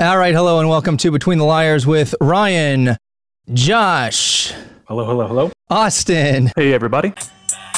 All 0.00 0.16
right, 0.16 0.34
hello 0.34 0.60
and 0.60 0.68
welcome 0.68 0.96
to 0.98 1.10
Between 1.10 1.36
the 1.38 1.44
Liars 1.44 1.86
with 1.86 2.14
Ryan, 2.22 2.96
Josh, 3.52 4.52
Hello, 4.88 5.04
hello, 5.04 5.26
hello. 5.26 5.50
Austin, 5.68 6.50
Hey, 6.56 6.72
everybody. 6.72 7.12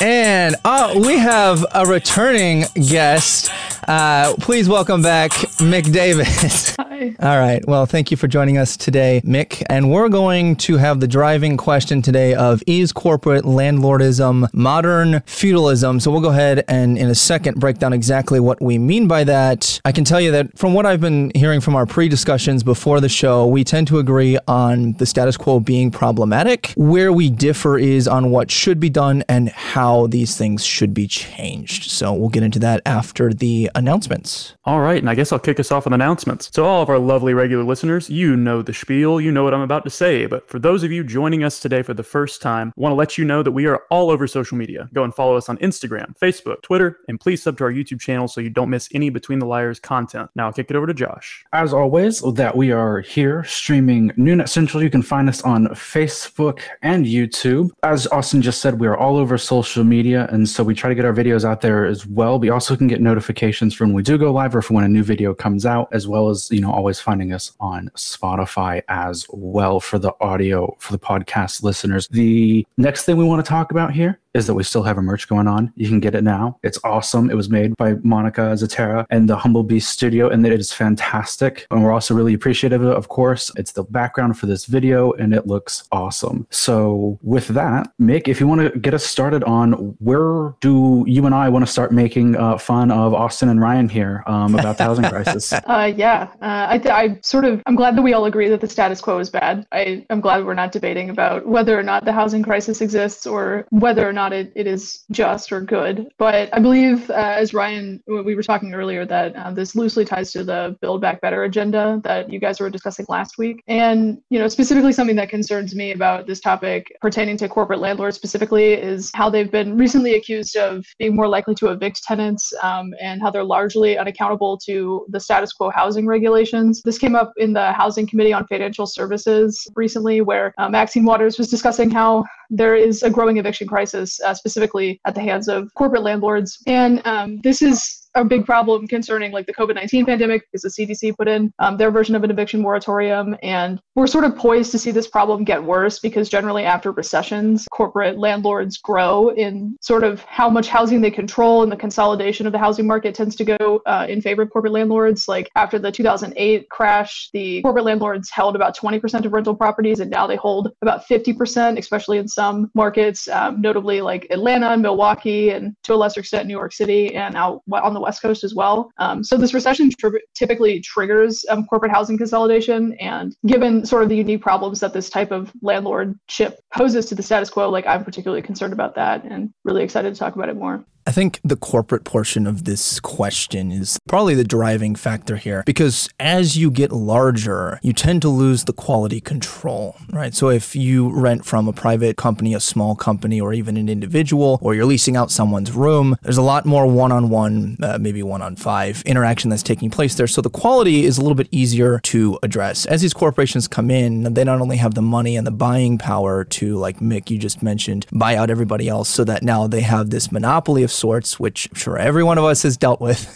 and 0.01 0.55
uh, 0.65 0.93
we 1.05 1.19
have 1.19 1.65
a 1.75 1.85
returning 1.85 2.65
guest. 2.75 3.51
Uh, 3.89 4.35
please 4.41 4.69
welcome 4.69 5.03
back 5.03 5.33
Mick 5.63 5.93
Davis. 5.93 6.75
Hi. 6.81 7.15
All 7.21 7.39
right. 7.39 7.67
Well, 7.67 7.87
thank 7.87 8.11
you 8.11 8.17
for 8.17 8.27
joining 8.29 8.59
us 8.59 8.77
today, 8.77 9.23
Mick. 9.25 9.63
And 9.69 9.91
we're 9.91 10.09
going 10.09 10.57
to 10.57 10.77
have 10.77 11.01
the 11.01 11.07
driving 11.07 11.57
question 11.57 12.03
today 12.03 12.35
of 12.35 12.63
is 12.67 12.93
corporate 12.93 13.45
landlordism 13.45 14.53
modern 14.53 15.21
feudalism? 15.27 16.01
So 16.01 16.11
we'll 16.11 16.21
go 16.21 16.31
ahead 16.31 16.65
and 16.69 16.99
in 16.99 17.09
a 17.09 17.15
second 17.15 17.61
break 17.61 17.79
down 17.79 17.93
exactly 17.93 18.41
what 18.41 18.61
we 18.61 18.79
mean 18.79 19.09
by 19.09 19.25
that. 19.25 19.81
I 19.85 19.93
can 19.93 20.05
tell 20.05 20.21
you 20.21 20.33
that 20.33 20.57
from 20.59 20.75
what 20.75 20.85
I've 20.85 21.01
been 21.01 21.31
hearing 21.35 21.61
from 21.61 21.77
our 21.77 21.87
pre 21.87 22.09
discussions 22.09 22.63
before 22.63 23.01
the 23.01 23.09
show, 23.09 23.47
we 23.47 23.65
tend 23.65 23.87
to 23.89 23.99
agree 23.99 24.39
on 24.49 24.93
the 24.95 25.07
status 25.07 25.37
quo 25.37 25.61
being 25.61 25.91
problematic. 25.91 26.73
Where 26.77 27.13
we 27.13 27.31
differ 27.31 27.79
is 27.79 28.09
on 28.09 28.31
what 28.31 28.51
should 28.51 28.81
be 28.81 28.91
done 28.91 29.25
and 29.29 29.49
how 29.51 30.09
these 30.09 30.37
things 30.37 30.65
should 30.65 30.93
be 30.93 31.07
changed. 31.07 31.91
So 31.91 32.13
we'll 32.13 32.29
get 32.29 32.43
into 32.43 32.59
that 32.61 32.83
after 32.85 33.33
the 33.33 33.71
announcements. 33.75 34.55
All 34.65 34.81
right, 34.81 34.99
and 34.99 35.11
I 35.11 35.15
guess 35.15 35.33
I'll 35.33 35.39
kick 35.39 35.52
us 35.61 35.73
off 35.73 35.85
with 35.85 35.95
announcements. 35.95 36.51
So, 36.53 36.65
all 36.65 36.83
of 36.83 36.89
our 36.89 36.99
lovely 36.99 37.35
regular 37.35 37.65
listeners, 37.65 38.11
you 38.11 38.37
know 38.37 38.63
the 38.63 38.75
spiel, 38.75 39.21
you 39.21 39.33
know 39.33 39.45
what 39.45 39.55
I'm 39.55 39.61
about 39.61 39.85
to 39.85 39.91
say. 39.91 40.27
But 40.27 40.49
for 40.49 40.59
those 40.59 40.83
of 40.83 40.93
you 40.93 41.05
joining 41.05 41.45
us 41.45 41.61
today 41.61 41.83
for 41.83 41.95
the 41.95 42.03
first 42.03 42.43
time, 42.43 42.73
I 42.77 42.81
want 42.81 42.93
to 42.93 42.97
let 42.97 43.17
you 43.17 43.25
know 43.25 43.43
that 43.43 43.53
we 43.53 43.67
are 43.67 43.83
all 43.91 44.11
over 44.11 44.27
social 44.27 44.57
media. 44.57 44.89
Go 44.93 45.05
and 45.05 45.15
follow 45.15 45.37
us 45.37 45.49
on 45.49 45.57
Instagram, 45.59 46.19
Facebook, 46.19 46.63
Twitter, 46.63 46.99
and 47.09 47.21
please 47.21 47.43
sub 47.43 47.57
to 47.59 47.65
our 47.65 47.73
YouTube 47.73 48.01
channel 48.01 48.29
so 48.29 48.41
you 48.41 48.51
don't 48.51 48.71
miss 48.71 48.89
any 48.93 49.11
Between 49.11 49.39
the 49.39 49.47
Liars 49.47 49.79
content. 49.79 50.31
Now, 50.35 50.47
I'll 50.47 50.53
kick 50.53 50.71
it 50.71 50.77
over 50.77 50.87
to 50.87 50.95
Josh. 50.95 51.45
As 51.53 51.73
always, 51.73 52.21
that 52.35 52.57
we 52.57 52.73
are 52.73 53.01
here 53.01 53.45
streaming 53.45 54.13
Noon 54.17 54.41
at 54.41 54.49
Central. 54.49 54.83
You 54.83 54.91
can 54.91 55.03
find 55.03 55.29
us 55.29 55.43
on 55.43 55.67
Facebook 55.69 56.61
and 56.83 57.07
YouTube. 57.07 57.71
As 57.83 58.07
Austin 58.09 58.43
just 58.43 58.61
said, 58.61 58.81
we 58.81 58.87
are 58.87 58.97
all 58.97 59.17
over 59.17 59.39
social 59.39 59.85
media, 59.85 60.29
and 60.31 60.49
so 60.49 60.65
we 60.65 60.75
try 60.75 60.89
to 60.89 60.95
get 60.95 61.05
our 61.05 61.13
videos 61.13 61.45
out 61.45 61.61
there 61.61 61.85
as 61.85 62.07
well. 62.07 62.39
We 62.39 62.51
also 62.51 62.77
can 62.77 62.89
get 62.89 63.01
notifications 63.01 63.75
from 63.75 63.91
when 63.91 63.97
we 63.97 64.03
do 64.03 64.17
go 64.17 64.33
live 64.33 64.57
or 64.57 64.63
for 64.63 64.75
when 64.75 64.85
a 64.85 64.89
new 64.89 65.03
video 65.03 65.35
comes 65.43 65.67
out, 65.67 65.89
as 65.93 66.07
well 66.07 66.29
as 66.29 66.49
you 66.51 66.61
know 66.61 66.71
always 66.71 67.01
finding 67.01 67.33
us 67.33 67.53
on 67.59 67.91
Spotify 67.97 68.83
as 68.89 69.27
well 69.31 69.81
for 69.81 69.99
the 69.99 70.13
audio 70.21 70.75
for 70.79 70.93
the 70.93 70.99
podcast 70.99 71.65
listeners. 71.65 72.07
The 72.09 72.65
next 72.77 73.05
thing 73.05 73.17
we 73.17 73.25
want 73.25 73.45
to 73.45 73.49
talk 73.49 73.73
about 73.73 73.93
here 73.93 74.21
is 74.35 74.47
that 74.47 74.55
we 74.55 74.63
still 74.63 74.83
have 74.83 74.99
a 74.99 75.03
merch 75.03 75.29
going 75.29 75.47
on. 75.47 75.73
You 75.77 75.89
can 75.89 76.01
get 76.01 76.15
it 76.15 76.25
now. 76.25 76.59
It's 76.63 76.79
awesome. 76.85 77.31
It 77.31 77.37
was 77.37 77.51
made 77.51 77.77
by 77.77 77.95
Monica 78.03 78.41
Zatera 78.41 79.05
and 79.11 79.29
the 79.29 79.37
Humble 79.37 79.63
Beast 79.63 79.91
Studio, 79.91 80.29
and 80.29 80.47
it 80.47 80.53
is 80.53 80.73
fantastic. 80.73 81.67
And 81.71 81.83
we're 81.83 81.93
also 81.93 82.15
really 82.15 82.35
appreciative 82.35 82.83
of 82.83 82.93
it, 82.93 82.97
of 82.97 83.09
course. 83.09 83.51
It's 83.57 83.73
the 83.73 83.85
background 83.85 84.39
for 84.39 84.47
this 84.47 84.67
video, 84.67 85.13
and 85.13 85.35
it 85.35 85.47
looks 85.47 85.85
awesome. 85.93 86.47
So, 86.51 87.19
with 87.23 87.49
that, 87.49 87.93
Mick, 88.01 88.29
if 88.29 88.41
you 88.41 88.47
want 88.47 88.61
to 88.61 88.79
get 88.79 88.95
us 88.95 89.05
started 89.05 89.45
on 89.45 89.73
where 89.99 90.55
do 90.61 91.05
you 91.07 91.27
and 91.27 91.35
I 91.35 91.49
want 91.49 91.67
to 91.67 91.71
start 91.71 91.93
making 91.93 92.37
uh, 92.37 92.59
fun 92.59 92.91
of 92.91 93.15
Austin 93.15 93.49
and 93.49 93.61
Ryan 93.61 93.89
here 93.89 94.23
um, 94.27 94.55
about 94.55 94.79
the 94.79 94.85
housing 94.85 95.05
crisis? 95.05 95.53
Uh, 95.73 95.91
yeah, 95.97 96.29
uh, 96.43 96.67
I, 96.69 96.79
th- 96.79 96.93
I 96.93 97.19
sort 97.23 97.45
of, 97.45 97.63
I'm 97.67 97.77
glad 97.77 97.97
that 97.97 98.03
we 98.03 98.13
all 98.13 98.27
agree 98.27 98.49
that 98.49 98.61
the 98.61 98.69
status 98.69 99.01
quo 99.01 99.19
is 99.19 99.31
bad. 99.31 99.67
I, 99.73 100.05
I'm 100.11 100.21
glad 100.21 100.45
we're 100.45 100.55
not 100.55 100.71
debating 100.71 101.09
about 101.09 101.47
whether 101.47 101.79
or 101.79 101.83
not 101.83 102.05
the 102.05 102.13
housing 102.13 102.43
crisis 102.43 102.81
exists 102.81 103.27
or 103.27 103.65
whether 103.71 104.07
or 104.07 104.13
not 104.13 104.22
it, 104.31 104.53
it 104.55 104.67
is 104.67 105.05
just 105.11 105.51
or 105.51 105.63
good. 105.63 106.09
But 106.19 106.51
I 106.53 106.59
believe, 106.59 107.09
uh, 107.11 107.15
as 107.15 107.55
Ryan, 107.55 108.03
we 108.07 108.35
were 108.35 108.43
talking 108.43 108.75
earlier, 108.75 109.07
that 109.07 109.35
uh, 109.35 109.53
this 109.53 109.75
loosely 109.75 110.05
ties 110.05 110.33
to 110.33 110.45
the 110.45 110.77
Build 110.83 111.01
Back 111.01 111.23
Better 111.23 111.45
agenda 111.45 111.99
that 112.05 112.31
you 112.31 112.39
guys 112.39 112.61
were 112.61 112.69
discussing 112.69 113.07
last 113.09 113.39
week. 113.39 113.63
And, 113.69 114.21
you 114.29 114.39
know, 114.39 114.49
specifically 114.49 114.93
something 114.93 115.17
that 115.17 115.31
concerns 115.31 115.75
me 115.75 115.93
about 115.93 116.27
this 116.27 116.41
topic 116.41 116.95
pertaining 117.01 117.39
to 117.39 117.49
corporate 117.49 117.81
landlords 117.81 118.17
specifically 118.17 118.75
is 118.75 119.11
how 119.15 119.31
they've 119.31 119.51
been 119.51 119.79
recently 119.79 120.17
accused 120.17 120.57
of 120.57 120.85
being 120.99 121.17
more 121.17 121.29
likely 121.29 121.55
to 121.55 121.69
evict 121.69 122.03
tenants 122.03 122.53
um, 122.63 122.93
and 123.01 123.23
how 123.23 123.31
they're 123.31 123.45
largely 123.45 123.97
unaccountable 123.97 124.59
to 124.59 125.07
the 125.09 125.21
status 125.21 125.53
quo 125.53 125.71
housing 125.71 126.07
regulations. 126.07 126.83
This 126.85 126.99
came 126.99 127.15
up 127.15 127.33
in 127.37 127.53
the 127.53 127.73
Housing 127.73 128.07
Committee 128.07 128.33
on 128.33 128.47
Financial 128.47 128.87
Services 128.87 129.67
recently, 129.77 130.21
where 130.21 130.53
uh, 130.59 130.69
Maxine 130.69 131.05
Waters 131.05 131.39
was 131.39 131.49
discussing 131.49 131.91
how 131.91 132.25
there 132.51 132.75
is 132.75 133.03
a 133.03 133.09
growing 133.09 133.39
eviction 133.39 133.67
crisis, 133.67 134.12
uh, 134.21 134.35
specifically 134.35 135.01
at 135.05 135.15
the 135.15 135.21
hands 135.21 135.49
of 135.49 135.73
corporate 135.75 136.03
landlords. 136.03 136.59
And 136.67 137.05
um, 137.07 137.39
this 137.43 137.63
is 137.63 138.02
a 138.15 138.25
big 138.25 138.45
problem 138.45 138.87
concerning 138.87 139.33
like 139.33 139.47
the 139.47 139.55
COVID-19 139.55 140.07
pandemic 140.07 140.47
because 140.51 140.63
the 140.63 140.69
CDC 140.69 141.17
put 141.17 141.29
in 141.29 141.53
um, 141.59 141.77
their 141.77 141.91
version 141.91 142.15
of 142.15 142.25
an 142.25 142.31
eviction 142.31 142.61
moratorium. 142.61 143.37
And 143.43 143.81
we're 143.95 144.07
sort 144.07 144.25
of 144.25 144.37
poised 144.37 144.71
to 144.73 144.79
see 144.79 144.91
this 144.91 145.09
problem 145.09 145.45
get 145.45 145.63
worse 145.63 145.99
because 145.99 146.29
generally 146.29 146.65
after 146.65 146.93
recessions, 146.93 147.67
corporate 147.71 148.19
landlords 148.19 148.79
grow 148.79 149.31
in 149.31 149.77
sort 149.81 150.05
of 150.05 150.23
how 150.25 150.51
much 150.51 150.69
housing 150.69 151.01
they 151.01 151.11
control 151.11 151.63
and 151.63 151.73
the 151.73 151.77
consolidation 151.77 152.47
of 152.47 152.53
the 152.53 152.59
housing 152.59 152.87
market 152.87 153.15
tends 153.15 153.37
to 153.37 153.45
go 153.45 153.83
uh, 153.87 154.07
in 154.09 154.21
favor 154.21 154.43
of 154.43 154.51
corporate 154.51 154.73
landlords. 154.73 155.29
Like 155.29 155.51
after 155.57 155.79
the 155.79 155.91
2008 155.91 156.69
crash, 156.69 157.31
the 157.33 157.63
corporate 157.63 157.85
landlords 157.85 158.31
held 158.31 158.57
about 158.57 158.77
20% 158.77 159.25
of 159.25 159.33
rental 159.33 159.55
properties 159.55 160.01
and 160.01 160.11
now 160.11 160.27
they 160.27 160.37
hold 160.37 160.73
about 160.83 161.07
50%, 161.07 161.79
especially 161.79 162.19
in 162.19 162.29
some 162.29 162.71
markets, 162.75 163.29
um, 163.29 163.61
notably 163.61 164.01
like 164.01 164.27
Atlanta 164.31 164.71
and 164.71 164.83
Milwaukee 164.83 165.51
and 165.51 165.75
to 165.85 165.95
a 165.95 165.97
lesser 165.97 166.21
extent 166.21 166.47
New 166.47 166.57
York 166.57 166.73
City 166.73 167.15
and 167.15 167.37
out 167.37 167.63
on 167.73 167.95
the 167.95 168.02
West 168.03 168.23
Coast 168.23 168.45
as 168.45 168.55
well. 168.55 168.91
Um, 168.99 169.25
so 169.25 169.37
this 169.37 169.55
recession 169.55 169.91
tri- 169.99 170.21
typically 170.35 170.81
triggers 170.81 171.45
um, 171.49 171.67
corporate 171.67 171.93
housing 171.93 172.19
consolidation, 172.19 172.95
and 173.01 173.35
given 173.47 173.87
sort 173.87 174.03
of 174.03 174.09
the 174.09 174.17
unique 174.17 174.43
problems 174.43 174.81
that 174.81 174.93
this 174.93 175.09
type 175.09 175.31
of 175.31 175.53
landlordship 175.63 176.57
poses 176.75 177.07
to 177.07 177.15
the 177.15 177.23
status 177.23 177.51
quo, 177.51 177.69
like 177.71 177.87
I'm 177.87 178.05
particularly 178.05 178.43
concerned 178.43 178.73
about 178.73 178.95
that, 178.97 179.25
and 179.25 179.53
really 179.65 179.83
excited 179.83 180.13
to 180.13 180.19
talk 180.19 180.35
about 180.35 180.49
it 180.49 180.57
more. 180.57 180.85
I 181.05 181.11
think 181.11 181.41
the 181.43 181.57
corporate 181.57 182.05
portion 182.05 182.47
of 182.47 182.65
this 182.65 183.01
question 183.01 183.73
is 183.73 183.99
probably 184.07 184.35
the 184.35 184.45
driving 184.45 184.95
factor 184.95 185.37
here 185.37 185.65
because 185.67 186.09
as 186.21 186.57
you 186.57 186.71
get 186.71 186.93
larger, 186.93 187.81
you 187.83 187.93
tend 187.93 188.23
to 188.23 188.29
lose 188.29 188.65
the 188.65 188.73
quality 188.73 189.21
control, 189.21 189.97
right? 190.13 190.33
So 190.33 190.49
if 190.49 190.77
you 190.77 191.11
rent 191.11 191.45
from 191.45 191.67
a 191.67 191.73
private 191.73 192.17
company, 192.17 192.55
a 192.55 192.61
small 192.61 192.95
company, 192.95 193.41
or 193.41 193.53
even 193.53 193.77
an 193.77 193.89
individual, 193.89 194.59
or 194.63 194.75
you're 194.75 194.85
leasing 194.85 195.17
out 195.17 195.31
someone's 195.31 195.73
room, 195.73 196.17
there's 196.23 196.37
a 196.37 196.43
lot 196.43 196.67
more 196.67 196.87
one 196.87 197.11
on 197.11 197.31
one, 197.31 197.77
maybe 197.99 198.23
one 198.23 198.43
on 198.43 198.55
five 198.55 199.03
interaction 199.05 199.51
that's 199.51 199.63
taking 199.65 199.91
place 199.91 200.15
there. 200.15 200.29
So 200.29 200.41
the 200.41 200.51
quality 200.51 201.05
is 201.05 201.19
a 201.19 201.21
little 201.21 201.35
bit 201.35 201.49
easier 201.51 201.99
to 202.05 202.39
address. 202.45 202.87
As 202.87 203.03
these 203.03 203.15
corporations 203.15 203.67
come 203.67 203.91
in, 203.91 204.35
they 204.35 204.45
not 204.45 204.61
only 204.61 204.77
have 204.77 204.95
the 204.95 205.03
money 205.03 205.37
and 205.37 205.47
the 205.47 205.51
buying 205.51 205.99
power 205.99 206.45
to, 206.45 206.77
like 206.77 207.01
Mick, 207.01 207.29
you 207.29 207.39
just 207.39 207.61
mentioned, 207.61 208.07
buy 208.13 208.37
out 208.37 208.51
everybody 208.51 208.89
else 208.89 209.09
so 209.09 209.25
that 209.25 209.43
now 209.43 209.67
they 209.67 209.81
have 209.81 210.11
this 210.11 210.31
monopoly 210.31 210.85
of 210.85 210.92
sorts, 210.93 211.41
which 211.41 211.69
I'm 211.71 211.79
sure 211.79 211.99
every 211.99 212.25
one 212.25 212.39
of 212.39 212.45
us 212.45 212.63
has 212.63 212.77
dealt 212.77 213.01
with. 213.01 213.27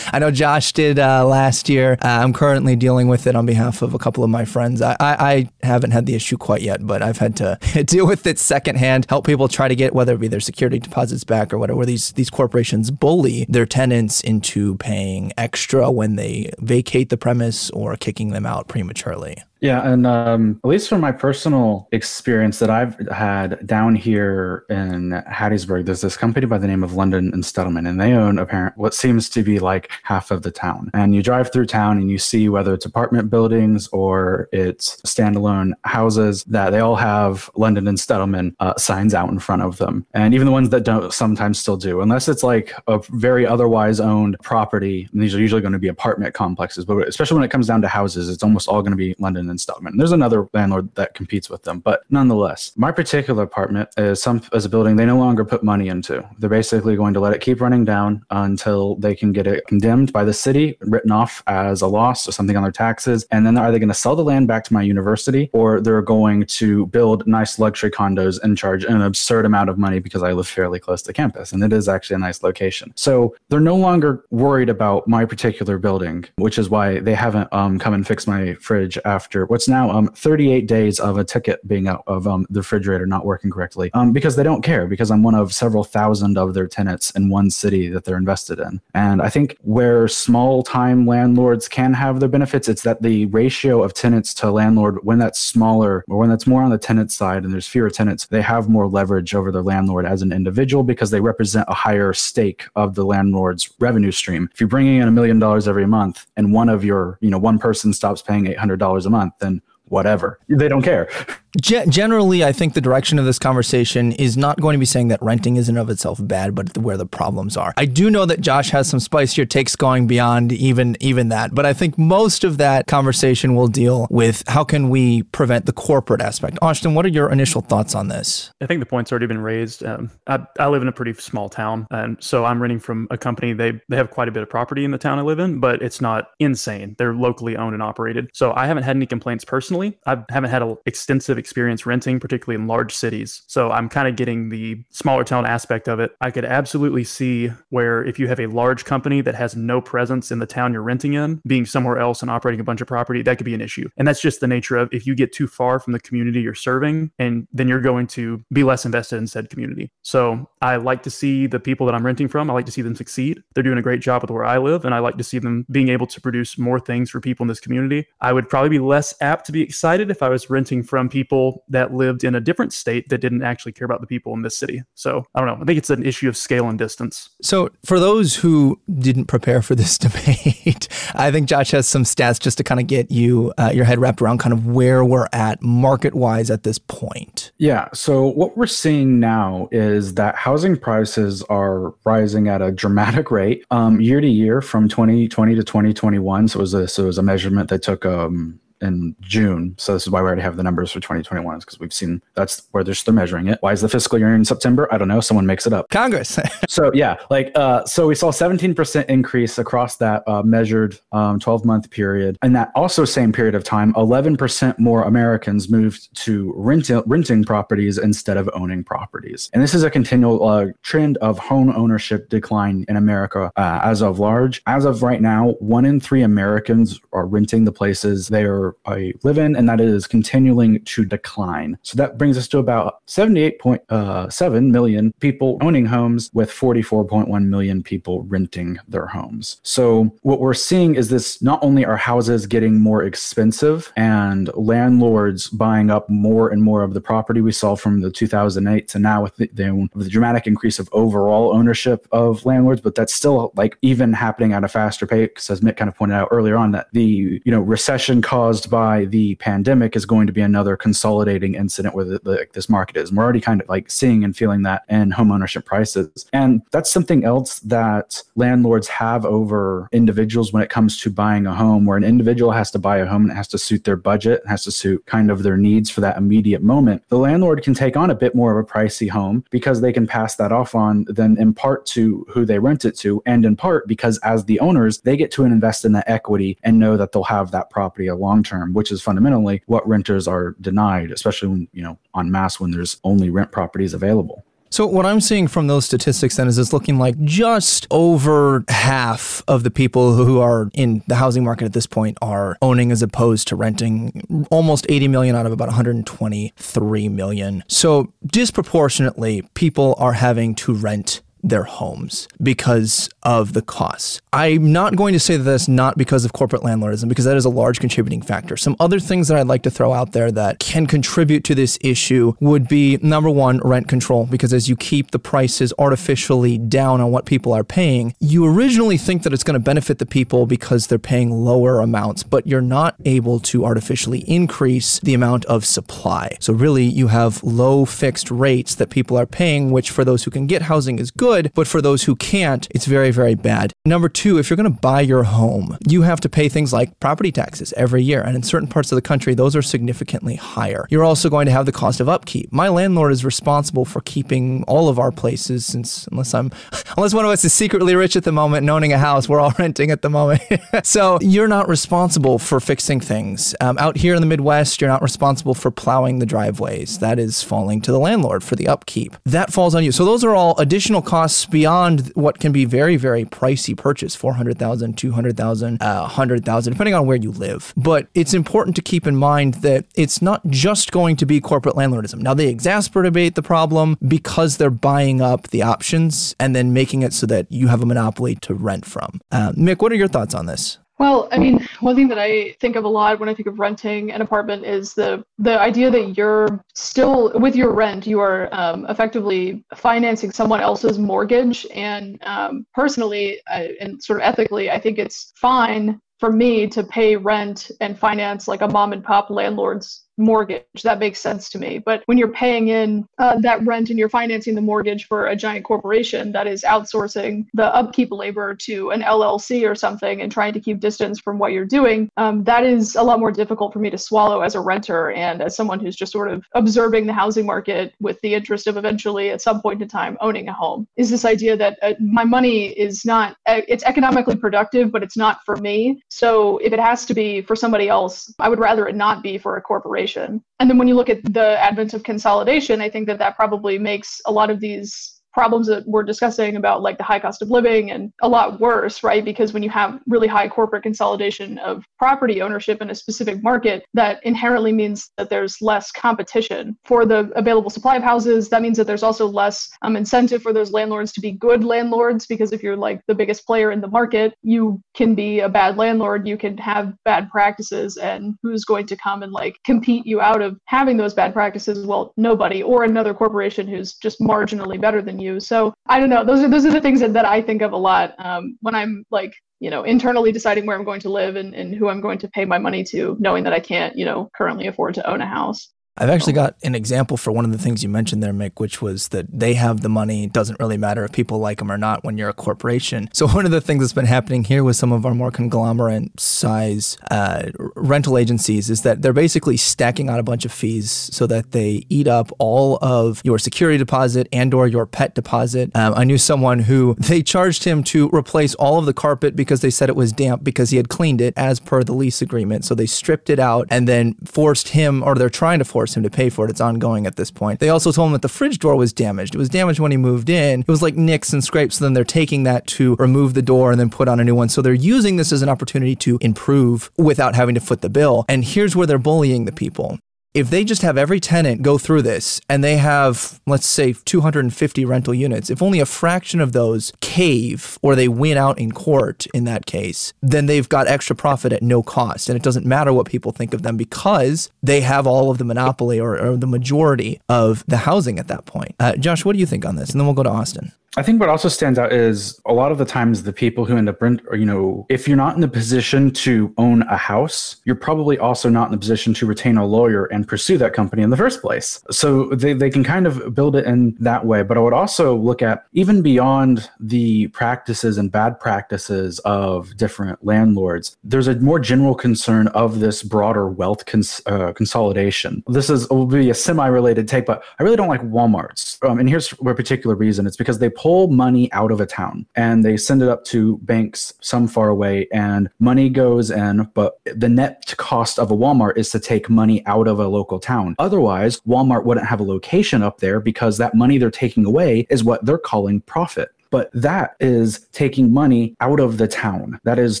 I 0.12 0.18
know 0.18 0.30
Josh 0.30 0.72
did 0.72 0.98
uh, 0.98 1.26
last 1.26 1.68
year. 1.68 1.98
Uh, 2.02 2.08
I'm 2.08 2.32
currently 2.32 2.76
dealing 2.76 3.08
with 3.08 3.26
it 3.26 3.34
on 3.34 3.46
behalf 3.46 3.82
of 3.82 3.94
a 3.94 3.98
couple 3.98 4.24
of 4.24 4.30
my 4.30 4.44
friends. 4.44 4.82
I, 4.82 4.96
I, 5.00 5.16
I 5.18 5.50
haven't 5.62 5.90
had 5.90 6.06
the 6.06 6.14
issue 6.14 6.36
quite 6.36 6.62
yet, 6.62 6.86
but 6.86 7.02
I've 7.02 7.18
had 7.18 7.36
to 7.36 7.58
deal 7.86 8.06
with 8.06 8.26
it 8.26 8.38
secondhand, 8.38 9.06
help 9.08 9.26
people 9.26 9.48
try 9.48 9.68
to 9.68 9.76
get 9.76 9.94
whether 9.94 10.14
it 10.14 10.18
be 10.18 10.28
their 10.28 10.40
security 10.40 10.78
deposits 10.78 11.24
back 11.24 11.52
or 11.52 11.58
whatever. 11.58 11.84
These 11.84 12.12
these 12.12 12.30
corporations 12.30 12.90
bully 12.90 13.46
their 13.48 13.66
tenants 13.66 14.20
into 14.20 14.76
paying 14.76 15.32
extra 15.36 15.90
when 15.90 16.16
they 16.16 16.50
vacate 16.58 17.08
the 17.08 17.16
premise 17.16 17.70
or 17.70 17.96
kicking 17.96 18.30
them 18.30 18.46
out 18.46 18.68
prematurely. 18.68 19.36
Yeah, 19.60 19.90
and 19.90 20.06
um, 20.06 20.60
at 20.62 20.68
least 20.68 20.88
from 20.88 21.00
my 21.00 21.10
personal 21.10 21.88
experience 21.90 22.60
that 22.60 22.70
I've 22.70 22.96
had 23.08 23.66
down 23.66 23.96
here 23.96 24.64
in 24.70 25.10
Hattiesburg, 25.28 25.86
there's 25.86 26.00
this 26.00 26.16
company 26.16 26.46
by 26.46 26.58
the 26.58 26.68
name 26.68 26.84
of 26.84 26.94
London 26.94 27.32
and 27.32 27.42
Stettleman, 27.42 27.88
and 27.88 28.00
they 28.00 28.12
own 28.12 28.38
apparent 28.38 28.76
what 28.76 28.94
seems 28.94 29.28
to 29.30 29.42
be 29.42 29.58
like 29.58 29.90
half 30.04 30.30
of 30.30 30.42
the 30.42 30.52
town. 30.52 30.90
And 30.94 31.14
you 31.14 31.22
drive 31.22 31.52
through 31.52 31.66
town 31.66 31.98
and 31.98 32.10
you 32.10 32.18
see 32.18 32.48
whether 32.48 32.72
it's 32.72 32.86
apartment 32.86 33.30
buildings 33.30 33.88
or 33.88 34.48
it's 34.52 35.00
standalone 35.02 35.72
houses 35.84 36.44
that 36.44 36.70
they 36.70 36.80
all 36.80 36.96
have 36.96 37.50
London 37.56 37.88
and 37.88 37.98
Stettleman 37.98 38.54
uh, 38.60 38.76
signs 38.76 39.12
out 39.12 39.30
in 39.30 39.40
front 39.40 39.62
of 39.62 39.78
them, 39.78 40.06
and 40.14 40.34
even 40.34 40.46
the 40.46 40.52
ones 40.52 40.70
that 40.70 40.84
don't 40.84 41.12
sometimes 41.12 41.58
still 41.58 41.76
do, 41.76 42.00
unless 42.00 42.28
it's 42.28 42.44
like 42.44 42.72
a 42.86 43.00
very 43.10 43.44
otherwise 43.44 43.98
owned 43.98 44.36
property. 44.40 45.08
And 45.12 45.20
these 45.20 45.34
are 45.34 45.40
usually 45.40 45.62
going 45.62 45.72
to 45.72 45.78
be 45.80 45.88
apartment 45.88 46.34
complexes, 46.34 46.84
but 46.84 47.08
especially 47.08 47.36
when 47.36 47.44
it 47.44 47.50
comes 47.50 47.66
down 47.66 47.82
to 47.82 47.88
houses, 47.88 48.28
it's 48.28 48.44
almost 48.44 48.68
all 48.68 48.82
going 48.82 48.92
to 48.92 48.96
be 48.96 49.16
London 49.18 49.47
installment. 49.50 49.94
And 49.94 50.00
there's 50.00 50.12
another 50.12 50.48
landlord 50.52 50.94
that 50.94 51.14
competes 51.14 51.50
with 51.50 51.62
them, 51.62 51.80
but 51.80 52.02
nonetheless, 52.10 52.72
my 52.76 52.92
particular 52.92 53.42
apartment 53.42 53.88
is 53.96 54.22
some 54.22 54.42
as 54.52 54.64
a 54.64 54.68
building 54.68 54.96
they 54.96 55.06
no 55.06 55.18
longer 55.18 55.44
put 55.44 55.62
money 55.62 55.88
into. 55.88 56.26
They're 56.38 56.50
basically 56.50 56.96
going 56.96 57.14
to 57.14 57.20
let 57.20 57.32
it 57.32 57.40
keep 57.40 57.60
running 57.60 57.84
down 57.84 58.24
until 58.30 58.96
they 58.96 59.14
can 59.14 59.32
get 59.32 59.46
it 59.46 59.66
condemned 59.66 60.12
by 60.12 60.24
the 60.24 60.32
city, 60.32 60.76
written 60.80 61.10
off 61.10 61.42
as 61.46 61.82
a 61.82 61.86
loss 61.86 62.28
or 62.28 62.32
something 62.32 62.56
on 62.56 62.62
their 62.62 62.72
taxes, 62.72 63.26
and 63.30 63.46
then 63.46 63.56
are 63.56 63.72
they 63.72 63.78
going 63.78 63.88
to 63.88 63.94
sell 63.94 64.16
the 64.16 64.24
land 64.24 64.48
back 64.48 64.64
to 64.64 64.72
my 64.72 64.82
university, 64.82 65.50
or 65.52 65.80
they're 65.80 66.02
going 66.02 66.46
to 66.46 66.86
build 66.86 67.26
nice 67.26 67.58
luxury 67.58 67.90
condos 67.90 68.40
and 68.42 68.56
charge 68.56 68.84
an 68.84 69.00
absurd 69.02 69.44
amount 69.44 69.70
of 69.70 69.78
money 69.78 69.98
because 69.98 70.22
I 70.22 70.32
live 70.32 70.48
fairly 70.48 70.78
close 70.78 71.02
to 71.02 71.12
campus, 71.12 71.52
and 71.52 71.62
it 71.62 71.72
is 71.72 71.88
actually 71.88 72.16
a 72.16 72.20
nice 72.20 72.42
location. 72.42 72.92
So 72.96 73.34
they're 73.48 73.60
no 73.60 73.76
longer 73.76 74.24
worried 74.30 74.68
about 74.68 75.06
my 75.08 75.24
particular 75.24 75.78
building, 75.78 76.24
which 76.36 76.58
is 76.58 76.68
why 76.68 77.00
they 77.00 77.14
haven't 77.14 77.52
um, 77.52 77.78
come 77.78 77.94
and 77.94 78.06
fixed 78.06 78.26
my 78.26 78.54
fridge 78.54 78.98
after 79.04 79.37
what's 79.46 79.68
now 79.68 79.90
um, 79.90 80.08
38 80.08 80.66
days 80.66 81.00
of 81.00 81.18
a 81.18 81.24
ticket 81.24 81.66
being 81.66 81.88
out 81.88 82.02
of 82.06 82.26
um, 82.26 82.46
the 82.50 82.60
refrigerator 82.60 83.06
not 83.06 83.24
working 83.24 83.50
correctly 83.50 83.90
um, 83.94 84.12
because 84.12 84.36
they 84.36 84.42
don't 84.42 84.62
care 84.62 84.86
because 84.86 85.10
I'm 85.10 85.22
one 85.22 85.34
of 85.34 85.52
several 85.52 85.84
thousand 85.84 86.38
of 86.38 86.54
their 86.54 86.66
tenants 86.66 87.10
in 87.12 87.28
one 87.28 87.50
city 87.50 87.88
that 87.88 88.04
they're 88.04 88.16
invested 88.16 88.58
in. 88.58 88.80
And 88.94 89.22
I 89.22 89.28
think 89.28 89.56
where 89.62 90.08
small 90.08 90.62
time 90.62 91.06
landlords 91.06 91.68
can 91.68 91.92
have 91.94 92.20
their 92.20 92.28
benefits, 92.28 92.68
it's 92.68 92.82
that 92.82 93.02
the 93.02 93.26
ratio 93.26 93.82
of 93.82 93.94
tenants 93.94 94.34
to 94.34 94.50
landlord, 94.50 94.98
when 95.02 95.18
that's 95.18 95.40
smaller 95.40 96.04
or 96.08 96.18
when 96.18 96.28
that's 96.28 96.46
more 96.46 96.62
on 96.62 96.70
the 96.70 96.78
tenant 96.78 97.12
side 97.12 97.44
and 97.44 97.52
there's 97.52 97.66
fewer 97.66 97.90
tenants, 97.90 98.26
they 98.26 98.42
have 98.42 98.68
more 98.68 98.88
leverage 98.88 99.34
over 99.34 99.50
their 99.50 99.62
landlord 99.62 100.06
as 100.06 100.22
an 100.22 100.32
individual 100.32 100.82
because 100.82 101.10
they 101.10 101.20
represent 101.20 101.66
a 101.68 101.74
higher 101.74 102.12
stake 102.12 102.64
of 102.76 102.94
the 102.94 103.04
landlord's 103.04 103.70
revenue 103.78 104.12
stream. 104.12 104.48
If 104.52 104.60
you're 104.60 104.68
bringing 104.68 105.00
in 105.00 105.08
a 105.08 105.12
million 105.12 105.38
dollars 105.38 105.68
every 105.68 105.86
month 105.86 106.26
and 106.36 106.52
one 106.52 106.68
of 106.68 106.84
your, 106.84 107.18
you 107.20 107.30
know, 107.30 107.38
one 107.38 107.58
person 107.58 107.92
stops 107.92 108.22
paying 108.22 108.44
$800 108.46 109.06
a 109.06 109.10
month, 109.10 109.27
then 109.40 109.62
whatever. 109.86 110.38
They 110.48 110.68
don't 110.68 110.82
care. 110.82 111.08
Ge- 111.60 111.88
generally, 111.88 112.44
I 112.44 112.52
think 112.52 112.74
the 112.74 112.80
direction 112.80 113.18
of 113.18 113.24
this 113.24 113.38
conversation 113.38 114.12
is 114.12 114.36
not 114.36 114.60
going 114.60 114.74
to 114.74 114.78
be 114.78 114.84
saying 114.84 115.08
that 115.08 115.22
renting 115.22 115.56
is 115.56 115.68
in 115.68 115.78
of 115.78 115.88
itself 115.88 116.18
bad, 116.22 116.54
but 116.54 116.76
where 116.76 116.96
the 116.96 117.06
problems 117.06 117.56
are. 117.56 117.72
I 117.76 117.86
do 117.86 118.10
know 118.10 118.26
that 118.26 118.40
Josh 118.40 118.70
has 118.70 118.88
some 118.88 119.00
spicier 119.00 119.46
takes 119.46 119.74
going 119.74 120.06
beyond 120.06 120.52
even 120.52 120.96
even 121.00 121.30
that, 121.30 121.54
but 121.54 121.64
I 121.64 121.72
think 121.72 121.96
most 121.96 122.44
of 122.44 122.58
that 122.58 122.86
conversation 122.86 123.54
will 123.54 123.68
deal 123.68 124.06
with 124.10 124.44
how 124.46 124.62
can 124.64 124.90
we 124.90 125.22
prevent 125.24 125.66
the 125.66 125.72
corporate 125.72 126.20
aspect. 126.20 126.58
Austin, 126.60 126.94
what 126.94 127.06
are 127.06 127.10
your 127.10 127.30
initial 127.30 127.62
thoughts 127.62 127.94
on 127.94 128.08
this? 128.08 128.50
I 128.60 128.66
think 128.66 128.80
the 128.80 128.86
point's 128.86 129.10
already 129.10 129.26
been 129.26 129.40
raised. 129.40 129.84
Um, 129.84 130.10
I, 130.26 130.40
I 130.58 130.68
live 130.68 130.82
in 130.82 130.88
a 130.88 130.92
pretty 130.92 131.14
small 131.14 131.48
town, 131.48 131.86
and 131.90 132.22
so 132.22 132.44
I'm 132.44 132.60
renting 132.60 132.80
from 132.80 133.06
a 133.10 133.16
company. 133.16 133.54
They 133.54 133.80
they 133.88 133.96
have 133.96 134.10
quite 134.10 134.28
a 134.28 134.32
bit 134.32 134.42
of 134.42 134.50
property 134.50 134.84
in 134.84 134.90
the 134.90 134.98
town 134.98 135.18
I 135.18 135.22
live 135.22 135.38
in, 135.38 135.60
but 135.60 135.80
it's 135.80 136.00
not 136.00 136.28
insane. 136.38 136.94
They're 136.98 137.14
locally 137.14 137.56
owned 137.56 137.74
and 137.74 137.82
operated, 137.82 138.30
so 138.34 138.52
I 138.54 138.66
haven't 138.66 138.82
had 138.82 138.96
any 138.96 139.06
complaints 139.06 139.44
personally. 139.44 139.98
I 140.06 140.22
haven't 140.28 140.50
had 140.50 140.62
an 140.62 140.76
extensive 140.84 141.37
experience 141.38 141.86
renting, 141.86 142.20
particularly 142.20 142.60
in 142.60 142.66
large 142.66 142.94
cities. 142.94 143.42
So 143.46 143.70
I'm 143.70 143.88
kind 143.88 144.08
of 144.08 144.16
getting 144.16 144.48
the 144.48 144.82
smaller 144.90 145.24
town 145.24 145.46
aspect 145.46 145.88
of 145.88 146.00
it. 146.00 146.12
I 146.20 146.30
could 146.30 146.44
absolutely 146.44 147.04
see 147.04 147.50
where 147.70 148.04
if 148.04 148.18
you 148.18 148.28
have 148.28 148.40
a 148.40 148.46
large 148.46 148.84
company 148.84 149.20
that 149.22 149.34
has 149.34 149.56
no 149.56 149.80
presence 149.80 150.30
in 150.30 150.38
the 150.38 150.46
town 150.46 150.72
you're 150.72 150.82
renting 150.82 151.14
in, 151.14 151.40
being 151.46 151.66
somewhere 151.66 151.98
else 151.98 152.22
and 152.22 152.30
operating 152.30 152.60
a 152.60 152.64
bunch 152.64 152.80
of 152.80 152.86
property, 152.86 153.22
that 153.22 153.38
could 153.38 153.44
be 153.44 153.54
an 153.54 153.60
issue. 153.60 153.88
And 153.96 154.06
that's 154.06 154.20
just 154.20 154.40
the 154.40 154.46
nature 154.46 154.76
of 154.76 154.88
if 154.92 155.06
you 155.06 155.14
get 155.14 155.32
too 155.32 155.46
far 155.46 155.78
from 155.78 155.92
the 155.92 156.00
community 156.00 156.40
you're 156.40 156.54
serving, 156.54 157.10
and 157.18 157.46
then 157.52 157.68
you're 157.68 157.80
going 157.80 158.06
to 158.08 158.42
be 158.52 158.64
less 158.64 158.84
invested 158.84 159.16
in 159.16 159.26
said 159.26 159.50
community. 159.50 159.90
So 160.02 160.48
I 160.60 160.76
like 160.76 161.02
to 161.04 161.10
see 161.10 161.46
the 161.46 161.60
people 161.60 161.86
that 161.86 161.94
I'm 161.94 162.04
renting 162.04 162.28
from, 162.28 162.50
I 162.50 162.54
like 162.54 162.66
to 162.66 162.72
see 162.72 162.82
them 162.82 162.96
succeed. 162.96 163.42
They're 163.54 163.62
doing 163.62 163.78
a 163.78 163.82
great 163.82 164.00
job 164.00 164.22
with 164.22 164.30
where 164.30 164.44
I 164.44 164.58
live, 164.58 164.84
and 164.84 164.94
I 164.94 164.98
like 164.98 165.18
to 165.18 165.24
see 165.24 165.38
them 165.38 165.66
being 165.70 165.88
able 165.88 166.06
to 166.06 166.20
produce 166.20 166.58
more 166.58 166.80
things 166.80 167.10
for 167.10 167.20
people 167.20 167.44
in 167.44 167.48
this 167.48 167.60
community. 167.60 168.06
I 168.20 168.32
would 168.32 168.48
probably 168.48 168.70
be 168.70 168.78
less 168.78 169.14
apt 169.20 169.46
to 169.46 169.52
be 169.52 169.62
excited 169.62 170.10
if 170.10 170.22
I 170.22 170.28
was 170.28 170.50
renting 170.50 170.82
from 170.82 171.08
people 171.08 171.27
that 171.68 171.94
lived 171.94 172.24
in 172.24 172.34
a 172.34 172.40
different 172.40 172.72
state 172.72 173.08
that 173.08 173.18
didn't 173.18 173.42
actually 173.42 173.72
care 173.72 173.84
about 173.84 174.00
the 174.00 174.06
people 174.06 174.32
in 174.34 174.42
this 174.42 174.56
city. 174.56 174.82
So 174.94 175.24
I 175.34 175.40
don't 175.40 175.48
know. 175.48 175.62
I 175.62 175.64
think 175.64 175.78
it's 175.78 175.90
an 175.90 176.04
issue 176.04 176.28
of 176.28 176.36
scale 176.36 176.68
and 176.68 176.78
distance. 176.78 177.30
So 177.42 177.70
for 177.84 177.98
those 177.98 178.36
who 178.36 178.80
didn't 178.98 179.26
prepare 179.26 179.62
for 179.62 179.74
this 179.74 179.98
debate, 180.06 180.88
I 181.14 181.30
think 181.30 181.48
Josh 181.48 181.70
has 181.72 181.86
some 181.86 182.04
stats 182.04 182.40
just 182.40 182.58
to 182.58 182.64
kind 182.64 182.80
of 182.80 182.86
get 182.86 183.10
you 183.10 183.52
uh, 183.58 183.70
your 183.74 183.84
head 183.84 183.98
wrapped 183.98 184.22
around 184.22 184.38
kind 184.38 184.52
of 184.52 184.66
where 184.66 185.04
we're 185.04 185.28
at 185.32 185.62
market 185.62 186.14
wise 186.14 186.50
at 186.50 186.62
this 186.62 186.78
point. 186.78 187.52
Yeah. 187.58 187.88
So 187.92 188.26
what 188.26 188.56
we're 188.56 188.66
seeing 188.66 189.20
now 189.20 189.68
is 189.72 190.14
that 190.14 190.34
housing 190.36 190.76
prices 190.76 191.42
are 191.44 191.94
rising 192.04 192.48
at 192.48 192.62
a 192.62 192.70
dramatic 192.70 193.30
rate 193.30 193.64
um, 193.70 194.00
year 194.00 194.20
to 194.20 194.28
year 194.28 194.60
from 194.60 194.88
2020 194.88 195.54
to 195.54 195.64
2021. 195.64 196.48
So 196.48 196.58
it 196.58 196.62
was 196.62 196.74
a, 196.74 196.88
so 196.88 197.04
it 197.04 197.06
was 197.06 197.18
a 197.18 197.22
measurement 197.22 197.68
that 197.70 197.82
took 197.82 198.04
um, 198.06 198.60
in 198.80 199.14
June. 199.20 199.74
So 199.78 199.94
this 199.94 200.02
is 200.02 200.10
why 200.10 200.20
we 200.20 200.26
already 200.26 200.42
have 200.42 200.56
the 200.56 200.62
numbers 200.62 200.92
for 200.92 201.00
2021 201.00 201.58
is 201.58 201.64
because 201.64 201.80
we've 201.80 201.92
seen 201.92 202.22
that's 202.34 202.66
where 202.70 202.84
they're 202.84 202.94
still 202.94 203.14
measuring 203.14 203.48
it. 203.48 203.58
Why 203.60 203.72
is 203.72 203.80
the 203.80 203.88
fiscal 203.88 204.18
year 204.18 204.34
in 204.34 204.44
September? 204.44 204.92
I 204.92 204.98
don't 204.98 205.08
know. 205.08 205.20
Someone 205.20 205.46
makes 205.46 205.66
it 205.66 205.72
up. 205.72 205.88
Congress. 205.90 206.38
so 206.68 206.90
yeah, 206.94 207.16
like 207.30 207.52
uh, 207.54 207.84
so 207.84 208.06
we 208.06 208.14
saw 208.14 208.30
17% 208.30 209.06
increase 209.06 209.58
across 209.58 209.96
that 209.96 210.22
uh, 210.26 210.42
measured 210.42 210.98
12 211.12 211.46
um, 211.46 211.60
month 211.64 211.90
period, 211.90 212.38
and 212.42 212.54
that 212.54 212.70
also 212.74 213.04
same 213.04 213.32
period 213.32 213.54
of 213.54 213.64
time, 213.64 213.92
11% 213.94 214.78
more 214.78 215.02
Americans 215.02 215.68
moved 215.68 216.14
to 216.24 216.52
renting 216.56 217.02
renting 217.06 217.44
properties 217.44 217.98
instead 217.98 218.36
of 218.36 218.48
owning 218.54 218.84
properties. 218.84 219.50
And 219.52 219.62
this 219.62 219.74
is 219.74 219.82
a 219.82 219.90
continual 219.90 220.46
uh, 220.46 220.66
trend 220.82 221.16
of 221.18 221.38
home 221.38 221.70
ownership 221.70 222.28
decline 222.28 222.84
in 222.88 222.96
America 222.96 223.50
uh, 223.56 223.80
as 223.82 224.02
of 224.02 224.18
large. 224.18 224.62
As 224.66 224.84
of 224.84 225.02
right 225.02 225.20
now, 225.20 225.50
one 225.60 225.84
in 225.84 226.00
three 226.00 226.22
Americans 226.22 227.00
are 227.12 227.26
renting 227.26 227.64
the 227.64 227.72
places 227.72 228.28
they 228.28 228.44
are 228.44 228.67
I 228.86 229.12
live 229.22 229.38
in, 229.38 229.56
and 229.56 229.68
that 229.68 229.80
is 229.80 230.06
continuing 230.06 230.82
to 230.84 231.04
decline. 231.04 231.78
So 231.82 231.96
that 231.96 232.18
brings 232.18 232.36
us 232.36 232.48
to 232.48 232.58
about 232.58 233.06
78.7 233.06 233.80
uh, 233.88 235.12
people 235.20 235.58
owning 235.60 235.86
homes, 235.86 236.30
with 236.32 236.50
44.1 236.50 237.46
million 237.46 237.82
people 237.82 238.22
renting 238.24 238.78
their 238.88 239.06
homes. 239.06 239.60
So 239.62 240.14
what 240.22 240.40
we're 240.40 240.54
seeing 240.54 240.94
is 240.94 241.08
this 241.08 241.40
not 241.42 241.62
only 241.62 241.84
are 241.84 241.96
houses 241.96 242.46
getting 242.46 242.80
more 242.80 243.04
expensive 243.04 243.92
and 243.96 244.50
landlords 244.54 245.48
buying 245.48 245.90
up 245.90 246.08
more 246.08 246.50
and 246.50 246.62
more 246.62 246.82
of 246.82 246.94
the 246.94 247.00
property 247.00 247.40
we 247.40 247.52
saw 247.52 247.74
from 247.74 248.00
the 248.00 248.10
2008 248.10 248.88
to 248.88 248.98
now 248.98 249.22
with 249.22 249.36
the, 249.36 249.48
the, 249.52 249.88
the 249.94 250.08
dramatic 250.08 250.46
increase 250.46 250.78
of 250.78 250.88
overall 250.92 251.54
ownership 251.54 252.06
of 252.12 252.44
landlords, 252.44 252.80
but 252.80 252.94
that's 252.94 253.14
still 253.14 253.52
like 253.56 253.76
even 253.82 254.12
happening 254.12 254.52
at 254.52 254.64
a 254.64 254.68
faster 254.68 255.06
pace, 255.06 255.50
as 255.50 255.60
Mick 255.60 255.76
kind 255.76 255.88
of 255.88 255.94
pointed 255.94 256.14
out 256.14 256.28
earlier 256.30 256.56
on, 256.56 256.72
that 256.72 256.88
the 256.92 257.40
you 257.44 257.52
know 257.52 257.60
recession 257.60 258.22
caused 258.22 258.57
caused 258.58 258.70
by 258.70 259.04
the 259.04 259.36
pandemic 259.36 259.94
is 259.94 260.04
going 260.04 260.26
to 260.26 260.32
be 260.32 260.40
another 260.40 260.76
consolidating 260.76 261.54
incident 261.54 261.94
where 261.94 262.04
the, 262.04 262.18
the, 262.24 262.46
this 262.54 262.68
market 262.68 262.96
is. 262.96 263.10
And 263.10 263.16
we're 263.16 263.22
already 263.22 263.40
kind 263.40 263.60
of 263.60 263.68
like 263.68 263.88
seeing 263.88 264.24
and 264.24 264.36
feeling 264.36 264.62
that 264.62 264.82
in 264.88 265.12
home 265.12 265.30
ownership 265.30 265.64
prices. 265.64 266.26
And 266.32 266.62
that's 266.72 266.90
something 266.90 267.24
else 267.24 267.60
that 267.60 268.20
landlords 268.34 268.88
have 268.88 269.24
over 269.24 269.88
individuals 269.92 270.52
when 270.52 270.64
it 270.64 270.70
comes 270.70 271.00
to 271.02 271.10
buying 271.10 271.46
a 271.46 271.54
home, 271.54 271.84
where 271.84 271.96
an 271.96 272.02
individual 272.02 272.50
has 272.50 272.72
to 272.72 272.80
buy 272.80 272.96
a 272.98 273.06
home 273.06 273.22
and 273.22 273.30
it 273.30 273.36
has 273.36 273.46
to 273.48 273.58
suit 273.58 273.84
their 273.84 273.96
budget, 273.96 274.42
has 274.48 274.64
to 274.64 274.72
suit 274.72 275.06
kind 275.06 275.30
of 275.30 275.44
their 275.44 275.56
needs 275.56 275.88
for 275.88 276.00
that 276.00 276.16
immediate 276.16 276.62
moment. 276.62 277.04
The 277.10 277.18
landlord 277.18 277.62
can 277.62 277.74
take 277.74 277.96
on 277.96 278.10
a 278.10 278.14
bit 278.16 278.34
more 278.34 278.58
of 278.58 278.64
a 278.64 278.68
pricey 278.68 279.08
home 279.08 279.44
because 279.50 279.80
they 279.80 279.92
can 279.92 280.08
pass 280.08 280.34
that 280.36 280.50
off 280.50 280.74
on 280.74 281.04
then 281.08 281.36
in 281.38 281.54
part 281.54 281.86
to 281.86 282.26
who 282.28 282.44
they 282.44 282.58
rent 282.58 282.84
it 282.84 282.96
to, 282.98 283.22
and 283.24 283.44
in 283.44 283.54
part 283.54 283.86
because 283.86 284.18
as 284.18 284.46
the 284.46 284.58
owners, 284.58 285.00
they 285.02 285.16
get 285.16 285.30
to 285.30 285.44
invest 285.44 285.84
in 285.84 285.92
that 285.92 286.08
equity 286.08 286.58
and 286.64 286.80
know 286.80 286.96
that 286.96 287.12
they'll 287.12 287.22
have 287.22 287.52
that 287.52 287.70
property 287.70 288.08
a 288.08 288.16
long 288.16 288.42
term, 288.48 288.74
which 288.74 288.90
is 288.90 289.02
fundamentally 289.02 289.62
what 289.66 289.86
renters 289.88 290.26
are 290.26 290.56
denied, 290.60 291.10
especially 291.10 291.48
when, 291.48 291.68
you 291.72 291.82
know, 291.82 291.98
on 292.14 292.30
mass 292.30 292.58
when 292.58 292.70
there's 292.70 292.98
only 293.04 293.30
rent 293.30 293.52
properties 293.52 293.94
available. 293.94 294.44
So 294.70 294.86
what 294.86 295.06
I'm 295.06 295.20
seeing 295.20 295.48
from 295.48 295.66
those 295.66 295.86
statistics 295.86 296.36
then 296.36 296.46
is 296.46 296.58
it's 296.58 296.72
looking 296.72 296.98
like 296.98 297.18
just 297.24 297.86
over 297.90 298.64
half 298.68 299.42
of 299.48 299.62
the 299.62 299.70
people 299.70 300.14
who 300.14 300.40
are 300.40 300.70
in 300.74 301.02
the 301.06 301.14
housing 301.14 301.42
market 301.42 301.64
at 301.64 301.72
this 301.72 301.86
point 301.86 302.18
are 302.20 302.58
owning 302.60 302.92
as 302.92 303.02
opposed 303.02 303.48
to 303.48 303.56
renting 303.56 304.46
almost 304.50 304.84
80 304.88 305.08
million 305.08 305.36
out 305.36 305.46
of 305.46 305.52
about 305.52 305.68
123 305.68 307.08
million. 307.08 307.64
So 307.66 308.12
disproportionately 308.26 309.42
people 309.54 309.94
are 309.98 310.12
having 310.12 310.54
to 310.56 310.74
rent 310.74 311.22
their 311.42 311.64
homes 311.64 312.28
because 312.42 313.08
of 313.22 313.52
the 313.52 313.62
costs. 313.62 314.20
I'm 314.32 314.72
not 314.72 314.96
going 314.96 315.12
to 315.12 315.20
say 315.20 315.36
that 315.36 315.44
that's 315.44 315.68
not 315.68 315.96
because 315.96 316.24
of 316.24 316.32
corporate 316.32 316.62
landlordism, 316.62 317.08
because 317.08 317.24
that 317.24 317.36
is 317.36 317.44
a 317.44 317.50
large 317.50 317.80
contributing 317.80 318.22
factor. 318.22 318.56
Some 318.56 318.76
other 318.80 319.00
things 319.00 319.28
that 319.28 319.38
I'd 319.38 319.46
like 319.46 319.62
to 319.62 319.70
throw 319.70 319.92
out 319.92 320.12
there 320.12 320.30
that 320.32 320.58
can 320.58 320.86
contribute 320.86 321.44
to 321.44 321.54
this 321.54 321.78
issue 321.80 322.34
would 322.40 322.68
be 322.68 322.98
number 323.02 323.30
one, 323.30 323.58
rent 323.58 323.88
control, 323.88 324.26
because 324.26 324.52
as 324.52 324.68
you 324.68 324.76
keep 324.76 325.10
the 325.10 325.18
prices 325.18 325.72
artificially 325.78 326.58
down 326.58 327.00
on 327.00 327.10
what 327.10 327.26
people 327.26 327.52
are 327.52 327.64
paying, 327.64 328.14
you 328.20 328.44
originally 328.46 328.96
think 328.96 329.22
that 329.22 329.32
it's 329.32 329.44
going 329.44 329.54
to 329.54 329.60
benefit 329.60 329.98
the 329.98 330.06
people 330.06 330.46
because 330.46 330.86
they're 330.86 330.98
paying 330.98 331.30
lower 331.30 331.80
amounts, 331.80 332.22
but 332.22 332.46
you're 332.46 332.60
not 332.60 332.96
able 333.04 333.40
to 333.40 333.64
artificially 333.64 334.20
increase 334.20 334.98
the 335.00 335.14
amount 335.14 335.44
of 335.46 335.64
supply. 335.64 336.36
So 336.40 336.52
really, 336.52 336.84
you 336.84 337.08
have 337.08 337.42
low 337.42 337.84
fixed 337.84 338.30
rates 338.30 338.74
that 338.76 338.90
people 338.90 339.16
are 339.16 339.26
paying, 339.26 339.70
which 339.70 339.90
for 339.90 340.04
those 340.04 340.24
who 340.24 340.30
can 340.30 340.46
get 340.46 340.62
housing 340.62 340.98
is 340.98 341.10
good 341.10 341.37
could, 341.42 341.54
but 341.54 341.66
for 341.66 341.80
those 341.80 342.04
who 342.04 342.16
can't, 342.16 342.66
it's 342.70 342.86
very, 342.86 343.10
very 343.10 343.34
bad. 343.34 343.72
Number 343.84 344.08
two, 344.08 344.38
if 344.38 344.50
you're 344.50 344.56
going 344.56 344.72
to 344.72 344.80
buy 344.80 345.00
your 345.00 345.24
home, 345.24 345.76
you 345.86 346.02
have 346.02 346.20
to 346.20 346.28
pay 346.28 346.48
things 346.48 346.72
like 346.72 346.98
property 347.00 347.32
taxes 347.32 347.72
every 347.76 348.02
year. 348.02 348.20
And 348.22 348.36
in 348.36 348.42
certain 348.42 348.68
parts 348.68 348.92
of 348.92 348.96
the 348.96 349.02
country, 349.02 349.34
those 349.34 349.54
are 349.56 349.62
significantly 349.62 350.36
higher. 350.36 350.86
You're 350.90 351.04
also 351.04 351.28
going 351.28 351.46
to 351.46 351.52
have 351.52 351.66
the 351.66 351.72
cost 351.72 352.00
of 352.00 352.08
upkeep. 352.08 352.52
My 352.52 352.68
landlord 352.68 353.12
is 353.12 353.24
responsible 353.24 353.84
for 353.84 354.00
keeping 354.00 354.64
all 354.64 354.88
of 354.88 354.98
our 354.98 355.12
places 355.12 355.64
since 355.64 356.06
unless 356.08 356.34
I'm 356.34 356.50
unless 356.96 357.14
one 357.14 357.24
of 357.24 357.30
us 357.30 357.44
is 357.44 357.52
secretly 357.52 357.94
rich 357.94 358.16
at 358.16 358.24
the 358.24 358.32
moment 358.32 358.62
and 358.62 358.70
owning 358.70 358.92
a 358.92 358.98
house, 358.98 359.28
we're 359.28 359.40
all 359.40 359.52
renting 359.58 359.90
at 359.90 360.02
the 360.02 360.10
moment. 360.10 360.42
so 360.82 361.18
you're 361.20 361.48
not 361.48 361.68
responsible 361.68 362.38
for 362.38 362.60
fixing 362.60 363.00
things. 363.00 363.54
Um, 363.60 363.78
out 363.78 363.96
here 363.96 364.14
in 364.14 364.20
the 364.20 364.26
Midwest, 364.26 364.80
you're 364.80 364.90
not 364.90 365.02
responsible 365.02 365.54
for 365.54 365.70
plowing 365.70 366.18
the 366.18 366.26
driveways. 366.26 366.98
That 366.98 367.18
is 367.18 367.42
falling 367.42 367.80
to 367.82 367.92
the 367.92 367.98
landlord 367.98 368.42
for 368.42 368.56
the 368.56 368.68
upkeep. 368.68 369.16
That 369.24 369.52
falls 369.52 369.74
on 369.74 369.84
you. 369.84 369.92
So 369.92 370.04
those 370.04 370.24
are 370.24 370.34
all 370.34 370.56
additional 370.58 371.02
costs 371.02 371.17
beyond 371.50 372.12
what 372.14 372.38
can 372.38 372.52
be 372.52 372.64
very, 372.64 372.96
very 372.96 373.24
pricey 373.24 373.76
purchase 373.76 374.14
400,000, 374.14 374.96
200,000, 374.96 375.82
uh, 375.82 376.00
100,000, 376.00 376.72
depending 376.72 376.94
on 376.94 377.06
where 377.06 377.16
you 377.16 377.30
live. 377.30 377.72
But 377.76 378.08
it's 378.14 378.34
important 378.34 378.76
to 378.76 378.82
keep 378.82 379.06
in 379.06 379.16
mind 379.16 379.54
that 379.54 379.84
it's 379.94 380.22
not 380.22 380.46
just 380.48 380.92
going 380.92 381.16
to 381.16 381.26
be 381.26 381.40
corporate 381.40 381.74
landlordism. 381.74 382.20
Now, 382.20 382.34
they 382.34 382.52
exacerbate 382.52 383.34
the 383.34 383.42
problem 383.42 383.96
because 384.06 384.56
they're 384.56 384.70
buying 384.70 385.20
up 385.20 385.48
the 385.48 385.62
options 385.62 386.34
and 386.38 386.54
then 386.54 386.72
making 386.72 387.02
it 387.02 387.12
so 387.12 387.26
that 387.26 387.50
you 387.50 387.68
have 387.68 387.82
a 387.82 387.86
monopoly 387.86 388.34
to 388.36 388.54
rent 388.54 388.84
from. 388.84 389.20
Uh, 389.30 389.52
Mick, 389.52 389.80
what 389.80 389.92
are 389.92 389.96
your 389.96 390.08
thoughts 390.08 390.34
on 390.34 390.46
this? 390.46 390.78
Well, 390.98 391.28
I 391.30 391.38
mean, 391.38 391.66
one 391.78 391.94
thing 391.94 392.08
that 392.08 392.18
I 392.18 392.56
think 392.60 392.74
of 392.74 392.84
a 392.84 392.88
lot 392.88 393.20
when 393.20 393.28
I 393.28 393.34
think 393.34 393.46
of 393.46 393.60
renting 393.60 394.10
an 394.10 394.20
apartment 394.20 394.64
is 394.64 394.94
the 394.94 395.24
the 395.38 395.58
idea 395.60 395.90
that 395.90 396.16
you're 396.16 396.64
still 396.74 397.32
with 397.38 397.54
your 397.54 397.72
rent, 397.72 398.06
you 398.06 398.18
are 398.18 398.48
um, 398.52 398.84
effectively 398.88 399.64
financing 399.76 400.32
someone 400.32 400.60
else's 400.60 400.98
mortgage. 400.98 401.66
And 401.72 402.18
um, 402.24 402.66
personally, 402.74 403.40
I, 403.46 403.76
and 403.80 404.02
sort 404.02 404.20
of 404.20 404.24
ethically, 404.24 404.70
I 404.70 404.80
think 404.80 404.98
it's 404.98 405.32
fine 405.36 406.00
for 406.18 406.32
me 406.32 406.66
to 406.66 406.82
pay 406.82 407.14
rent 407.14 407.70
and 407.80 407.96
finance 407.96 408.48
like 408.48 408.62
a 408.62 408.68
mom 408.68 408.92
and 408.92 409.04
pop 409.04 409.30
landlord's 409.30 410.07
mortgage. 410.18 410.64
That 410.82 410.98
makes 410.98 411.20
sense 411.20 411.48
to 411.50 411.58
me. 411.58 411.78
But 411.78 412.02
when 412.06 412.18
you're 412.18 412.32
paying 412.32 412.68
in 412.68 413.06
uh, 413.18 413.38
that 413.40 413.64
rent 413.64 413.90
and 413.90 413.98
you're 413.98 414.08
financing 414.08 414.54
the 414.54 414.60
mortgage 414.60 415.06
for 415.06 415.26
a 415.26 415.36
giant 415.36 415.64
corporation 415.64 416.32
that 416.32 416.46
is 416.46 416.62
outsourcing 416.62 417.46
the 417.54 417.74
upkeep 417.74 418.10
labor 418.10 418.54
to 418.62 418.90
an 418.90 419.02
LLC 419.02 419.68
or 419.68 419.74
something 419.74 420.20
and 420.20 420.30
trying 420.30 420.52
to 420.52 420.60
keep 420.60 420.80
distance 420.80 421.20
from 421.20 421.38
what 421.38 421.52
you're 421.52 421.64
doing, 421.64 422.10
um, 422.16 422.44
that 422.44 422.64
is 422.64 422.96
a 422.96 423.02
lot 423.02 423.20
more 423.20 423.30
difficult 423.30 423.72
for 423.72 423.78
me 423.78 423.90
to 423.90 423.98
swallow 423.98 424.40
as 424.40 424.54
a 424.54 424.60
renter 424.60 425.12
and 425.12 425.40
as 425.40 425.56
someone 425.56 425.80
who's 425.80 425.96
just 425.96 426.12
sort 426.12 426.30
of 426.30 426.44
observing 426.54 427.06
the 427.06 427.12
housing 427.12 427.46
market 427.46 427.94
with 428.00 428.20
the 428.22 428.34
interest 428.34 428.66
of 428.66 428.76
eventually 428.76 429.30
at 429.30 429.40
some 429.40 429.60
point 429.60 429.80
in 429.80 429.88
time 429.88 430.16
owning 430.20 430.48
a 430.48 430.52
home. 430.52 430.86
Is 430.96 431.10
this 431.10 431.24
idea 431.24 431.56
that 431.56 431.78
uh, 431.82 431.94
my 432.00 432.24
money 432.24 432.68
is 432.68 433.04
not, 433.04 433.36
it's 433.46 433.84
economically 433.84 434.36
productive, 434.36 434.90
but 434.90 435.02
it's 435.02 435.16
not 435.16 435.40
for 435.44 435.56
me. 435.56 436.02
So 436.08 436.58
if 436.58 436.72
it 436.72 436.80
has 436.80 437.04
to 437.06 437.14
be 437.14 437.42
for 437.42 437.54
somebody 437.54 437.88
else, 437.88 438.32
I 438.38 438.48
would 438.48 438.58
rather 438.58 438.88
it 438.88 438.96
not 438.96 439.22
be 439.22 439.38
for 439.38 439.56
a 439.56 439.62
corporation 439.62 440.07
And 440.16 440.70
then 440.70 440.78
when 440.78 440.88
you 440.88 440.94
look 440.94 441.10
at 441.10 441.22
the 441.32 441.62
advent 441.62 441.94
of 441.94 442.02
consolidation, 442.02 442.80
I 442.80 442.90
think 442.90 443.06
that 443.06 443.18
that 443.18 443.36
probably 443.36 443.78
makes 443.78 444.20
a 444.26 444.32
lot 444.32 444.50
of 444.50 444.60
these 444.60 445.17
problems 445.38 445.68
that 445.68 445.86
we're 445.86 446.02
discussing 446.02 446.56
about 446.56 446.82
like 446.82 446.98
the 446.98 447.04
high 447.04 447.20
cost 447.20 447.42
of 447.42 447.48
living 447.48 447.92
and 447.92 448.12
a 448.22 448.28
lot 448.28 448.58
worse, 448.58 449.04
right? 449.04 449.24
Because 449.24 449.52
when 449.52 449.62
you 449.62 449.70
have 449.70 450.00
really 450.08 450.26
high 450.26 450.48
corporate 450.48 450.82
consolidation 450.82 451.58
of 451.58 451.84
property 451.96 452.42
ownership 452.42 452.82
in 452.82 452.90
a 452.90 452.94
specific 452.94 453.40
market, 453.40 453.84
that 453.94 454.18
inherently 454.24 454.72
means 454.72 455.12
that 455.16 455.30
there's 455.30 455.62
less 455.62 455.92
competition 455.92 456.76
for 456.84 457.06
the 457.06 457.30
available 457.36 457.70
supply 457.70 457.94
of 457.94 458.02
houses. 458.02 458.48
That 458.48 458.62
means 458.62 458.76
that 458.78 458.88
there's 458.88 459.04
also 459.04 459.28
less 459.28 459.68
um, 459.82 459.94
incentive 459.94 460.42
for 460.42 460.52
those 460.52 460.72
landlords 460.72 461.12
to 461.12 461.20
be 461.20 461.30
good 461.30 461.62
landlords 461.62 462.26
because 462.26 462.52
if 462.52 462.60
you're 462.60 462.76
like 462.88 463.00
the 463.06 463.14
biggest 463.14 463.46
player 463.46 463.70
in 463.70 463.80
the 463.80 463.86
market, 463.86 464.34
you 464.42 464.80
can 464.96 465.14
be 465.14 465.38
a 465.38 465.48
bad 465.48 465.76
landlord, 465.76 466.26
you 466.26 466.36
can 466.36 466.58
have 466.58 466.94
bad 467.04 467.30
practices, 467.30 467.96
and 467.96 468.34
who's 468.42 468.64
going 468.64 468.86
to 468.86 468.96
come 468.96 469.22
and 469.22 469.30
like 469.30 469.54
compete 469.64 470.04
you 470.04 470.20
out 470.20 470.42
of 470.42 470.58
having 470.64 470.96
those 470.96 471.14
bad 471.14 471.32
practices? 471.32 471.86
Well, 471.86 472.12
nobody, 472.16 472.60
or 472.60 472.82
another 472.82 473.14
corporation 473.14 473.68
who's 473.68 473.94
just 473.94 474.18
marginally 474.18 474.80
better 474.80 475.00
than 475.00 475.20
you 475.20 475.27
you. 475.28 475.40
So 475.40 475.74
I 475.86 476.00
don't 476.00 476.10
know. 476.10 476.24
Those 476.24 476.42
are 476.42 476.48
those 476.48 476.66
are 476.66 476.70
the 476.70 476.80
things 476.80 477.00
that, 477.00 477.12
that 477.12 477.24
I 477.24 477.42
think 477.42 477.62
of 477.62 477.72
a 477.72 477.76
lot 477.76 478.14
um, 478.18 478.58
when 478.60 478.74
I'm 478.74 479.04
like 479.10 479.32
you 479.60 479.70
know 479.70 479.82
internally 479.84 480.32
deciding 480.32 480.66
where 480.66 480.76
I'm 480.76 480.84
going 480.84 481.00
to 481.00 481.10
live 481.10 481.36
and, 481.36 481.54
and 481.54 481.74
who 481.74 481.88
I'm 481.88 482.00
going 482.00 482.18
to 482.20 482.28
pay 482.28 482.44
my 482.44 482.58
money 482.58 482.82
to, 482.92 483.16
knowing 483.18 483.44
that 483.44 483.52
I 483.52 483.60
can't 483.60 483.96
you 483.96 484.04
know 484.04 484.30
currently 484.36 484.66
afford 484.66 484.94
to 484.94 485.10
own 485.10 485.20
a 485.20 485.26
house. 485.26 485.68
I've 485.98 486.10
actually 486.10 486.32
got 486.32 486.56
an 486.62 486.74
example 486.74 487.16
for 487.16 487.32
one 487.32 487.44
of 487.44 487.52
the 487.52 487.58
things 487.58 487.82
you 487.82 487.88
mentioned 487.88 488.22
there, 488.22 488.32
Mick, 488.32 488.52
which 488.60 488.80
was 488.80 489.08
that 489.08 489.26
they 489.30 489.54
have 489.54 489.80
the 489.80 489.88
money. 489.88 490.24
It 490.24 490.32
doesn't 490.32 490.58
really 490.60 490.76
matter 490.76 491.04
if 491.04 491.12
people 491.12 491.38
like 491.38 491.58
them 491.58 491.72
or 491.72 491.78
not 491.78 492.04
when 492.04 492.16
you're 492.16 492.28
a 492.28 492.34
corporation. 492.34 493.08
So, 493.12 493.26
one 493.38 493.44
of 493.44 493.50
the 493.50 493.60
things 493.60 493.80
that's 493.80 493.92
been 493.92 494.06
happening 494.06 494.44
here 494.44 494.62
with 494.62 494.76
some 494.76 494.92
of 494.92 495.04
our 495.04 495.14
more 495.14 495.30
conglomerate 495.30 496.18
size 496.20 496.96
uh, 497.10 497.50
rental 497.74 498.16
agencies 498.16 498.70
is 498.70 498.82
that 498.82 499.02
they're 499.02 499.12
basically 499.12 499.56
stacking 499.56 500.08
on 500.08 500.18
a 500.18 500.22
bunch 500.22 500.44
of 500.44 500.52
fees 500.52 500.90
so 500.90 501.26
that 501.26 501.52
they 501.52 501.84
eat 501.88 502.06
up 502.06 502.30
all 502.38 502.78
of 502.80 503.20
your 503.24 503.38
security 503.38 503.78
deposit 503.78 504.28
and 504.32 504.54
or 504.54 504.68
your 504.68 504.86
pet 504.86 505.14
deposit. 505.14 505.74
Um, 505.74 505.94
I 505.96 506.04
knew 506.04 506.18
someone 506.18 506.60
who 506.60 506.94
they 506.98 507.22
charged 507.22 507.64
him 507.64 507.82
to 507.84 508.08
replace 508.10 508.54
all 508.54 508.78
of 508.78 508.86
the 508.86 508.94
carpet 508.94 509.34
because 509.34 509.60
they 509.60 509.70
said 509.70 509.88
it 509.88 509.96
was 509.96 510.12
damp 510.12 510.44
because 510.44 510.70
he 510.70 510.76
had 510.76 510.88
cleaned 510.88 511.20
it 511.20 511.34
as 511.36 511.58
per 511.58 511.82
the 511.82 511.92
lease 511.92 512.22
agreement. 512.22 512.64
So 512.64 512.74
they 512.74 512.86
stripped 512.86 513.30
it 513.30 513.40
out 513.40 513.66
and 513.70 513.88
then 513.88 514.14
forced 514.24 514.68
him, 514.68 515.02
or 515.02 515.14
they're 515.14 515.28
trying 515.28 515.58
to 515.58 515.64
force 515.64 515.87
force 515.88 515.96
him 515.96 516.02
to 516.02 516.10
pay 516.10 516.28
for 516.28 516.44
it. 516.44 516.50
It's 516.50 516.60
ongoing 516.60 517.06
at 517.06 517.16
this 517.16 517.30
point. 517.30 517.60
They 517.60 517.70
also 517.70 517.92
told 517.92 518.08
him 518.08 518.12
that 518.12 518.22
the 518.22 518.28
fridge 518.28 518.58
door 518.58 518.76
was 518.76 518.92
damaged. 518.92 519.34
It 519.34 519.38
was 519.38 519.48
damaged 519.48 519.80
when 519.80 519.90
he 519.90 519.96
moved 519.96 520.28
in. 520.28 520.60
It 520.60 520.68
was 520.68 520.82
like 520.82 520.96
nicks 520.96 521.32
and 521.32 521.42
scrapes. 521.42 521.76
So 521.76 521.84
then 521.84 521.94
they're 521.94 522.04
taking 522.04 522.42
that 522.44 522.66
to 522.78 522.94
remove 522.96 523.34
the 523.34 523.42
door 523.42 523.70
and 523.70 523.80
then 523.80 523.88
put 523.88 524.08
on 524.08 524.20
a 524.20 524.24
new 524.24 524.34
one. 524.34 524.48
So 524.50 524.60
they're 524.60 524.74
using 524.74 525.16
this 525.16 525.32
as 525.32 525.42
an 525.42 525.48
opportunity 525.48 525.96
to 525.96 526.18
improve 526.20 526.90
without 526.98 527.34
having 527.34 527.54
to 527.54 527.60
foot 527.60 527.80
the 527.80 527.88
bill. 527.88 528.24
And 528.28 528.44
here's 528.44 528.76
where 528.76 528.86
they're 528.86 528.98
bullying 528.98 529.46
the 529.46 529.52
people 529.52 529.98
if 530.34 530.50
they 530.50 530.64
just 530.64 530.82
have 530.82 530.98
every 530.98 531.20
tenant 531.20 531.62
go 531.62 531.78
through 531.78 532.02
this 532.02 532.40
and 532.48 532.62
they 532.62 532.76
have, 532.76 533.40
let's 533.46 533.66
say, 533.66 533.92
250 533.92 534.84
rental 534.84 535.14
units, 535.14 535.50
if 535.50 535.62
only 535.62 535.80
a 535.80 535.86
fraction 535.86 536.40
of 536.40 536.52
those 536.52 536.92
cave 537.00 537.78
or 537.82 537.94
they 537.94 538.08
win 538.08 538.36
out 538.36 538.58
in 538.58 538.72
court 538.72 539.26
in 539.34 539.44
that 539.44 539.66
case, 539.66 540.12
then 540.22 540.46
they've 540.46 540.68
got 540.68 540.86
extra 540.86 541.16
profit 541.16 541.52
at 541.52 541.62
no 541.62 541.82
cost. 541.82 542.28
And 542.28 542.36
it 542.36 542.42
doesn't 542.42 542.66
matter 542.66 542.92
what 542.92 543.06
people 543.06 543.32
think 543.32 543.54
of 543.54 543.62
them 543.62 543.76
because 543.76 544.50
they 544.62 544.82
have 544.82 545.06
all 545.06 545.30
of 545.30 545.38
the 545.38 545.44
monopoly 545.44 545.98
or, 545.98 546.18
or 546.18 546.36
the 546.36 546.46
majority 546.46 547.20
of 547.28 547.64
the 547.66 547.78
housing 547.78 548.18
at 548.18 548.28
that 548.28 548.44
point. 548.44 548.74
Uh, 548.78 548.96
Josh, 548.96 549.24
what 549.24 549.32
do 549.32 549.38
you 549.38 549.46
think 549.46 549.64
on 549.64 549.76
this? 549.76 549.90
And 549.90 550.00
then 550.00 550.06
we'll 550.06 550.14
go 550.14 550.22
to 550.22 550.30
Austin. 550.30 550.72
I 550.96 551.02
think 551.02 551.20
what 551.20 551.28
also 551.28 551.48
stands 551.48 551.78
out 551.78 551.92
is 551.92 552.40
a 552.46 552.52
lot 552.52 552.72
of 552.72 552.78
the 552.78 552.84
times 552.84 553.22
the 553.22 553.32
people 553.32 553.64
who 553.64 553.76
end 553.76 553.88
up 553.88 554.00
rent, 554.00 554.22
or, 554.28 554.36
you 554.36 554.46
know, 554.46 554.86
if 554.88 555.06
you're 555.06 555.16
not 555.16 555.34
in 555.34 555.40
the 555.40 555.48
position 555.48 556.10
to 556.12 556.52
own 556.56 556.82
a 556.82 556.96
house, 556.96 557.56
you're 557.64 557.76
probably 557.76 558.18
also 558.18 558.48
not 558.48 558.66
in 558.66 558.72
the 558.72 558.78
position 558.78 559.12
to 559.14 559.26
retain 559.26 559.58
a 559.58 559.66
lawyer 559.66 560.06
and 560.06 560.26
pursue 560.26 560.56
that 560.58 560.72
company 560.72 561.02
in 561.02 561.10
the 561.10 561.16
first 561.16 561.42
place. 561.42 561.80
So 561.90 562.30
they, 562.30 562.52
they 562.52 562.70
can 562.70 562.84
kind 562.84 563.06
of 563.06 563.34
build 563.34 563.54
it 563.54 563.66
in 563.66 563.96
that 564.00 564.24
way. 564.24 564.42
But 564.42 564.56
I 564.56 564.60
would 564.60 564.72
also 564.72 565.14
look 565.14 565.42
at 565.42 565.66
even 565.72 566.02
beyond 566.02 566.70
the 566.80 567.28
practices 567.28 567.98
and 567.98 568.10
bad 568.10 568.40
practices 568.40 569.18
of 569.20 569.76
different 569.76 570.24
landlords, 570.24 570.96
there's 571.04 571.28
a 571.28 571.36
more 571.36 571.60
general 571.60 571.94
concern 571.94 572.48
of 572.48 572.80
this 572.80 573.02
broader 573.02 573.48
wealth 573.48 573.84
cons- 573.86 574.22
uh, 574.26 574.52
consolidation. 574.52 575.44
This 575.48 575.68
is 575.70 575.88
will 575.90 576.06
be 576.06 576.30
a 576.30 576.34
semi-related 576.34 577.06
take, 577.08 577.26
but 577.26 577.44
I 577.58 577.62
really 577.62 577.76
don't 577.76 577.88
like 577.88 578.02
Walmart's. 578.02 578.78
Um, 578.82 578.98
and 578.98 579.08
here's 579.08 579.32
a 579.32 579.54
particular 579.54 579.94
reason. 579.94 580.26
It's 580.26 580.36
because 580.36 580.58
they 580.58 580.70
pull 580.78 581.08
money 581.08 581.52
out 581.52 581.72
of 581.72 581.80
a 581.80 581.86
town 581.86 582.24
and 582.36 582.64
they 582.64 582.76
send 582.76 583.02
it 583.02 583.08
up 583.08 583.24
to 583.24 583.58
banks 583.58 584.14
some 584.20 584.46
far 584.46 584.68
away 584.68 585.08
and 585.12 585.50
money 585.58 585.88
goes 585.88 586.30
in, 586.30 586.70
but 586.72 587.00
the 587.04 587.28
net 587.28 587.74
cost 587.78 588.16
of 588.16 588.30
a 588.30 588.36
Walmart 588.36 588.78
is 588.78 588.88
to 588.90 589.00
take 589.00 589.28
money 589.28 589.66
out 589.66 589.88
of 589.88 589.98
a 589.98 590.06
local 590.06 590.38
town. 590.38 590.76
Otherwise, 590.78 591.40
Walmart 591.40 591.84
wouldn't 591.84 592.06
have 592.06 592.20
a 592.20 592.22
location 592.22 592.80
up 592.80 592.98
there 592.98 593.18
because 593.18 593.58
that 593.58 593.74
money 593.74 593.98
they're 593.98 594.08
taking 594.08 594.46
away 594.46 594.86
is 594.88 595.02
what 595.02 595.24
they're 595.24 595.36
calling 595.36 595.80
profit. 595.80 596.30
But 596.50 596.70
that 596.72 597.16
is 597.20 597.66
taking 597.72 598.12
money 598.12 598.56
out 598.60 598.80
of 598.80 598.98
the 598.98 599.08
town. 599.08 599.60
That 599.64 599.78
is 599.78 600.00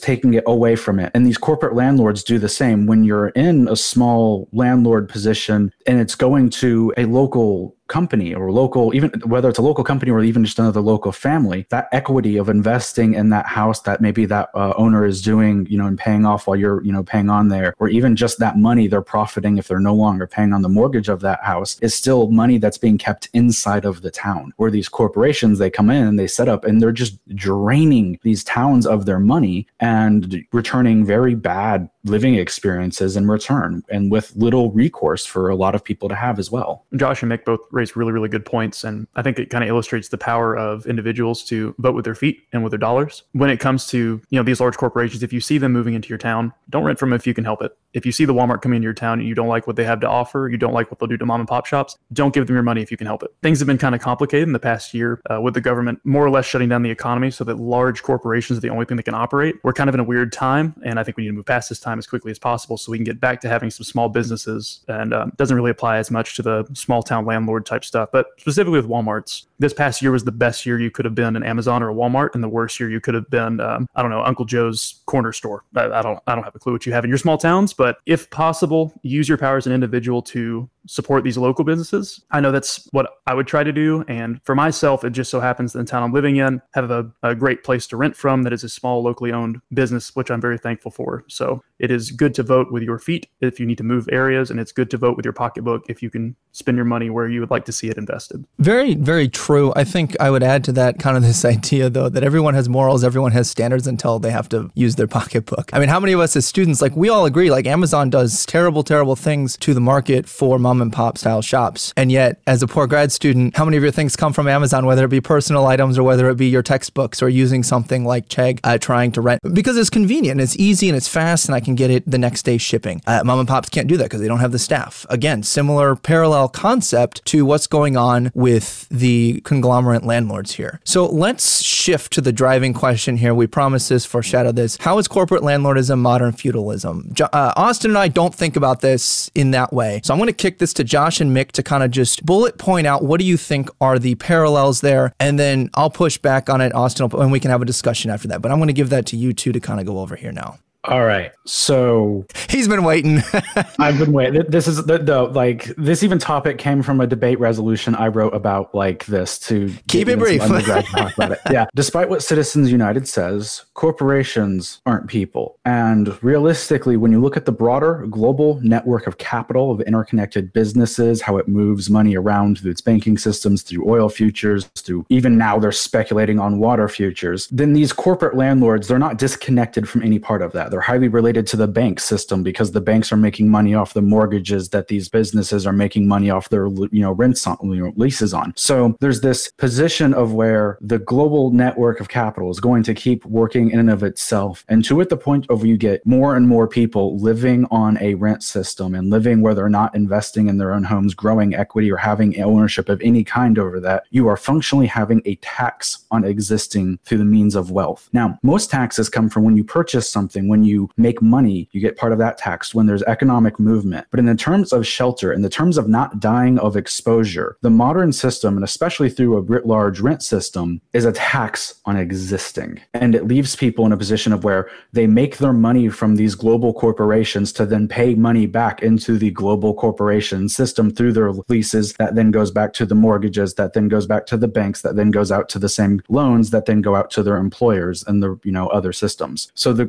taking 0.00 0.34
it 0.34 0.44
away 0.46 0.76
from 0.76 0.98
it. 0.98 1.10
And 1.14 1.26
these 1.26 1.38
corporate 1.38 1.74
landlords 1.74 2.24
do 2.24 2.38
the 2.38 2.48
same. 2.48 2.86
When 2.86 3.04
you're 3.04 3.28
in 3.30 3.68
a 3.68 3.76
small 3.76 4.48
landlord 4.52 5.08
position 5.08 5.72
and 5.86 6.00
it's 6.00 6.14
going 6.14 6.50
to 6.50 6.94
a 6.96 7.04
local 7.04 7.76
company 7.88 8.34
or 8.34 8.52
local, 8.52 8.94
even 8.94 9.10
whether 9.26 9.48
it's 9.48 9.58
a 9.58 9.62
local 9.62 9.84
company 9.84 10.10
or 10.12 10.22
even 10.22 10.44
just 10.44 10.58
another 10.58 10.80
local 10.80 11.12
family, 11.12 11.66
that 11.70 11.88
equity 11.92 12.36
of 12.36 12.48
investing 12.48 13.14
in 13.14 13.30
that 13.30 13.46
house 13.46 13.80
that 13.82 14.00
maybe 14.00 14.24
that 14.26 14.50
uh, 14.54 14.72
owner 14.76 15.04
is 15.04 15.20
doing, 15.22 15.66
you 15.68 15.76
know, 15.76 15.86
and 15.86 15.98
paying 15.98 16.24
off 16.24 16.46
while 16.46 16.56
you're, 16.56 16.82
you 16.84 16.92
know, 16.92 17.02
paying 17.02 17.30
on 17.30 17.48
there, 17.48 17.74
or 17.78 17.88
even 17.88 18.14
just 18.14 18.38
that 18.38 18.56
money 18.56 18.86
they're 18.86 19.02
profiting 19.02 19.58
if 19.58 19.68
they're 19.68 19.80
no 19.80 19.94
longer 19.94 20.26
paying 20.26 20.52
on 20.52 20.62
the 20.62 20.68
mortgage 20.68 21.08
of 21.08 21.20
that 21.20 21.42
house 21.42 21.78
is 21.80 21.94
still 21.94 22.30
money 22.30 22.58
that's 22.58 22.78
being 22.78 22.98
kept 22.98 23.28
inside 23.32 23.84
of 23.84 24.02
the 24.02 24.10
town. 24.10 24.52
Where 24.56 24.70
these 24.70 24.88
corporations, 24.88 25.58
they 25.58 25.70
come 25.70 25.90
in 25.90 26.06
and 26.06 26.18
they 26.18 26.26
set 26.26 26.48
up 26.48 26.64
and 26.64 26.80
they're 26.80 26.92
just 26.92 27.18
draining 27.34 28.18
these 28.22 28.44
towns 28.44 28.86
of 28.86 29.06
their 29.06 29.20
money 29.20 29.66
and 29.80 30.44
returning 30.52 31.04
very 31.04 31.34
bad 31.34 31.88
living 32.08 32.34
experiences 32.34 33.16
in 33.16 33.26
return 33.26 33.82
and 33.88 34.10
with 34.10 34.34
little 34.36 34.70
recourse 34.72 35.24
for 35.26 35.48
a 35.48 35.56
lot 35.56 35.74
of 35.74 35.84
people 35.84 36.08
to 36.08 36.14
have 36.14 36.38
as 36.38 36.50
well. 36.50 36.84
Josh 36.96 37.22
and 37.22 37.30
Mick 37.30 37.44
both 37.44 37.60
raised 37.70 37.96
really, 37.96 38.12
really 38.12 38.28
good 38.28 38.44
points. 38.44 38.84
And 38.84 39.06
I 39.16 39.22
think 39.22 39.38
it 39.38 39.50
kind 39.50 39.64
of 39.64 39.68
illustrates 39.68 40.08
the 40.08 40.18
power 40.18 40.56
of 40.56 40.86
individuals 40.86 41.44
to 41.44 41.74
vote 41.78 41.94
with 41.94 42.04
their 42.04 42.14
feet 42.14 42.42
and 42.52 42.62
with 42.62 42.70
their 42.70 42.78
dollars. 42.78 43.22
When 43.32 43.50
it 43.50 43.60
comes 43.60 43.86
to, 43.88 44.20
you 44.30 44.38
know, 44.38 44.42
these 44.42 44.60
large 44.60 44.76
corporations, 44.76 45.22
if 45.22 45.32
you 45.32 45.40
see 45.40 45.58
them 45.58 45.72
moving 45.72 45.94
into 45.94 46.08
your 46.08 46.18
town, 46.18 46.52
don't 46.70 46.84
rent 46.84 46.98
from 46.98 47.10
them 47.10 47.16
if 47.16 47.26
you 47.26 47.34
can 47.34 47.44
help 47.44 47.62
it. 47.62 47.76
If 47.94 48.04
you 48.04 48.12
see 48.12 48.24
the 48.24 48.34
Walmart 48.34 48.62
coming 48.62 48.76
into 48.76 48.84
your 48.84 48.94
town 48.94 49.18
and 49.18 49.28
you 49.28 49.34
don't 49.34 49.48
like 49.48 49.66
what 49.66 49.76
they 49.76 49.84
have 49.84 50.00
to 50.00 50.08
offer, 50.08 50.48
you 50.50 50.58
don't 50.58 50.74
like 50.74 50.90
what 50.90 50.98
they'll 50.98 51.08
do 51.08 51.16
to 51.16 51.26
mom 51.26 51.40
and 51.40 51.48
pop 51.48 51.66
shops, 51.66 51.96
don't 52.12 52.34
give 52.34 52.46
them 52.46 52.54
your 52.54 52.62
money 52.62 52.82
if 52.82 52.90
you 52.90 52.96
can 52.96 53.06
help 53.06 53.22
it. 53.22 53.30
Things 53.42 53.58
have 53.60 53.66
been 53.66 53.78
kind 53.78 53.94
of 53.94 54.00
complicated 54.00 54.46
in 54.46 54.52
the 54.52 54.58
past 54.58 54.92
year 54.94 55.20
uh, 55.30 55.40
with 55.40 55.54
the 55.54 55.60
government 55.60 56.00
more 56.04 56.24
or 56.24 56.30
less 56.30 56.44
shutting 56.44 56.68
down 56.68 56.82
the 56.82 56.90
economy 56.90 57.30
so 57.30 57.44
that 57.44 57.58
large 57.58 58.02
corporations 58.02 58.58
are 58.58 58.60
the 58.60 58.68
only 58.68 58.84
thing 58.84 58.96
that 58.96 59.04
can 59.04 59.14
operate. 59.14 59.56
We're 59.62 59.72
kind 59.72 59.88
of 59.88 59.94
in 59.94 60.00
a 60.00 60.04
weird 60.04 60.32
time. 60.32 60.74
And 60.84 60.98
I 60.98 61.04
think 61.04 61.16
we 61.16 61.24
need 61.24 61.30
to 61.30 61.34
move 61.34 61.46
past 61.46 61.68
this 61.68 61.80
time 61.80 61.97
as 61.98 62.06
quickly 62.06 62.30
as 62.30 62.38
possible 62.38 62.76
so 62.76 62.92
we 62.92 62.98
can 62.98 63.04
get 63.04 63.20
back 63.20 63.40
to 63.42 63.48
having 63.48 63.70
some 63.70 63.84
small 63.84 64.08
businesses. 64.08 64.80
And 64.88 65.12
um, 65.12 65.32
doesn't 65.36 65.56
really 65.56 65.70
apply 65.70 65.98
as 65.98 66.10
much 66.10 66.36
to 66.36 66.42
the 66.42 66.66
small 66.72 67.02
town 67.02 67.26
landlord 67.26 67.66
type 67.66 67.84
stuff, 67.84 68.10
but 68.12 68.26
specifically 68.38 68.78
with 68.78 68.88
Walmart's. 68.88 69.46
This 69.58 69.74
past 69.74 70.00
year 70.02 70.12
was 70.12 70.24
the 70.24 70.32
best 70.32 70.64
year 70.64 70.78
you 70.80 70.90
could 70.90 71.04
have 71.04 71.14
been 71.14 71.34
an 71.34 71.42
Amazon 71.42 71.82
or 71.82 71.90
a 71.90 71.94
Walmart, 71.94 72.34
and 72.34 72.42
the 72.42 72.48
worst 72.48 72.78
year 72.78 72.88
you 72.88 73.00
could 73.00 73.14
have 73.14 73.28
been, 73.28 73.60
um, 73.60 73.88
I 73.96 74.02
don't 74.02 74.10
know, 74.10 74.22
Uncle 74.22 74.44
Joe's 74.44 75.00
corner 75.06 75.32
store. 75.32 75.64
I, 75.74 75.86
I 75.86 76.02
don't, 76.02 76.18
I 76.26 76.34
don't 76.34 76.44
have 76.44 76.54
a 76.54 76.58
clue 76.58 76.72
what 76.72 76.86
you 76.86 76.92
have 76.92 77.04
in 77.04 77.08
your 77.08 77.18
small 77.18 77.38
towns, 77.38 77.72
but 77.72 77.98
if 78.06 78.30
possible, 78.30 78.92
use 79.02 79.28
your 79.28 79.38
power 79.38 79.56
as 79.56 79.66
an 79.66 79.72
individual 79.72 80.22
to 80.22 80.68
support 80.88 81.22
these 81.22 81.38
local 81.38 81.64
businesses. 81.64 82.24
I 82.30 82.40
know 82.40 82.50
that's 82.50 82.88
what 82.92 83.10
I 83.26 83.34
would 83.34 83.46
try 83.46 83.62
to 83.62 83.72
do. 83.72 84.04
And 84.08 84.40
for 84.44 84.54
myself, 84.54 85.04
it 85.04 85.10
just 85.10 85.30
so 85.30 85.40
happens 85.40 85.72
that 85.72 85.80
the 85.80 85.84
town 85.84 86.02
I'm 86.02 86.12
living 86.12 86.36
in 86.36 86.60
have 86.74 86.90
a, 86.90 87.10
a 87.22 87.34
great 87.34 87.62
place 87.62 87.86
to 87.88 87.96
rent 87.96 88.16
from 88.16 88.42
that 88.42 88.52
is 88.52 88.64
a 88.64 88.68
small 88.68 89.02
locally 89.02 89.32
owned 89.32 89.60
business, 89.72 90.16
which 90.16 90.30
I'm 90.30 90.40
very 90.40 90.58
thankful 90.58 90.90
for. 90.90 91.24
So 91.28 91.62
it 91.78 91.90
is 91.90 92.10
good 92.10 92.34
to 92.34 92.42
vote 92.42 92.72
with 92.72 92.82
your 92.82 92.98
feet 92.98 93.28
if 93.40 93.60
you 93.60 93.66
need 93.66 93.78
to 93.78 93.84
move 93.84 94.08
areas, 94.10 94.50
and 94.50 94.58
it's 94.58 94.72
good 94.72 94.90
to 94.90 94.96
vote 94.96 95.16
with 95.16 95.24
your 95.24 95.32
pocketbook 95.32 95.84
if 95.88 96.02
you 96.02 96.10
can 96.10 96.34
spend 96.52 96.76
your 96.76 96.84
money 96.84 97.10
where 97.10 97.28
you 97.28 97.40
would 97.40 97.50
like 97.50 97.64
to 97.66 97.72
see 97.72 97.88
it 97.88 97.98
invested. 97.98 98.44
Very, 98.58 98.94
very 98.94 99.28
true. 99.28 99.72
I 99.76 99.84
think 99.84 100.16
I 100.18 100.30
would 100.30 100.42
add 100.42 100.64
to 100.64 100.72
that 100.72 100.98
kind 100.98 101.16
of 101.16 101.22
this 101.22 101.44
idea, 101.44 101.90
though, 101.90 102.08
that 102.08 102.24
everyone 102.24 102.54
has 102.54 102.68
morals, 102.68 103.04
everyone 103.04 103.32
has 103.32 103.50
standards 103.50 103.86
until 103.86 104.18
they 104.18 104.30
have 104.30 104.48
to 104.50 104.70
use 104.74 104.96
their 104.96 105.06
pocketbook. 105.18 105.70
I 105.72 105.78
mean, 105.78 105.88
how 105.88 106.00
many 106.00 106.12
of 106.12 106.20
us 106.20 106.34
as 106.34 106.46
students, 106.46 106.80
like, 106.80 106.96
we 106.96 107.08
all 107.08 107.26
agree, 107.26 107.50
like, 107.50 107.66
Amazon 107.66 108.10
does 108.10 108.46
terrible, 108.46 108.82
terrible 108.82 109.16
things 109.16 109.56
to 109.58 109.74
the 109.74 109.80
market 109.80 110.28
for 110.28 110.58
mom 110.58 110.77
and 110.80 110.92
pop 110.92 111.18
style 111.18 111.42
shops. 111.42 111.92
And 111.96 112.10
yet, 112.12 112.40
as 112.46 112.62
a 112.62 112.66
poor 112.66 112.86
grad 112.86 113.12
student, 113.12 113.56
how 113.56 113.64
many 113.64 113.76
of 113.76 113.82
your 113.82 113.92
things 113.92 114.16
come 114.16 114.32
from 114.32 114.48
Amazon, 114.48 114.86
whether 114.86 115.04
it 115.04 115.08
be 115.08 115.20
personal 115.20 115.66
items 115.66 115.98
or 115.98 116.02
whether 116.02 116.28
it 116.28 116.36
be 116.36 116.48
your 116.48 116.62
textbooks 116.62 117.22
or 117.22 117.28
using 117.28 117.62
something 117.62 118.04
like 118.04 118.28
Chegg 118.28 118.60
uh, 118.64 118.78
trying 118.78 119.12
to 119.12 119.20
rent? 119.20 119.40
Because 119.52 119.76
it's 119.76 119.90
convenient, 119.90 120.40
it's 120.40 120.56
easy, 120.56 120.88
and 120.88 120.96
it's 120.96 121.08
fast, 121.08 121.46
and 121.46 121.54
I 121.54 121.60
can 121.60 121.74
get 121.74 121.90
it 121.90 122.08
the 122.10 122.18
next 122.18 122.42
day 122.44 122.58
shipping. 122.58 123.02
Uh, 123.06 123.22
mom 123.24 123.40
and 123.40 123.48
pops 123.48 123.68
can't 123.68 123.88
do 123.88 123.96
that 123.96 124.04
because 124.04 124.20
they 124.20 124.28
don't 124.28 124.40
have 124.40 124.52
the 124.52 124.58
staff. 124.58 125.06
Again, 125.08 125.42
similar 125.42 125.96
parallel 125.96 126.48
concept 126.48 127.24
to 127.26 127.44
what's 127.44 127.66
going 127.66 127.96
on 127.96 128.30
with 128.34 128.88
the 128.88 129.40
conglomerate 129.44 130.04
landlords 130.04 130.54
here. 130.54 130.80
So 130.84 131.06
let's 131.06 131.62
shift 131.62 132.12
to 132.14 132.20
the 132.20 132.32
driving 132.32 132.72
question 132.72 133.16
here. 133.16 133.34
We 133.34 133.46
promise 133.46 133.88
this, 133.88 134.04
foreshadow 134.04 134.52
this. 134.52 134.76
How 134.78 134.98
is 134.98 135.08
corporate 135.08 135.42
landlordism 135.42 135.98
modern 135.98 136.32
feudalism? 136.32 137.14
Uh, 137.20 137.52
Austin 137.56 137.90
and 137.92 137.98
I 137.98 138.08
don't 138.08 138.34
think 138.34 138.56
about 138.56 138.80
this 138.80 139.30
in 139.34 139.52
that 139.52 139.72
way. 139.72 140.00
So 140.04 140.12
I'm 140.12 140.18
going 140.18 140.28
to 140.28 140.32
kick 140.32 140.57
this 140.58 140.72
to 140.74 140.84
Josh 140.84 141.20
and 141.20 141.34
Mick 141.36 141.52
to 141.52 141.62
kind 141.62 141.82
of 141.82 141.90
just 141.90 142.24
bullet 142.24 142.58
point 142.58 142.86
out 142.86 143.02
what 143.02 143.20
do 143.20 143.26
you 143.26 143.36
think 143.36 143.70
are 143.80 143.98
the 143.98 144.14
parallels 144.16 144.80
there, 144.80 145.12
and 145.18 145.38
then 145.38 145.70
I'll 145.74 145.90
push 145.90 146.18
back 146.18 146.48
on 146.48 146.60
it, 146.60 146.74
Austin, 146.74 147.10
and 147.12 147.32
we 147.32 147.40
can 147.40 147.50
have 147.50 147.62
a 147.62 147.66
discussion 147.66 148.10
after 148.10 148.28
that. 148.28 148.42
But 148.42 148.52
I'm 148.52 148.58
going 148.58 148.68
to 148.68 148.72
give 148.72 148.90
that 148.90 149.06
to 149.06 149.16
you 149.16 149.32
two 149.32 149.52
to 149.52 149.60
kind 149.60 149.80
of 149.80 149.86
go 149.86 149.98
over 149.98 150.16
here 150.16 150.32
now. 150.32 150.58
All 150.84 151.04
right. 151.04 151.32
So 151.44 152.24
he's 152.48 152.68
been 152.68 152.84
waiting. 152.84 153.20
I've 153.80 153.98
been 153.98 154.12
waiting. 154.12 154.44
This 154.48 154.68
is 154.68 154.84
the, 154.84 154.98
the, 154.98 155.22
like 155.24 155.64
this 155.76 156.04
even 156.04 156.18
topic 156.18 156.56
came 156.56 156.82
from 156.82 157.00
a 157.00 157.06
debate 157.06 157.40
resolution 157.40 157.96
I 157.96 158.08
wrote 158.08 158.32
about 158.32 158.74
like 158.74 159.04
this 159.06 159.40
to 159.40 159.74
keep 159.88 160.08
it 160.08 160.18
brief. 160.18 160.40
talk 160.40 161.14
about 161.16 161.32
it. 161.32 161.38
Yeah. 161.50 161.66
Despite 161.74 162.08
what 162.08 162.22
Citizens 162.22 162.70
United 162.70 163.08
says, 163.08 163.64
corporations 163.74 164.80
aren't 164.86 165.08
people. 165.08 165.58
And 165.64 166.22
realistically, 166.22 166.96
when 166.96 167.10
you 167.10 167.20
look 167.20 167.36
at 167.36 167.44
the 167.44 167.52
broader 167.52 168.06
global 168.08 168.60
network 168.62 169.06
of 169.06 169.18
capital 169.18 169.70
of 169.72 169.80
interconnected 169.80 170.52
businesses, 170.52 171.22
how 171.22 171.38
it 171.38 171.48
moves 171.48 171.90
money 171.90 172.16
around 172.16 172.58
through 172.60 172.70
its 172.70 172.80
banking 172.80 173.18
systems, 173.18 173.62
through 173.62 173.88
oil 173.88 174.08
futures, 174.08 174.66
through 174.76 175.06
even 175.08 175.36
now 175.38 175.58
they're 175.58 175.72
speculating 175.72 176.38
on 176.38 176.58
water 176.58 176.88
futures, 176.88 177.48
then 177.48 177.72
these 177.72 177.92
corporate 177.92 178.36
landlords, 178.36 178.86
they're 178.88 178.98
not 178.98 179.18
disconnected 179.18 179.88
from 179.88 180.02
any 180.02 180.18
part 180.18 180.42
of 180.42 180.52
that. 180.52 180.67
They're 180.68 180.80
highly 180.80 181.08
related 181.08 181.46
to 181.48 181.56
the 181.56 181.68
bank 181.68 182.00
system 182.00 182.42
because 182.42 182.72
the 182.72 182.80
banks 182.80 183.12
are 183.12 183.16
making 183.16 183.50
money 183.50 183.74
off 183.74 183.94
the 183.94 184.02
mortgages 184.02 184.70
that 184.70 184.88
these 184.88 185.08
businesses 185.08 185.66
are 185.66 185.72
making 185.72 186.06
money 186.06 186.30
off 186.30 186.48
their 186.48 186.66
you 186.66 187.00
know 187.00 187.12
rents 187.12 187.46
on 187.46 187.56
you 187.62 187.84
know, 187.84 187.92
leases 187.96 188.34
on. 188.34 188.52
So 188.56 188.96
there's 189.00 189.20
this 189.20 189.50
position 189.52 190.14
of 190.14 190.32
where 190.32 190.78
the 190.80 190.98
global 190.98 191.50
network 191.50 192.00
of 192.00 192.08
capital 192.08 192.50
is 192.50 192.60
going 192.60 192.82
to 192.84 192.94
keep 192.94 193.24
working 193.26 193.70
in 193.70 193.78
and 193.78 193.90
of 193.90 194.02
itself, 194.02 194.64
and 194.68 194.84
to 194.84 195.00
at 195.00 195.08
the 195.08 195.16
point 195.16 195.46
of 195.50 195.64
you 195.64 195.76
get 195.76 196.04
more 196.06 196.36
and 196.36 196.48
more 196.48 196.68
people 196.68 197.18
living 197.18 197.66
on 197.70 197.98
a 198.00 198.14
rent 198.14 198.42
system 198.42 198.94
and 198.94 199.10
living 199.10 199.40
where 199.40 199.54
they're 199.54 199.68
not 199.68 199.94
investing 199.94 200.48
in 200.48 200.58
their 200.58 200.72
own 200.72 200.84
homes, 200.84 201.14
growing 201.14 201.54
equity 201.54 201.90
or 201.90 201.96
having 201.96 202.40
ownership 202.42 202.88
of 202.88 203.00
any 203.02 203.24
kind 203.24 203.58
over 203.58 203.80
that, 203.80 204.04
you 204.10 204.28
are 204.28 204.36
functionally 204.36 204.86
having 204.86 205.22
a 205.24 205.36
tax 205.36 206.06
on 206.10 206.24
existing 206.24 206.98
through 207.04 207.18
the 207.18 207.24
means 207.24 207.54
of 207.54 207.70
wealth. 207.70 208.08
Now, 208.12 208.38
most 208.42 208.70
taxes 208.70 209.08
come 209.08 209.28
from 209.28 209.44
when 209.44 209.56
you 209.56 209.64
purchase 209.64 210.08
something, 210.08 210.48
when 210.48 210.57
you 210.64 210.90
make 210.96 211.22
money, 211.22 211.68
you 211.72 211.80
get 211.80 211.96
part 211.96 212.12
of 212.12 212.18
that 212.18 212.38
tax 212.38 212.74
when 212.74 212.86
there's 212.86 213.02
economic 213.04 213.58
movement. 213.58 214.06
But 214.10 214.20
in 214.20 214.26
the 214.26 214.34
terms 214.34 214.72
of 214.72 214.86
shelter, 214.86 215.32
in 215.32 215.42
the 215.42 215.48
terms 215.48 215.78
of 215.78 215.88
not 215.88 216.20
dying 216.20 216.58
of 216.58 216.76
exposure, 216.76 217.56
the 217.62 217.70
modern 217.70 218.12
system, 218.12 218.56
and 218.56 218.64
especially 218.64 219.10
through 219.10 219.36
a 219.36 219.40
writ 219.40 219.66
large 219.66 220.00
rent 220.00 220.22
system, 220.22 220.80
is 220.92 221.04
a 221.04 221.12
tax 221.12 221.80
on 221.84 221.96
existing. 221.96 222.80
And 222.94 223.14
it 223.14 223.26
leaves 223.26 223.56
people 223.56 223.86
in 223.86 223.92
a 223.92 223.96
position 223.96 224.32
of 224.32 224.44
where 224.44 224.70
they 224.92 225.06
make 225.06 225.38
their 225.38 225.52
money 225.52 225.88
from 225.88 226.16
these 226.16 226.34
global 226.34 226.72
corporations 226.72 227.52
to 227.52 227.66
then 227.66 227.88
pay 227.88 228.14
money 228.14 228.46
back 228.46 228.82
into 228.82 229.18
the 229.18 229.30
global 229.30 229.74
corporation 229.74 230.48
system 230.48 230.90
through 230.90 231.12
their 231.12 231.32
leases 231.48 231.94
that 231.94 232.14
then 232.14 232.30
goes 232.30 232.50
back 232.50 232.72
to 232.74 232.86
the 232.86 232.94
mortgages, 232.94 233.54
that 233.54 233.72
then 233.72 233.88
goes 233.88 234.06
back 234.06 234.26
to 234.26 234.36
the 234.36 234.48
banks, 234.48 234.82
that 234.82 234.96
then 234.96 235.10
goes 235.10 235.30
out 235.30 235.48
to 235.50 235.58
the 235.58 235.68
same 235.68 236.00
loans 236.08 236.50
that 236.50 236.66
then 236.66 236.80
go 236.82 236.94
out 236.94 237.10
to 237.10 237.22
their 237.22 237.36
employers 237.36 238.04
and 238.06 238.22
the 238.22 238.38
you 238.44 238.52
know 238.52 238.68
other 238.68 238.92
systems. 238.92 239.50
So 239.54 239.72
the 239.72 239.86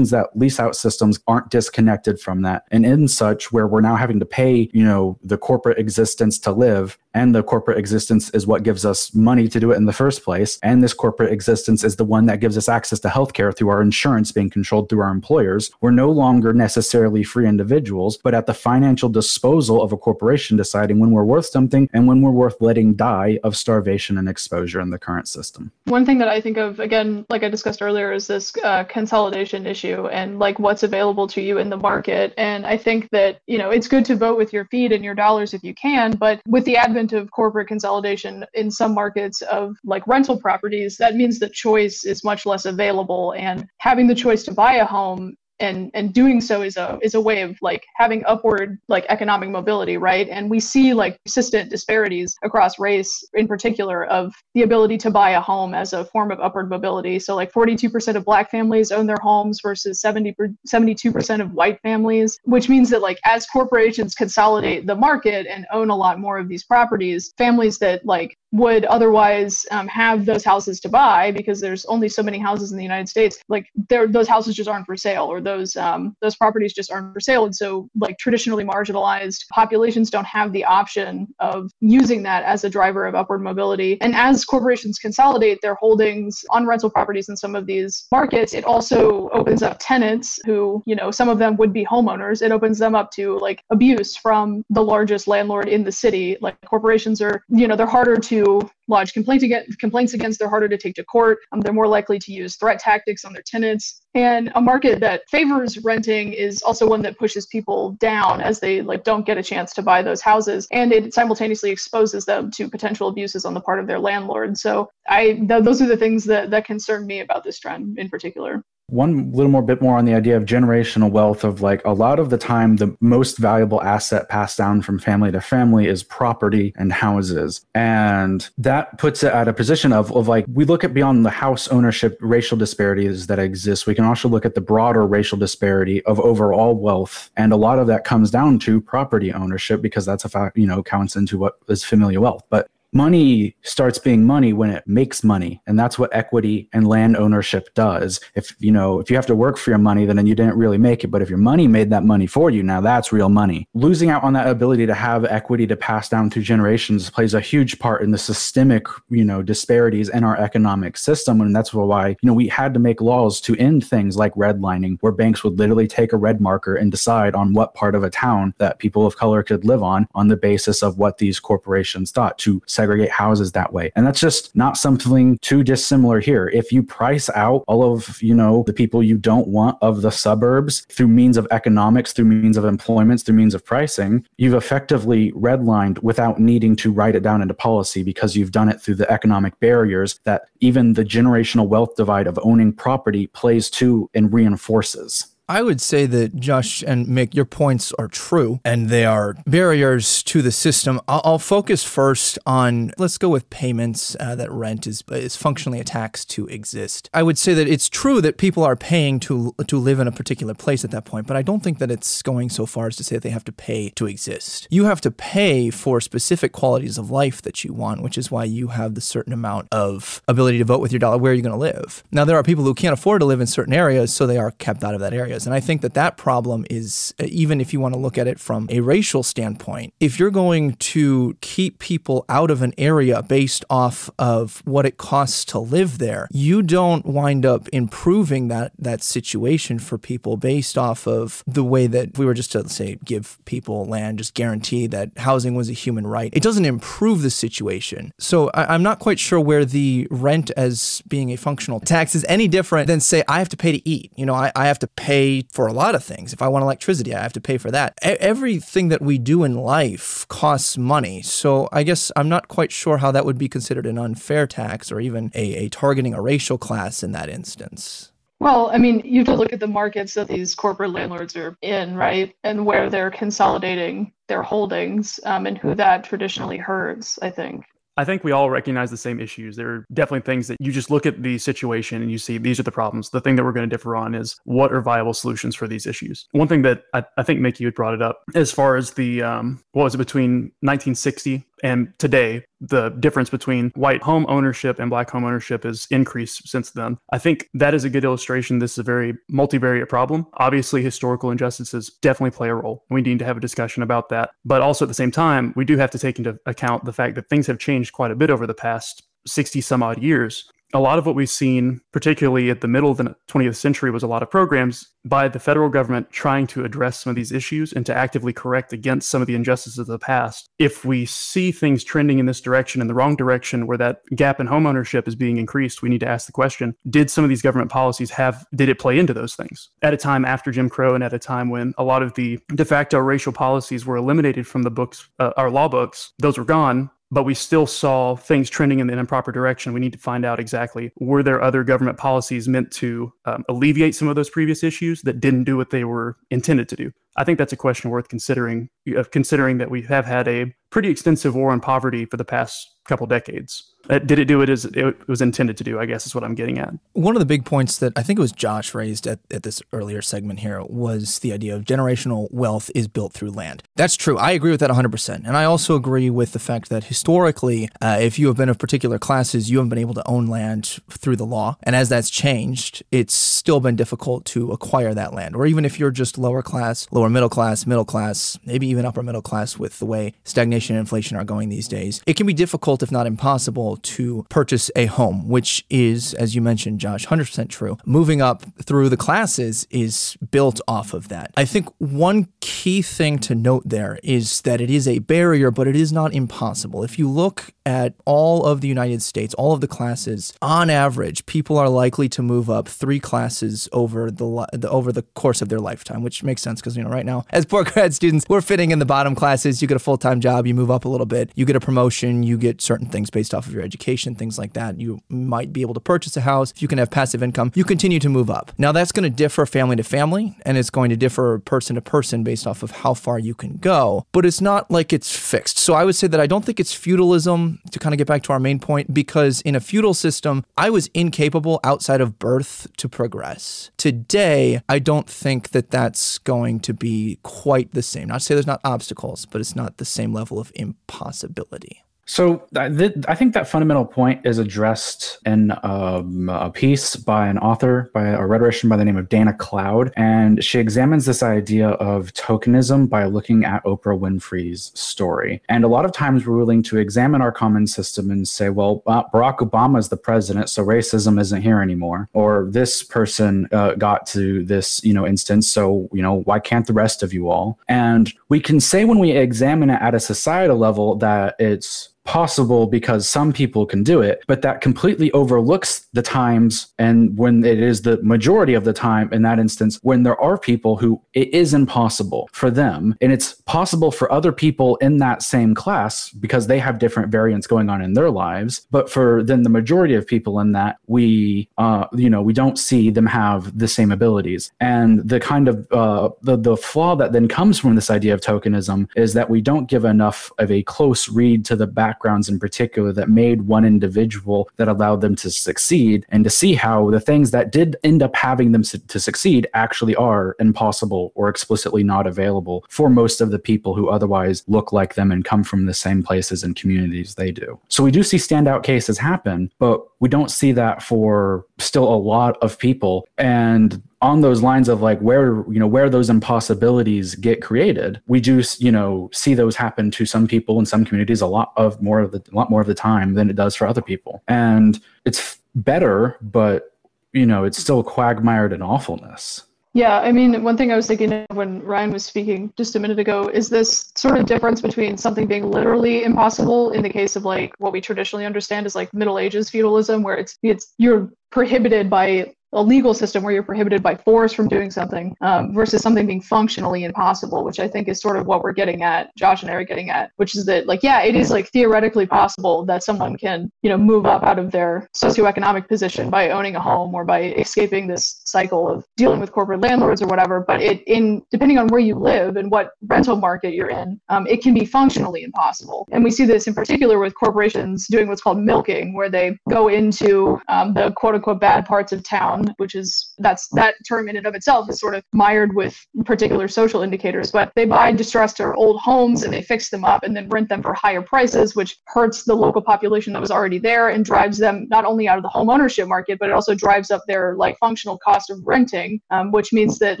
that 0.04 0.30
lease 0.34 0.60
out 0.60 0.76
systems 0.76 1.18
aren't 1.26 1.50
disconnected 1.50 2.20
from 2.20 2.42
that. 2.42 2.64
And 2.70 2.84
in 2.86 3.08
such, 3.08 3.52
where 3.52 3.66
we're 3.66 3.80
now 3.80 3.96
having 3.96 4.20
to 4.20 4.26
pay, 4.26 4.70
you 4.72 4.84
know, 4.84 5.18
the 5.22 5.38
corporate 5.38 5.78
existence 5.78 6.38
to 6.40 6.52
live, 6.52 6.98
and 7.16 7.34
the 7.34 7.42
corporate 7.42 7.78
existence 7.78 8.28
is 8.30 8.46
what 8.46 8.62
gives 8.62 8.84
us 8.84 9.14
money 9.14 9.48
to 9.48 9.58
do 9.58 9.72
it 9.72 9.76
in 9.76 9.86
the 9.86 9.92
first 9.92 10.22
place. 10.22 10.58
And 10.62 10.84
this 10.84 10.92
corporate 10.92 11.32
existence 11.32 11.82
is 11.82 11.96
the 11.96 12.04
one 12.04 12.26
that 12.26 12.40
gives 12.40 12.58
us 12.58 12.68
access 12.68 13.00
to 13.00 13.08
healthcare 13.08 13.56
through 13.56 13.70
our 13.70 13.80
insurance 13.80 14.32
being 14.32 14.50
controlled 14.50 14.90
through 14.90 15.00
our 15.00 15.10
employers. 15.10 15.70
We're 15.80 15.92
no 15.92 16.10
longer 16.10 16.52
necessarily 16.52 17.22
free 17.24 17.48
individuals, 17.48 18.18
but 18.18 18.34
at 18.34 18.44
the 18.44 18.52
financial 18.52 19.08
disposal 19.08 19.82
of 19.82 19.92
a 19.92 19.96
corporation 19.96 20.58
deciding 20.58 20.98
when 20.98 21.10
we're 21.10 21.24
worth 21.24 21.46
something 21.46 21.88
and 21.94 22.06
when 22.06 22.20
we're 22.20 22.32
worth 22.32 22.60
letting 22.60 22.92
die 22.94 23.38
of 23.42 23.56
starvation 23.56 24.18
and 24.18 24.28
exposure 24.28 24.82
in 24.82 24.90
the 24.90 24.98
current 24.98 25.26
system. 25.26 25.72
One 25.86 26.04
thing 26.04 26.18
that 26.18 26.28
I 26.28 26.42
think 26.42 26.58
of, 26.58 26.80
again, 26.80 27.24
like 27.30 27.42
I 27.42 27.48
discussed 27.48 27.80
earlier, 27.80 28.12
is 28.12 28.26
this 28.26 28.52
uh, 28.62 28.84
consolidation 28.84 29.66
issue 29.66 30.06
and 30.08 30.38
like 30.38 30.58
what's 30.58 30.82
available 30.82 31.26
to 31.28 31.40
you 31.40 31.56
in 31.56 31.70
the 31.70 31.78
market. 31.78 32.34
And 32.36 32.66
I 32.66 32.76
think 32.76 33.08
that, 33.12 33.40
you 33.46 33.56
know, 33.56 33.70
it's 33.70 33.88
good 33.88 34.04
to 34.04 34.16
vote 34.16 34.36
with 34.36 34.52
your 34.52 34.66
feet 34.66 34.92
and 34.92 35.02
your 35.02 35.14
dollars 35.14 35.54
if 35.54 35.64
you 35.64 35.74
can, 35.74 36.12
but 36.18 36.42
with 36.46 36.66
the 36.66 36.76
advent 36.76 37.05
of 37.12 37.30
corporate 37.30 37.68
consolidation 37.68 38.44
in 38.54 38.70
some 38.70 38.94
markets 38.94 39.42
of 39.42 39.76
like 39.84 40.06
rental 40.06 40.38
properties, 40.38 40.96
that 40.98 41.16
means 41.16 41.38
that 41.38 41.52
choice 41.52 42.04
is 42.04 42.24
much 42.24 42.46
less 42.46 42.64
available. 42.64 43.34
And 43.36 43.66
having 43.78 44.06
the 44.06 44.14
choice 44.14 44.42
to 44.44 44.52
buy 44.52 44.74
a 44.76 44.84
home 44.84 45.36
and 45.60 45.90
and 45.94 46.12
doing 46.12 46.40
so 46.40 46.62
is 46.62 46.76
a 46.76 46.98
is 47.02 47.14
a 47.14 47.20
way 47.20 47.42
of 47.42 47.56
like 47.62 47.84
having 47.96 48.22
upward 48.26 48.78
like 48.88 49.06
economic 49.08 49.48
mobility 49.48 49.96
right 49.96 50.28
and 50.28 50.50
we 50.50 50.60
see 50.60 50.92
like 50.92 51.18
persistent 51.24 51.70
disparities 51.70 52.34
across 52.44 52.78
race 52.78 53.26
in 53.34 53.48
particular 53.48 54.04
of 54.06 54.34
the 54.54 54.62
ability 54.62 54.98
to 54.98 55.10
buy 55.10 55.30
a 55.30 55.40
home 55.40 55.74
as 55.74 55.92
a 55.92 56.04
form 56.06 56.30
of 56.30 56.40
upward 56.40 56.68
mobility 56.68 57.18
so 57.18 57.34
like 57.34 57.52
42% 57.52 58.16
of 58.16 58.24
black 58.24 58.50
families 58.50 58.92
own 58.92 59.06
their 59.06 59.18
homes 59.22 59.60
versus 59.62 60.00
70 60.00 60.34
72% 60.68 61.40
of 61.40 61.52
white 61.52 61.80
families 61.82 62.38
which 62.44 62.68
means 62.68 62.90
that 62.90 63.00
like 63.00 63.18
as 63.24 63.46
corporations 63.46 64.14
consolidate 64.14 64.86
the 64.86 64.94
market 64.94 65.46
and 65.46 65.66
own 65.72 65.90
a 65.90 65.96
lot 65.96 66.20
more 66.20 66.38
of 66.38 66.48
these 66.48 66.64
properties 66.64 67.32
families 67.38 67.78
that 67.78 68.04
like 68.04 68.36
would 68.52 68.84
otherwise 68.86 69.66
um, 69.70 69.86
have 69.88 70.24
those 70.24 70.44
houses 70.44 70.80
to 70.80 70.88
buy 70.88 71.30
because 71.30 71.60
there's 71.60 71.84
only 71.86 72.08
so 72.08 72.22
many 72.22 72.38
houses 72.38 72.70
in 72.70 72.76
the 72.76 72.82
United 72.82 73.08
States. 73.08 73.38
Like 73.48 73.66
those 73.88 74.28
houses 74.28 74.54
just 74.54 74.68
aren't 74.68 74.86
for 74.86 74.96
sale, 74.96 75.24
or 75.24 75.40
those 75.46 75.76
um, 75.76 76.14
those 76.20 76.36
properties 76.36 76.74
just 76.74 76.90
aren't 76.92 77.14
for 77.14 77.20
sale, 77.20 77.44
and 77.44 77.54
so 77.54 77.88
like 77.98 78.18
traditionally 78.18 78.64
marginalized 78.64 79.40
populations 79.52 80.10
don't 80.10 80.26
have 80.26 80.52
the 80.52 80.64
option 80.64 81.28
of 81.38 81.70
using 81.80 82.22
that 82.24 82.42
as 82.44 82.64
a 82.64 82.70
driver 82.70 83.06
of 83.06 83.14
upward 83.14 83.42
mobility. 83.42 83.98
And 84.00 84.14
as 84.14 84.44
corporations 84.44 84.98
consolidate 84.98 85.58
their 85.62 85.76
holdings 85.76 86.44
on 86.50 86.66
rental 86.66 86.90
properties 86.90 87.28
in 87.28 87.36
some 87.36 87.54
of 87.54 87.66
these 87.66 88.06
markets, 88.10 88.52
it 88.52 88.64
also 88.64 89.28
opens 89.30 89.62
up 89.62 89.76
tenants 89.80 90.38
who, 90.44 90.82
you 90.86 90.96
know, 90.96 91.10
some 91.10 91.28
of 91.28 91.38
them 91.38 91.56
would 91.56 91.72
be 91.72 91.84
homeowners. 91.84 92.42
It 92.42 92.52
opens 92.52 92.78
them 92.78 92.94
up 92.94 93.10
to 93.12 93.38
like 93.38 93.62
abuse 93.70 94.16
from 94.16 94.64
the 94.70 94.82
largest 94.82 95.28
landlord 95.28 95.68
in 95.68 95.84
the 95.84 95.92
city. 95.92 96.36
Like 96.40 96.60
corporations 96.66 97.20
are, 97.22 97.42
you 97.48 97.68
know, 97.68 97.76
they're 97.76 97.86
harder 97.86 98.16
to 98.16 98.68
lodge 98.88 99.12
complaints 99.12 99.44
against, 99.44 99.78
complaints 99.78 100.14
against, 100.14 100.38
they're 100.38 100.48
harder 100.48 100.68
to 100.68 100.78
take 100.78 100.94
to 100.94 101.04
court. 101.04 101.38
Um, 101.52 101.60
they're 101.60 101.72
more 101.72 101.88
likely 101.88 102.18
to 102.18 102.32
use 102.32 102.56
threat 102.56 102.78
tactics 102.78 103.24
on 103.24 103.32
their 103.32 103.42
tenants. 103.42 104.02
And 104.14 104.50
a 104.54 104.60
market 104.60 105.00
that 105.00 105.22
favors 105.30 105.78
renting 105.84 106.32
is 106.32 106.62
also 106.62 106.88
one 106.88 107.02
that 107.02 107.18
pushes 107.18 107.46
people 107.46 107.92
down 108.00 108.40
as 108.40 108.60
they 108.60 108.82
like 108.82 109.04
don't 109.04 109.26
get 109.26 109.38
a 109.38 109.42
chance 109.42 109.72
to 109.74 109.82
buy 109.82 110.02
those 110.02 110.20
houses, 110.22 110.66
and 110.72 110.92
it 110.92 111.12
simultaneously 111.12 111.70
exposes 111.70 112.24
them 112.24 112.50
to 112.52 112.68
potential 112.70 113.08
abuses 113.08 113.44
on 113.44 113.54
the 113.54 113.60
part 113.60 113.78
of 113.78 113.86
their 113.86 113.98
landlord. 113.98 114.56
So 114.56 114.88
I 115.08 115.34
th- 115.34 115.64
those 115.64 115.82
are 115.82 115.86
the 115.86 115.96
things 115.96 116.24
that 116.24 116.50
that 116.50 116.64
concern 116.64 117.06
me 117.06 117.20
about 117.20 117.44
this 117.44 117.58
trend 117.58 117.98
in 117.98 118.08
particular 118.08 118.62
one 118.88 119.32
little 119.32 119.50
more 119.50 119.62
bit 119.62 119.82
more 119.82 119.98
on 119.98 120.04
the 120.04 120.14
idea 120.14 120.36
of 120.36 120.44
generational 120.44 121.10
wealth 121.10 121.42
of 121.42 121.60
like 121.60 121.84
a 121.84 121.92
lot 121.92 122.20
of 122.20 122.30
the 122.30 122.38
time 122.38 122.76
the 122.76 122.96
most 123.00 123.36
valuable 123.36 123.82
asset 123.82 124.28
passed 124.28 124.56
down 124.56 124.80
from 124.80 124.98
family 124.98 125.32
to 125.32 125.40
family 125.40 125.88
is 125.88 126.04
property 126.04 126.72
and 126.76 126.92
houses. 126.92 127.66
And 127.74 128.48
that 128.58 128.96
puts 128.98 129.24
it 129.24 129.32
at 129.32 129.48
a 129.48 129.52
position 129.52 129.92
of, 129.92 130.12
of 130.12 130.28
like 130.28 130.44
we 130.52 130.64
look 130.64 130.84
at 130.84 130.94
beyond 130.94 131.26
the 131.26 131.30
house 131.30 131.66
ownership 131.68 132.16
racial 132.20 132.56
disparities 132.56 133.26
that 133.26 133.40
exist 133.40 133.86
we 133.86 133.94
can 133.94 134.04
also 134.04 134.28
look 134.28 134.46
at 134.46 134.54
the 134.54 134.60
broader 134.60 135.04
racial 135.04 135.36
disparity 135.36 136.04
of 136.04 136.20
overall 136.20 136.76
wealth. 136.76 137.30
And 137.36 137.52
a 137.52 137.56
lot 137.56 137.80
of 137.80 137.88
that 137.88 138.04
comes 138.04 138.30
down 138.30 138.60
to 138.60 138.80
property 138.80 139.32
ownership 139.32 139.82
because 139.82 140.06
that's 140.06 140.24
a 140.24 140.28
fact 140.28 140.56
you 140.56 140.66
know 140.66 140.82
counts 140.82 141.16
into 141.16 141.38
what 141.38 141.58
is 141.68 141.82
familial 141.82 142.22
wealth. 142.22 142.44
But 142.50 142.68
money 142.96 143.54
starts 143.62 143.98
being 143.98 144.24
money 144.24 144.52
when 144.52 144.70
it 144.70 144.82
makes 144.86 145.22
money. 145.22 145.60
And 145.66 145.78
that's 145.78 145.98
what 145.98 146.14
equity 146.14 146.68
and 146.72 146.88
land 146.88 147.16
ownership 147.16 147.72
does. 147.74 148.20
If 148.34 148.54
you 148.58 148.72
know 148.72 149.00
if 149.00 149.10
you 149.10 149.16
have 149.16 149.26
to 149.26 149.34
work 149.34 149.58
for 149.58 149.70
your 149.70 149.78
money 149.78 150.06
then 150.06 150.26
you 150.26 150.34
didn't 150.34 150.56
really 150.56 150.78
make 150.78 151.04
it. 151.04 151.08
But 151.08 151.22
if 151.22 151.28
your 151.28 151.38
money 151.38 151.68
made 151.68 151.90
that 151.90 152.04
money 152.04 152.26
for 152.26 152.50
you 152.50 152.62
now 152.62 152.80
that's 152.80 153.12
real 153.12 153.28
money. 153.28 153.68
Losing 153.74 154.10
out 154.10 154.22
on 154.22 154.32
that 154.32 154.48
ability 154.48 154.86
to 154.86 154.94
have 154.94 155.24
equity 155.26 155.66
to 155.66 155.76
pass 155.76 156.08
down 156.08 156.30
through 156.30 156.42
generations 156.42 157.10
plays 157.10 157.34
a 157.34 157.40
huge 157.40 157.78
part 157.78 158.02
in 158.02 158.10
the 158.10 158.18
systemic 158.18 158.86
you 159.10 159.24
know 159.24 159.42
disparities 159.42 160.08
in 160.08 160.24
our 160.24 160.36
economic 160.38 160.96
system. 160.96 161.40
And 161.40 161.54
that's 161.54 161.74
why 161.74 162.08
you 162.08 162.26
know 162.26 162.34
we 162.34 162.48
had 162.48 162.72
to 162.74 162.80
make 162.80 163.00
laws 163.00 163.40
to 163.42 163.54
end 163.56 163.86
things 163.86 164.16
like 164.16 164.34
redlining 164.34 164.96
where 165.00 165.12
banks 165.12 165.44
would 165.44 165.58
literally 165.58 165.86
take 165.86 166.12
a 166.12 166.16
red 166.16 166.40
marker 166.40 166.74
and 166.74 166.90
decide 166.90 167.34
on 167.34 167.52
what 167.52 167.74
part 167.74 167.94
of 167.94 168.02
a 168.02 168.10
town 168.10 168.54
that 168.58 168.78
people 168.78 169.06
of 169.06 169.16
color 169.16 169.42
could 169.42 169.64
live 169.64 169.82
on 169.82 170.08
on 170.14 170.28
the 170.28 170.36
basis 170.36 170.82
of 170.82 170.96
what 170.96 171.18
these 171.18 171.38
corporations 171.38 172.10
thought 172.10 172.38
to 172.38 172.62
segregate 172.66 172.85
houses 173.10 173.52
that 173.52 173.72
way. 173.72 173.90
And 173.96 174.06
that's 174.06 174.20
just 174.20 174.54
not 174.56 174.76
something 174.76 175.38
too 175.38 175.62
dissimilar 175.62 176.20
here. 176.20 176.48
If 176.48 176.72
you 176.72 176.82
price 176.82 177.28
out 177.30 177.64
all 177.66 177.92
of, 177.92 178.20
you 178.22 178.34
know, 178.34 178.64
the 178.66 178.72
people 178.72 179.02
you 179.02 179.16
don't 179.16 179.48
want 179.48 179.78
of 179.82 180.02
the 180.02 180.10
suburbs 180.10 180.86
through 180.90 181.08
means 181.08 181.36
of 181.36 181.46
economics, 181.50 182.12
through 182.12 182.26
means 182.26 182.56
of 182.56 182.64
employments, 182.64 183.22
through 183.22 183.36
means 183.36 183.54
of 183.54 183.64
pricing, 183.64 184.26
you've 184.38 184.54
effectively 184.54 185.32
redlined 185.32 186.02
without 186.02 186.40
needing 186.40 186.76
to 186.76 186.92
write 186.92 187.14
it 187.14 187.22
down 187.22 187.42
into 187.42 187.54
policy 187.54 188.02
because 188.02 188.36
you've 188.36 188.52
done 188.52 188.68
it 188.68 188.80
through 188.80 188.94
the 188.94 189.10
economic 189.10 189.58
barriers 189.60 190.20
that 190.24 190.48
even 190.60 190.94
the 190.94 191.04
generational 191.04 191.68
wealth 191.68 191.94
divide 191.96 192.26
of 192.26 192.38
owning 192.42 192.72
property 192.72 193.26
plays 193.28 193.70
to 193.70 194.10
and 194.14 194.32
reinforces. 194.32 195.35
I 195.48 195.62
would 195.62 195.80
say 195.80 196.06
that 196.06 196.36
Josh 196.36 196.82
and 196.82 197.06
Mick, 197.06 197.32
your 197.34 197.44
points 197.44 197.92
are 198.00 198.08
true, 198.08 198.60
and 198.64 198.88
they 198.88 199.04
are 199.04 199.36
barriers 199.46 200.24
to 200.24 200.42
the 200.42 200.50
system. 200.50 201.00
I'll, 201.06 201.20
I'll 201.24 201.38
focus 201.38 201.84
first 201.84 202.36
on 202.44 202.90
let's 202.98 203.16
go 203.16 203.28
with 203.28 203.48
payments 203.48 204.16
uh, 204.18 204.34
that 204.34 204.50
rent 204.50 204.88
is 204.88 205.04
is 205.12 205.36
functionally 205.36 205.78
a 205.78 205.84
tax 205.84 206.24
to 206.26 206.48
exist. 206.48 207.08
I 207.14 207.22
would 207.22 207.38
say 207.38 207.54
that 207.54 207.68
it's 207.68 207.88
true 207.88 208.20
that 208.22 208.38
people 208.38 208.64
are 208.64 208.74
paying 208.74 209.20
to 209.20 209.54
to 209.68 209.78
live 209.78 210.00
in 210.00 210.08
a 210.08 210.12
particular 210.12 210.52
place 210.52 210.84
at 210.84 210.90
that 210.90 211.04
point, 211.04 211.28
but 211.28 211.36
I 211.36 211.42
don't 211.42 211.62
think 211.62 211.78
that 211.78 211.92
it's 211.92 212.22
going 212.22 212.50
so 212.50 212.66
far 212.66 212.88
as 212.88 212.96
to 212.96 213.04
say 213.04 213.14
that 213.16 213.22
they 213.22 213.30
have 213.30 213.44
to 213.44 213.52
pay 213.52 213.90
to 213.90 214.06
exist. 214.06 214.66
You 214.68 214.86
have 214.86 215.00
to 215.02 215.12
pay 215.12 215.70
for 215.70 216.00
specific 216.00 216.50
qualities 216.50 216.98
of 216.98 217.12
life 217.12 217.40
that 217.42 217.62
you 217.62 217.72
want, 217.72 218.02
which 218.02 218.18
is 218.18 218.32
why 218.32 218.44
you 218.44 218.68
have 218.68 218.96
the 218.96 219.00
certain 219.00 219.32
amount 219.32 219.68
of 219.70 220.22
ability 220.26 220.58
to 220.58 220.64
vote 220.64 220.80
with 220.80 220.90
your 220.90 220.98
dollar 220.98 221.18
where 221.18 221.32
you're 221.32 221.42
going 221.42 221.52
to 221.52 221.58
live. 221.58 222.02
Now 222.10 222.24
there 222.24 222.36
are 222.36 222.42
people 222.42 222.64
who 222.64 222.74
can't 222.74 222.92
afford 222.92 223.20
to 223.20 223.26
live 223.26 223.40
in 223.40 223.46
certain 223.46 223.74
areas, 223.74 224.12
so 224.12 224.26
they 224.26 224.38
are 224.38 224.50
kept 224.50 224.82
out 224.82 224.94
of 224.94 225.00
that 225.00 225.14
area 225.14 225.35
areas. 225.36 225.46
And 225.46 225.54
I 225.54 225.60
think 225.60 225.82
that 225.82 225.94
that 225.94 226.16
problem 226.16 226.64
is, 226.70 227.14
uh, 227.20 227.26
even 227.28 227.60
if 227.60 227.72
you 227.72 227.80
want 227.80 227.94
to 227.94 228.00
look 228.00 228.18
at 228.18 228.26
it 228.26 228.40
from 228.40 228.66
a 228.70 228.80
racial 228.80 229.22
standpoint, 229.22 229.92
if 230.00 230.18
you're 230.18 230.30
going 230.30 230.74
to 230.74 231.36
keep 231.40 231.78
people 231.78 232.24
out 232.28 232.50
of 232.50 232.62
an 232.62 232.72
area 232.78 233.22
based 233.22 233.64
off 233.68 234.10
of 234.18 234.62
what 234.64 234.86
it 234.86 234.96
costs 234.96 235.44
to 235.46 235.58
live 235.58 235.98
there, 235.98 236.28
you 236.30 236.62
don't 236.62 237.04
wind 237.04 237.44
up 237.44 237.68
improving 237.72 238.48
that, 238.48 238.72
that 238.78 239.02
situation 239.02 239.78
for 239.78 239.98
people 239.98 240.36
based 240.36 240.78
off 240.78 241.06
of 241.06 241.42
the 241.46 241.64
way 241.64 241.86
that 241.86 242.18
we 242.18 242.24
were 242.24 242.34
just 242.34 242.52
to 242.52 242.68
say, 242.68 242.98
give 243.04 243.38
people 243.44 243.84
land, 243.84 244.18
just 244.18 244.34
guarantee 244.34 244.86
that 244.86 245.10
housing 245.18 245.54
was 245.54 245.68
a 245.68 245.72
human 245.72 246.06
right. 246.06 246.30
It 246.32 246.42
doesn't 246.42 246.64
improve 246.64 247.22
the 247.22 247.30
situation. 247.30 248.12
So 248.18 248.50
I, 248.54 248.74
I'm 248.74 248.82
not 248.82 248.98
quite 248.98 249.18
sure 249.18 249.40
where 249.40 249.64
the 249.64 250.08
rent 250.10 250.50
as 250.56 251.02
being 251.08 251.30
a 251.32 251.36
functional 251.36 251.80
tax 251.80 252.14
is 252.14 252.24
any 252.28 252.48
different 252.48 252.86
than 252.86 253.00
say, 253.00 253.22
I 253.28 253.38
have 253.38 253.48
to 253.50 253.56
pay 253.56 253.72
to 253.72 253.88
eat. 253.88 254.12
You 254.16 254.26
know, 254.26 254.34
I, 254.34 254.50
I 254.54 254.66
have 254.66 254.78
to 254.80 254.86
pay 254.86 255.25
pay 255.26 255.46
for 255.52 255.66
a 255.66 255.72
lot 255.72 255.94
of 255.94 256.04
things. 256.04 256.32
If 256.32 256.42
I 256.42 256.48
want 256.48 256.62
electricity, 256.62 257.14
I 257.14 257.22
have 257.22 257.32
to 257.34 257.40
pay 257.40 257.58
for 257.58 257.70
that. 257.70 257.98
everything 258.02 258.88
that 258.88 259.02
we 259.02 259.18
do 259.18 259.44
in 259.44 259.54
life 259.56 260.26
costs 260.28 260.78
money. 260.78 261.22
So 261.22 261.68
I 261.72 261.82
guess 261.82 262.12
I'm 262.16 262.28
not 262.28 262.48
quite 262.48 262.72
sure 262.72 262.98
how 262.98 263.10
that 263.12 263.24
would 263.24 263.38
be 263.38 263.48
considered 263.48 263.86
an 263.86 263.98
unfair 263.98 264.46
tax 264.46 264.92
or 264.92 265.00
even 265.00 265.30
a, 265.34 265.54
a 265.64 265.68
targeting 265.68 266.14
a 266.14 266.22
racial 266.22 266.58
class 266.58 267.02
in 267.02 267.12
that 267.12 267.28
instance. 267.28 268.12
Well, 268.38 268.70
I 268.70 268.78
mean, 268.78 269.00
you 269.04 269.20
have 269.20 269.26
to 269.26 269.34
look 269.34 269.54
at 269.54 269.60
the 269.60 269.66
markets 269.66 270.12
that 270.14 270.28
these 270.28 270.54
corporate 270.54 270.92
landlords 270.92 271.34
are 271.36 271.56
in, 271.62 271.96
right? 271.96 272.34
And 272.44 272.66
where 272.66 272.90
they're 272.90 273.10
consolidating 273.10 274.12
their 274.28 274.42
holdings 274.42 275.18
um, 275.24 275.46
and 275.46 275.56
who 275.56 275.74
that 275.74 276.04
traditionally 276.04 276.58
hurts, 276.58 277.18
I 277.22 277.30
think. 277.30 277.64
I 277.96 278.04
think 278.04 278.24
we 278.24 278.32
all 278.32 278.50
recognize 278.50 278.90
the 278.90 278.96
same 278.96 279.20
issues. 279.20 279.56
There 279.56 279.68
are 279.70 279.86
definitely 279.92 280.20
things 280.20 280.48
that 280.48 280.56
you 280.60 280.70
just 280.70 280.90
look 280.90 281.06
at 281.06 281.22
the 281.22 281.38
situation 281.38 282.02
and 282.02 282.10
you 282.10 282.18
see 282.18 282.38
these 282.38 282.60
are 282.60 282.62
the 282.62 282.72
problems. 282.72 283.10
The 283.10 283.20
thing 283.20 283.36
that 283.36 283.44
we're 283.44 283.52
going 283.52 283.68
to 283.68 283.74
differ 283.74 283.96
on 283.96 284.14
is 284.14 284.38
what 284.44 284.72
are 284.72 284.82
viable 284.82 285.14
solutions 285.14 285.54
for 285.54 285.66
these 285.66 285.86
issues. 285.86 286.26
One 286.32 286.48
thing 286.48 286.62
that 286.62 286.84
I, 286.92 287.04
I 287.16 287.22
think 287.22 287.40
Mickey 287.40 287.64
had 287.64 287.74
brought 287.74 287.94
it 287.94 288.02
up 288.02 288.22
as 288.34 288.52
far 288.52 288.76
as 288.76 288.92
the 288.92 289.22
um, 289.22 289.62
what 289.72 289.84
was 289.84 289.94
it 289.94 289.98
between 289.98 290.52
1960 290.60 291.46
and 291.66 291.92
today, 291.98 292.44
the 292.60 292.90
difference 292.90 293.28
between 293.28 293.72
white 293.74 294.00
home 294.00 294.24
ownership 294.28 294.78
and 294.78 294.88
black 294.88 295.10
home 295.10 295.24
ownership 295.24 295.64
has 295.64 295.88
increased 295.90 296.46
since 296.46 296.70
then. 296.70 296.96
I 297.12 297.18
think 297.18 297.48
that 297.54 297.74
is 297.74 297.82
a 297.82 297.90
good 297.90 298.04
illustration. 298.04 298.60
This 298.60 298.74
is 298.74 298.78
a 298.78 298.82
very 298.84 299.14
multivariate 299.32 299.88
problem. 299.88 300.28
Obviously, 300.34 300.80
historical 300.80 301.32
injustices 301.32 301.90
definitely 302.02 302.36
play 302.36 302.50
a 302.50 302.54
role. 302.54 302.84
We 302.88 303.02
need 303.02 303.18
to 303.18 303.24
have 303.24 303.36
a 303.36 303.40
discussion 303.40 303.82
about 303.82 304.10
that. 304.10 304.30
But 304.44 304.62
also 304.62 304.84
at 304.84 304.88
the 304.88 304.94
same 304.94 305.10
time, 305.10 305.52
we 305.56 305.64
do 305.64 305.76
have 305.76 305.90
to 305.90 305.98
take 305.98 306.18
into 306.18 306.38
account 306.46 306.84
the 306.84 306.92
fact 306.92 307.16
that 307.16 307.28
things 307.28 307.48
have 307.48 307.58
changed 307.58 307.92
quite 307.92 308.12
a 308.12 308.16
bit 308.16 308.30
over 308.30 308.46
the 308.46 308.54
past 308.54 309.02
60 309.26 309.60
some 309.60 309.82
odd 309.82 310.00
years 310.00 310.48
a 310.76 310.80
lot 310.80 310.98
of 310.98 311.06
what 311.06 311.14
we've 311.14 311.28
seen, 311.28 311.80
particularly 311.92 312.50
at 312.50 312.60
the 312.60 312.68
middle 312.68 312.90
of 312.90 312.98
the 312.98 313.16
20th 313.28 313.56
century, 313.56 313.90
was 313.90 314.02
a 314.02 314.06
lot 314.06 314.22
of 314.22 314.30
programs 314.30 314.88
by 315.04 315.28
the 315.28 315.38
federal 315.38 315.68
government 315.68 316.10
trying 316.10 316.46
to 316.48 316.64
address 316.64 317.00
some 317.00 317.10
of 317.10 317.16
these 317.16 317.32
issues 317.32 317.72
and 317.72 317.86
to 317.86 317.94
actively 317.94 318.32
correct 318.32 318.72
against 318.72 319.08
some 319.08 319.20
of 319.22 319.26
the 319.26 319.34
injustices 319.34 319.78
of 319.78 319.86
the 319.86 319.98
past. 319.98 320.48
If 320.58 320.84
we 320.84 321.06
see 321.06 321.52
things 321.52 321.84
trending 321.84 322.18
in 322.18 322.26
this 322.26 322.40
direction, 322.40 322.80
in 322.80 322.88
the 322.88 322.94
wrong 322.94 323.16
direction, 323.16 323.66
where 323.66 323.78
that 323.78 324.02
gap 324.14 324.40
in 324.40 324.48
homeownership 324.48 325.08
is 325.08 325.14
being 325.14 325.38
increased, 325.38 325.82
we 325.82 325.88
need 325.88 326.00
to 326.00 326.08
ask 326.08 326.26
the 326.26 326.32
question 326.32 326.74
did 326.90 327.10
some 327.10 327.24
of 327.24 327.30
these 327.30 327.42
government 327.42 327.70
policies 327.70 328.10
have, 328.10 328.44
did 328.54 328.68
it 328.68 328.78
play 328.78 328.98
into 328.98 329.14
those 329.14 329.34
things? 329.34 329.70
At 329.82 329.94
a 329.94 329.96
time 329.96 330.24
after 330.24 330.50
Jim 330.50 330.68
Crow 330.68 330.94
and 330.94 331.04
at 331.04 331.12
a 331.12 331.18
time 331.18 331.48
when 331.48 331.72
a 331.78 331.84
lot 331.84 332.02
of 332.02 332.14
the 332.14 332.38
de 332.54 332.64
facto 332.64 332.98
racial 332.98 333.32
policies 333.32 333.86
were 333.86 333.96
eliminated 333.96 334.46
from 334.46 334.62
the 334.62 334.70
books, 334.70 335.08
uh, 335.18 335.32
our 335.36 335.50
law 335.50 335.68
books, 335.68 336.12
those 336.18 336.38
were 336.38 336.44
gone 336.44 336.90
but 337.10 337.22
we 337.22 337.34
still 337.34 337.66
saw 337.66 338.16
things 338.16 338.50
trending 338.50 338.80
in 338.80 338.86
the 338.86 338.98
improper 338.98 339.32
direction. 339.32 339.72
We 339.72 339.80
need 339.80 339.92
to 339.92 339.98
find 339.98 340.24
out 340.24 340.40
exactly 340.40 340.92
were 340.98 341.22
there 341.22 341.42
other 341.42 341.64
government 341.64 341.98
policies 341.98 342.48
meant 342.48 342.70
to 342.72 343.12
um, 343.24 343.44
alleviate 343.48 343.94
some 343.94 344.08
of 344.08 344.16
those 344.16 344.30
previous 344.30 344.64
issues 344.64 345.02
that 345.02 345.20
didn't 345.20 345.44
do 345.44 345.56
what 345.56 345.70
they 345.70 345.84
were 345.84 346.16
intended 346.30 346.68
to 346.70 346.76
do. 346.76 346.92
I 347.16 347.24
think 347.24 347.38
that's 347.38 347.52
a 347.52 347.56
question 347.56 347.90
worth 347.90 348.08
considering, 348.08 348.68
uh, 348.96 349.04
considering 349.10 349.58
that 349.58 349.70
we 349.70 349.82
have 349.82 350.04
had 350.04 350.28
a 350.28 350.54
pretty 350.70 350.90
extensive 350.90 351.34
war 351.34 351.50
on 351.50 351.60
poverty 351.60 352.04
for 352.04 352.16
the 352.16 352.24
past 352.24 352.75
couple 352.86 353.06
decades. 353.06 353.72
Uh, 353.88 353.98
did 353.98 354.18
it 354.18 354.24
do 354.24 354.42
it 354.42 354.48
as 354.48 354.64
it 354.64 355.08
was 355.08 355.22
intended 355.22 355.56
to 355.56 355.64
do? 355.64 355.78
I 355.78 355.86
guess 355.86 356.06
is 356.06 356.14
what 356.14 356.24
I'm 356.24 356.34
getting 356.34 356.58
at. 356.58 356.74
One 356.92 357.14
of 357.14 357.20
the 357.20 357.26
big 357.26 357.44
points 357.44 357.78
that 357.78 357.92
I 357.96 358.02
think 358.02 358.18
it 358.18 358.22
was 358.22 358.32
Josh 358.32 358.74
raised 358.74 359.06
at, 359.06 359.20
at 359.30 359.42
this 359.42 359.62
earlier 359.72 360.02
segment 360.02 360.40
here 360.40 360.62
was 360.62 361.20
the 361.20 361.32
idea 361.32 361.54
of 361.54 361.64
generational 361.64 362.30
wealth 362.32 362.70
is 362.74 362.88
built 362.88 363.12
through 363.12 363.30
land. 363.30 363.62
That's 363.76 363.96
true. 363.96 364.18
I 364.18 364.32
agree 364.32 364.50
with 364.50 364.60
that 364.60 364.70
100%. 364.70 365.24
And 365.24 365.36
I 365.36 365.44
also 365.44 365.76
agree 365.76 366.10
with 366.10 366.32
the 366.32 366.38
fact 366.38 366.68
that 366.68 366.84
historically, 366.84 367.68
uh, 367.80 367.98
if 368.00 368.18
you 368.18 368.26
have 368.28 368.36
been 368.36 368.48
of 368.48 368.58
particular 368.58 368.98
classes, 368.98 369.50
you 369.50 369.58
haven't 369.58 369.70
been 369.70 369.78
able 369.78 369.94
to 369.94 370.08
own 370.08 370.26
land 370.26 370.78
through 370.90 371.16
the 371.16 371.26
law. 371.26 371.56
And 371.62 371.76
as 371.76 371.88
that's 371.88 372.10
changed, 372.10 372.82
it's 372.90 373.14
still 373.14 373.60
been 373.60 373.76
difficult 373.76 374.24
to 374.26 374.50
acquire 374.50 374.94
that 374.94 375.14
land. 375.14 375.36
Or 375.36 375.46
even 375.46 375.64
if 375.64 375.78
you're 375.78 375.90
just 375.90 376.18
lower 376.18 376.42
class, 376.42 376.88
lower 376.90 377.08
middle 377.08 377.28
class, 377.28 377.66
middle 377.66 377.84
class, 377.84 378.38
maybe 378.44 378.66
even 378.66 378.84
upper 378.84 379.02
middle 379.02 379.22
class 379.22 379.58
with 379.58 379.78
the 379.78 379.86
way 379.86 380.14
stagnation 380.24 380.74
and 380.74 380.80
inflation 380.80 381.16
are 381.16 381.24
going 381.24 381.48
these 381.48 381.68
days, 381.68 382.02
it 382.06 382.16
can 382.16 382.26
be 382.26 382.34
difficult, 382.34 382.75
if 382.82 382.92
not 382.92 383.06
impossible, 383.06 383.76
to 383.78 384.26
purchase 384.28 384.70
a 384.76 384.86
home, 384.86 385.28
which 385.28 385.64
is, 385.70 386.14
as 386.14 386.34
you 386.34 386.42
mentioned, 386.42 386.80
Josh, 386.80 387.06
100% 387.06 387.48
true. 387.48 387.76
Moving 387.84 388.20
up 388.20 388.44
through 388.62 388.88
the 388.88 388.96
classes 388.96 389.66
is 389.70 390.16
built 390.30 390.60
off 390.68 390.94
of 390.94 391.08
that. 391.08 391.32
I 391.36 391.44
think 391.44 391.68
one 391.78 392.28
key 392.40 392.82
thing 392.82 393.18
to 393.20 393.34
note 393.34 393.62
there 393.66 393.98
is 394.02 394.40
that 394.42 394.60
it 394.60 394.70
is 394.70 394.86
a 394.88 395.00
barrier, 395.00 395.50
but 395.50 395.68
it 395.68 395.76
is 395.76 395.92
not 395.92 396.12
impossible. 396.14 396.82
If 396.82 396.98
you 396.98 397.08
look 397.08 397.52
at 397.66 397.94
all 398.04 398.44
of 398.44 398.60
the 398.60 398.68
United 398.68 399.02
States, 399.02 399.34
all 399.34 399.52
of 399.52 399.60
the 399.60 399.66
classes, 399.66 400.32
on 400.40 400.70
average, 400.70 401.26
people 401.26 401.58
are 401.58 401.68
likely 401.68 402.08
to 402.08 402.22
move 402.22 402.48
up 402.48 402.68
three 402.68 403.00
classes 403.00 403.68
over 403.72 404.10
the, 404.10 404.46
the 404.52 404.70
over 404.70 404.92
the 404.92 405.02
course 405.02 405.42
of 405.42 405.48
their 405.48 405.58
lifetime, 405.58 406.02
which 406.02 406.22
makes 406.22 406.42
sense 406.42 406.60
because 406.60 406.76
you 406.76 406.84
know 406.84 406.88
right 406.90 407.04
now, 407.04 407.24
as 407.30 407.44
poor 407.44 407.64
grad 407.72 407.94
students, 407.94 408.24
we're 408.28 408.40
fitting 408.40 408.70
in 408.70 408.78
the 408.78 408.86
bottom 408.86 409.14
classes. 409.14 409.60
You 409.60 409.68
get 409.68 409.76
a 409.76 409.80
full 409.80 409.98
time 409.98 410.20
job, 410.20 410.46
you 410.46 410.54
move 410.54 410.70
up 410.70 410.84
a 410.84 410.88
little 410.88 411.06
bit, 411.06 411.30
you 411.34 411.44
get 411.44 411.56
a 411.56 411.60
promotion, 411.60 412.22
you 412.22 412.38
get 412.38 412.62
certain 412.66 412.88
things 412.88 413.08
based 413.08 413.32
off 413.32 413.46
of 413.46 413.52
your 413.54 413.62
education, 413.62 414.14
things 414.14 414.38
like 414.38 414.52
that. 414.54 414.80
You 414.80 415.00
might 415.08 415.52
be 415.52 415.62
able 415.62 415.74
to 415.74 415.80
purchase 415.80 416.16
a 416.16 416.22
house. 416.22 416.50
If 416.50 416.60
you 416.60 416.68
can 416.68 416.78
have 416.78 416.90
passive 416.90 417.22
income, 417.22 417.52
you 417.54 417.64
continue 417.64 418.00
to 418.00 418.08
move 418.08 418.28
up. 418.28 418.52
Now 418.58 418.72
that's 418.72 418.92
going 418.92 419.04
to 419.04 419.16
differ 419.16 419.46
family 419.46 419.76
to 419.76 419.84
family, 419.84 420.36
and 420.44 420.58
it's 420.58 420.70
going 420.70 420.90
to 420.90 420.96
differ 420.96 421.38
person 421.38 421.76
to 421.76 421.80
person 421.80 422.24
based 422.24 422.46
off 422.46 422.62
of 422.62 422.70
how 422.72 422.94
far 422.94 423.18
you 423.18 423.34
can 423.34 423.56
go. 423.56 424.06
But 424.12 424.26
it's 424.26 424.40
not 424.40 424.70
like 424.70 424.92
it's 424.92 425.16
fixed. 425.16 425.58
So 425.58 425.74
I 425.74 425.84
would 425.84 425.94
say 425.94 426.08
that 426.08 426.20
I 426.20 426.26
don't 426.26 426.44
think 426.44 426.60
it's 426.60 426.74
feudalism 426.74 427.60
to 427.70 427.78
kind 427.78 427.94
of 427.94 427.98
get 427.98 428.06
back 428.06 428.22
to 428.24 428.32
our 428.32 428.40
main 428.40 428.58
point, 428.58 428.92
because 428.92 429.40
in 429.42 429.54
a 429.54 429.60
feudal 429.60 429.94
system, 429.94 430.44
I 430.56 430.70
was 430.70 430.88
incapable 430.94 431.60
outside 431.62 432.00
of 432.00 432.18
birth 432.18 432.66
to 432.78 432.88
progress. 432.88 433.70
Today, 433.76 434.60
I 434.68 434.78
don't 434.80 435.08
think 435.08 435.50
that 435.50 435.70
that's 435.70 436.18
going 436.18 436.60
to 436.60 436.74
be 436.74 437.18
quite 437.22 437.72
the 437.72 437.82
same. 437.82 438.08
Not 438.08 438.18
to 438.18 438.20
say 438.20 438.34
there's 438.34 438.46
not 438.46 438.60
obstacles, 438.64 439.26
but 439.26 439.40
it's 439.40 439.54
not 439.54 439.76
the 439.76 439.84
same 439.84 440.12
level 440.12 440.38
of 440.38 440.50
impossibility. 440.54 441.82
So 442.06 442.46
I 442.54 442.68
think 442.70 443.34
that 443.34 443.48
fundamental 443.48 443.84
point 443.84 444.24
is 444.24 444.38
addressed 444.38 445.18
in 445.26 445.52
um, 445.64 446.28
a 446.28 446.50
piece 446.50 446.94
by 446.94 447.26
an 447.26 447.36
author, 447.38 447.90
by 447.92 448.06
a 448.06 448.24
rhetorician 448.24 448.68
by 448.68 448.76
the 448.76 448.84
name 448.84 448.96
of 448.96 449.08
Dana 449.08 449.34
Cloud, 449.34 449.92
and 449.96 450.42
she 450.42 450.60
examines 450.60 451.04
this 451.04 451.22
idea 451.22 451.70
of 451.70 452.12
tokenism 452.14 452.88
by 452.88 453.04
looking 453.06 453.44
at 453.44 453.64
Oprah 453.64 453.98
Winfrey's 453.98 454.70
story. 454.78 455.42
And 455.48 455.64
a 455.64 455.68
lot 455.68 455.84
of 455.84 455.90
times 455.92 456.26
we're 456.26 456.36
willing 456.36 456.62
to 456.64 456.78
examine 456.78 457.20
our 457.22 457.32
common 457.32 457.66
system 457.66 458.10
and 458.10 458.26
say, 458.26 458.50
well, 458.50 458.82
uh, 458.86 459.02
Barack 459.12 459.38
Obama 459.38 459.78
is 459.78 459.88
the 459.88 459.96
president, 459.96 460.48
so 460.48 460.64
racism 460.64 461.20
isn't 461.20 461.42
here 461.42 461.60
anymore, 461.60 462.08
or 462.12 462.48
this 462.50 462.84
person 462.84 463.48
uh, 463.50 463.74
got 463.74 464.06
to 464.06 464.44
this, 464.44 464.82
you 464.84 464.94
know, 464.94 465.06
instance, 465.06 465.48
so 465.48 465.88
you 465.92 466.02
know, 466.02 466.20
why 466.20 466.38
can't 466.38 466.68
the 466.68 466.72
rest 466.72 467.02
of 467.02 467.12
you 467.12 467.28
all? 467.28 467.58
And 467.68 468.12
we 468.28 468.38
can 468.38 468.60
say 468.60 468.84
when 468.84 469.00
we 469.00 469.10
examine 469.10 469.70
it 469.70 469.82
at 469.82 469.94
a 469.94 470.00
societal 470.00 470.56
level 470.56 470.94
that 470.96 471.34
it's 471.40 471.90
possible 472.06 472.66
because 472.66 473.08
some 473.08 473.32
people 473.32 473.66
can 473.66 473.82
do 473.82 474.00
it, 474.00 474.22
but 474.26 474.42
that 474.42 474.60
completely 474.60 475.12
overlooks 475.12 475.86
the 475.92 476.02
times 476.02 476.68
and 476.78 477.18
when 477.18 477.44
it 477.44 477.60
is 477.60 477.82
the 477.82 478.00
majority 478.02 478.54
of 478.54 478.64
the 478.64 478.72
time 478.72 479.12
in 479.12 479.22
that 479.22 479.38
instance 479.38 479.78
when 479.82 480.02
there 480.02 480.20
are 480.20 480.38
people 480.38 480.76
who 480.76 481.00
it 481.12 481.32
is 481.34 481.52
impossible 481.52 482.28
for 482.32 482.50
them. 482.50 482.96
And 483.00 483.12
it's 483.12 483.34
possible 483.56 483.90
for 483.90 484.12
other 484.12 484.32
people 484.32 484.76
in 484.82 484.98
that 484.98 485.22
same 485.22 485.54
class 485.54 486.10
because 486.10 486.46
they 486.46 486.58
have 486.58 486.78
different 486.78 487.08
variants 487.10 487.46
going 487.46 487.70
on 487.70 487.80
in 487.80 487.94
their 487.94 488.10
lives, 488.10 488.66
but 488.70 488.90
for 488.90 489.22
then 489.22 489.44
the 489.44 489.48
majority 489.48 489.94
of 489.94 490.06
people 490.06 490.38
in 490.40 490.52
that 490.52 490.76
we 490.88 491.48
uh, 491.56 491.86
you 491.94 492.10
know 492.10 492.20
we 492.20 492.34
don't 492.34 492.58
see 492.58 492.90
them 492.90 493.06
have 493.06 493.58
the 493.58 493.66
same 493.66 493.90
abilities. 493.90 494.52
And 494.60 495.08
the 495.08 495.20
kind 495.20 495.48
of 495.48 495.66
uh, 495.72 496.10
the 496.20 496.36
the 496.36 496.54
flaw 496.54 496.96
that 496.96 497.14
then 497.14 497.28
comes 497.28 497.58
from 497.58 497.76
this 497.76 497.88
idea 497.88 498.12
of 498.12 498.20
tokenism 498.20 498.90
is 498.94 499.14
that 499.14 499.30
we 499.30 499.40
don't 499.40 499.70
give 499.70 499.86
enough 499.86 500.30
of 500.36 500.50
a 500.50 500.62
close 500.64 501.08
read 501.08 501.46
to 501.46 501.56
the 501.56 501.66
backgrounds 501.66 502.28
in 502.28 502.38
particular 502.38 502.92
that 502.92 503.08
made 503.08 503.48
one 503.56 503.64
individual 503.64 504.50
that 504.56 504.68
allowed 504.68 505.00
them 505.00 505.16
to 505.16 505.30
succeed 505.30 506.04
and 506.10 506.24
to 506.24 506.30
see 506.30 506.52
how 506.52 506.90
the 506.90 507.00
things 507.00 507.30
that 507.30 507.52
did 507.52 507.76
end 507.82 508.02
up 508.02 508.14
having 508.14 508.52
them 508.52 508.64
su- 508.64 508.86
to 508.86 509.00
succeed 509.00 509.48
actually 509.54 509.96
are 509.96 510.36
impossible 510.40 511.10
or 511.14 511.30
explicitly 511.30 511.82
not 511.82 512.06
available 512.06 512.62
for 512.68 512.90
most 512.90 513.22
of 513.22 513.30
the 513.30 513.45
people 513.46 513.76
who 513.76 513.88
otherwise 513.88 514.42
look 514.48 514.72
like 514.72 514.94
them 514.94 515.12
and 515.12 515.24
come 515.24 515.44
from 515.44 515.66
the 515.66 515.72
same 515.72 516.02
places 516.02 516.42
and 516.42 516.56
communities 516.56 517.14
they 517.14 517.30
do. 517.30 517.58
So 517.68 517.84
we 517.84 517.92
do 517.92 518.02
see 518.02 518.16
standout 518.16 518.64
cases 518.64 518.98
happen, 518.98 519.52
but 519.60 519.86
we 520.00 520.08
don't 520.08 520.32
see 520.32 520.50
that 520.52 520.82
for 520.82 521.46
still 521.58 521.84
a 521.84 521.96
lot 521.96 522.36
of 522.42 522.58
people. 522.58 523.06
And 523.18 523.80
on 524.02 524.20
those 524.20 524.42
lines 524.42 524.68
of 524.68 524.82
like 524.82 524.98
where 524.98 525.44
you 525.50 525.58
know 525.58 525.66
where 525.66 525.88
those 525.88 526.10
impossibilities 526.10 527.14
get 527.14 527.40
created 527.40 528.00
we 528.06 528.20
do 528.20 528.42
you 528.58 528.70
know 528.70 529.08
see 529.12 529.32
those 529.34 529.56
happen 529.56 529.90
to 529.90 530.04
some 530.04 530.28
people 530.28 530.58
in 530.58 530.66
some 530.66 530.84
communities 530.84 531.22
a 531.22 531.26
lot 531.26 531.52
of 531.56 531.80
more 531.80 532.00
of 532.00 532.12
the 532.12 532.22
a 532.30 532.34
lot 532.34 532.50
more 532.50 532.60
of 532.60 532.66
the 532.66 532.74
time 532.74 533.14
than 533.14 533.30
it 533.30 533.36
does 533.36 533.56
for 533.56 533.66
other 533.66 533.80
people 533.80 534.22
and 534.28 534.80
it's 535.06 535.38
better 535.54 536.18
but 536.20 536.74
you 537.14 537.24
know 537.24 537.44
it's 537.44 537.56
still 537.56 537.82
quagmired 537.82 538.52
in 538.52 538.60
awfulness 538.60 539.44
yeah, 539.76 540.00
I 540.00 540.10
mean, 540.10 540.42
one 540.42 540.56
thing 540.56 540.72
I 540.72 540.76
was 540.76 540.86
thinking 540.86 541.12
of 541.12 541.36
when 541.36 541.62
Ryan 541.62 541.92
was 541.92 542.02
speaking 542.02 542.50
just 542.56 542.76
a 542.76 542.80
minute 542.80 542.98
ago 542.98 543.28
is 543.28 543.50
this 543.50 543.92
sort 543.94 544.16
of 544.16 544.24
difference 544.24 544.62
between 544.62 544.96
something 544.96 545.26
being 545.26 545.50
literally 545.50 546.02
impossible 546.02 546.70
in 546.70 546.82
the 546.82 546.88
case 546.88 547.14
of 547.14 547.26
like 547.26 547.54
what 547.58 547.74
we 547.74 547.82
traditionally 547.82 548.24
understand 548.24 548.64
as 548.64 548.74
like 548.74 548.94
Middle 548.94 549.18
Ages 549.18 549.50
feudalism, 549.50 550.02
where 550.02 550.16
it's 550.16 550.38
it's 550.42 550.72
you're 550.78 551.12
prohibited 551.30 551.90
by 551.90 552.34
a 552.52 552.62
legal 552.62 552.94
system 552.94 553.22
where 553.22 553.32
you're 553.32 553.42
prohibited 553.42 553.82
by 553.82 553.94
force 553.94 554.32
from 554.32 554.48
doing 554.48 554.70
something 554.70 555.14
um, 555.20 555.52
versus 555.52 555.82
something 555.82 556.06
being 556.06 556.20
functionally 556.20 556.84
impossible, 556.84 557.44
which 557.44 557.60
I 557.60 557.68
think 557.68 557.88
is 557.88 558.00
sort 558.00 558.16
of 558.16 558.26
what 558.26 558.42
we're 558.42 558.52
getting 558.52 558.82
at, 558.82 559.14
Josh 559.16 559.42
and 559.42 559.50
I 559.50 559.54
are 559.54 559.64
getting 559.64 559.90
at, 559.90 560.10
which 560.16 560.36
is 560.36 560.46
that 560.46 560.66
like, 560.66 560.82
yeah, 560.82 561.02
it 561.02 561.16
is 561.16 561.30
like 561.30 561.48
theoretically 561.48 562.06
possible 562.06 562.64
that 562.66 562.82
someone 562.82 563.16
can, 563.16 563.50
you 563.62 563.70
know, 563.70 563.76
move 563.76 564.06
up 564.06 564.22
out 564.22 564.38
of 564.38 564.50
their 564.52 564.88
socioeconomic 564.96 565.68
position 565.68 566.08
by 566.08 566.30
owning 566.30 566.56
a 566.56 566.60
home 566.60 566.94
or 566.94 567.04
by 567.04 567.24
escaping 567.32 567.86
this 567.86 568.22
cycle 568.24 568.68
of 568.70 568.84
dealing 568.96 569.20
with 569.20 569.32
corporate 569.32 569.60
landlords 569.60 570.00
or 570.00 570.06
whatever. 570.06 570.40
But 570.40 570.62
it 570.62 570.82
in 570.86 571.22
depending 571.30 571.58
on 571.58 571.68
where 571.68 571.80
you 571.80 571.96
live 571.96 572.36
and 572.36 572.50
what 572.50 572.70
rental 572.86 573.16
market 573.16 573.54
you're 573.54 573.70
in, 573.70 574.00
um, 574.08 574.26
it 574.26 574.42
can 574.42 574.54
be 574.54 574.64
functionally 574.64 575.24
impossible. 575.24 575.86
And 575.90 576.04
we 576.04 576.10
see 576.10 576.24
this 576.24 576.46
in 576.46 576.54
particular 576.54 576.98
with 576.98 577.14
corporations 577.14 577.86
doing 577.88 578.08
what's 578.08 578.22
called 578.22 578.38
milking, 578.38 578.94
where 578.94 579.10
they 579.10 579.36
go 579.50 579.68
into 579.68 580.40
um, 580.48 580.74
the 580.74 580.92
quote 580.92 581.16
unquote 581.16 581.40
bad 581.40 581.66
parts 581.66 581.92
of 581.92 582.02
town 582.02 582.45
which 582.56 582.74
is 582.74 583.14
that's 583.18 583.48
that 583.52 583.74
term 583.88 584.08
in 584.08 584.16
and 584.16 584.26
of 584.26 584.34
itself 584.34 584.68
is 584.70 584.80
sort 584.80 584.94
of 584.94 585.04
mired 585.12 585.54
with 585.54 585.78
particular 586.04 586.48
social 586.48 586.82
indicators. 586.82 587.30
But 587.30 587.52
they 587.54 587.64
buy 587.64 587.92
distressed 587.92 588.40
or 588.40 588.54
old 588.54 588.80
homes 588.80 589.22
and 589.22 589.32
they 589.32 589.42
fix 589.42 589.70
them 589.70 589.84
up 589.84 590.02
and 590.02 590.16
then 590.16 590.28
rent 590.28 590.48
them 590.48 590.62
for 590.62 590.74
higher 590.74 591.02
prices, 591.02 591.56
which 591.56 591.76
hurts 591.86 592.24
the 592.24 592.34
local 592.34 592.62
population 592.62 593.12
that 593.12 593.20
was 593.20 593.30
already 593.30 593.58
there 593.58 593.88
and 593.88 594.04
drives 594.04 594.38
them 594.38 594.66
not 594.70 594.84
only 594.84 595.08
out 595.08 595.18
of 595.18 595.22
the 595.22 595.28
home 595.28 595.50
ownership 595.50 595.88
market, 595.88 596.18
but 596.18 596.28
it 596.28 596.32
also 596.32 596.54
drives 596.54 596.90
up 596.90 597.02
their 597.06 597.34
like 597.36 597.56
functional 597.58 597.98
cost 597.98 598.30
of 598.30 598.38
renting, 598.44 599.00
um, 599.10 599.32
which 599.32 599.52
means 599.52 599.78
that 599.78 600.00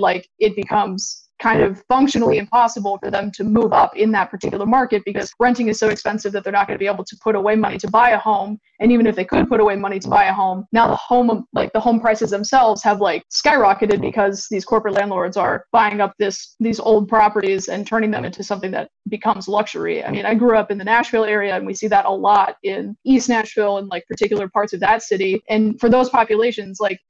like 0.00 0.28
it 0.38 0.54
becomes 0.56 1.25
kind 1.40 1.62
of 1.62 1.82
functionally 1.88 2.38
impossible 2.38 2.98
for 2.98 3.10
them 3.10 3.30
to 3.32 3.44
move 3.44 3.72
up 3.72 3.96
in 3.96 4.10
that 4.12 4.30
particular 4.30 4.66
market 4.66 5.02
because 5.04 5.32
renting 5.38 5.68
is 5.68 5.78
so 5.78 5.88
expensive 5.88 6.32
that 6.32 6.44
they're 6.44 6.52
not 6.52 6.66
going 6.66 6.76
to 6.76 6.82
be 6.82 6.86
able 6.86 7.04
to 7.04 7.16
put 7.22 7.34
away 7.34 7.54
money 7.54 7.78
to 7.78 7.90
buy 7.90 8.10
a 8.10 8.18
home. 8.18 8.58
And 8.80 8.92
even 8.92 9.06
if 9.06 9.16
they 9.16 9.24
could 9.24 9.48
put 9.48 9.60
away 9.60 9.76
money 9.76 9.98
to 9.98 10.08
buy 10.08 10.24
a 10.24 10.32
home 10.32 10.66
now 10.72 10.88
the 10.88 10.96
home 10.96 11.46
like 11.52 11.72
the 11.72 11.80
home 11.80 12.00
prices 12.00 12.30
themselves 12.30 12.82
have 12.82 13.00
like 13.00 13.22
skyrocketed 13.30 14.00
because 14.00 14.46
these 14.50 14.64
corporate 14.64 14.94
landlords 14.94 15.36
are 15.36 15.64
buying 15.72 16.00
up 16.00 16.14
this 16.18 16.56
these 16.60 16.80
old 16.80 17.08
properties 17.08 17.68
and 17.68 17.86
turning 17.86 18.10
them 18.10 18.24
into 18.24 18.42
something 18.42 18.70
that 18.70 18.90
becomes 19.08 19.48
luxury. 19.48 20.04
I 20.04 20.10
mean 20.10 20.26
i 20.26 20.34
grew 20.34 20.56
up 20.56 20.70
in 20.70 20.78
the 20.78 20.84
nashville 20.84 21.24
area 21.24 21.56
and 21.56 21.66
we 21.66 21.74
see 21.74 21.88
that 21.88 22.06
a 22.06 22.10
lot 22.10 22.56
in 22.62 22.96
east 23.04 23.28
nashville 23.28 23.78
and 23.78 23.88
like 23.88 24.06
particular 24.06 24.48
parts 24.48 24.72
of 24.72 24.80
that 24.80 25.02
city. 25.02 25.42
And 25.48 25.78
for 25.80 25.88
those 25.88 26.08
populations 26.10 26.78
like 26.80 27.00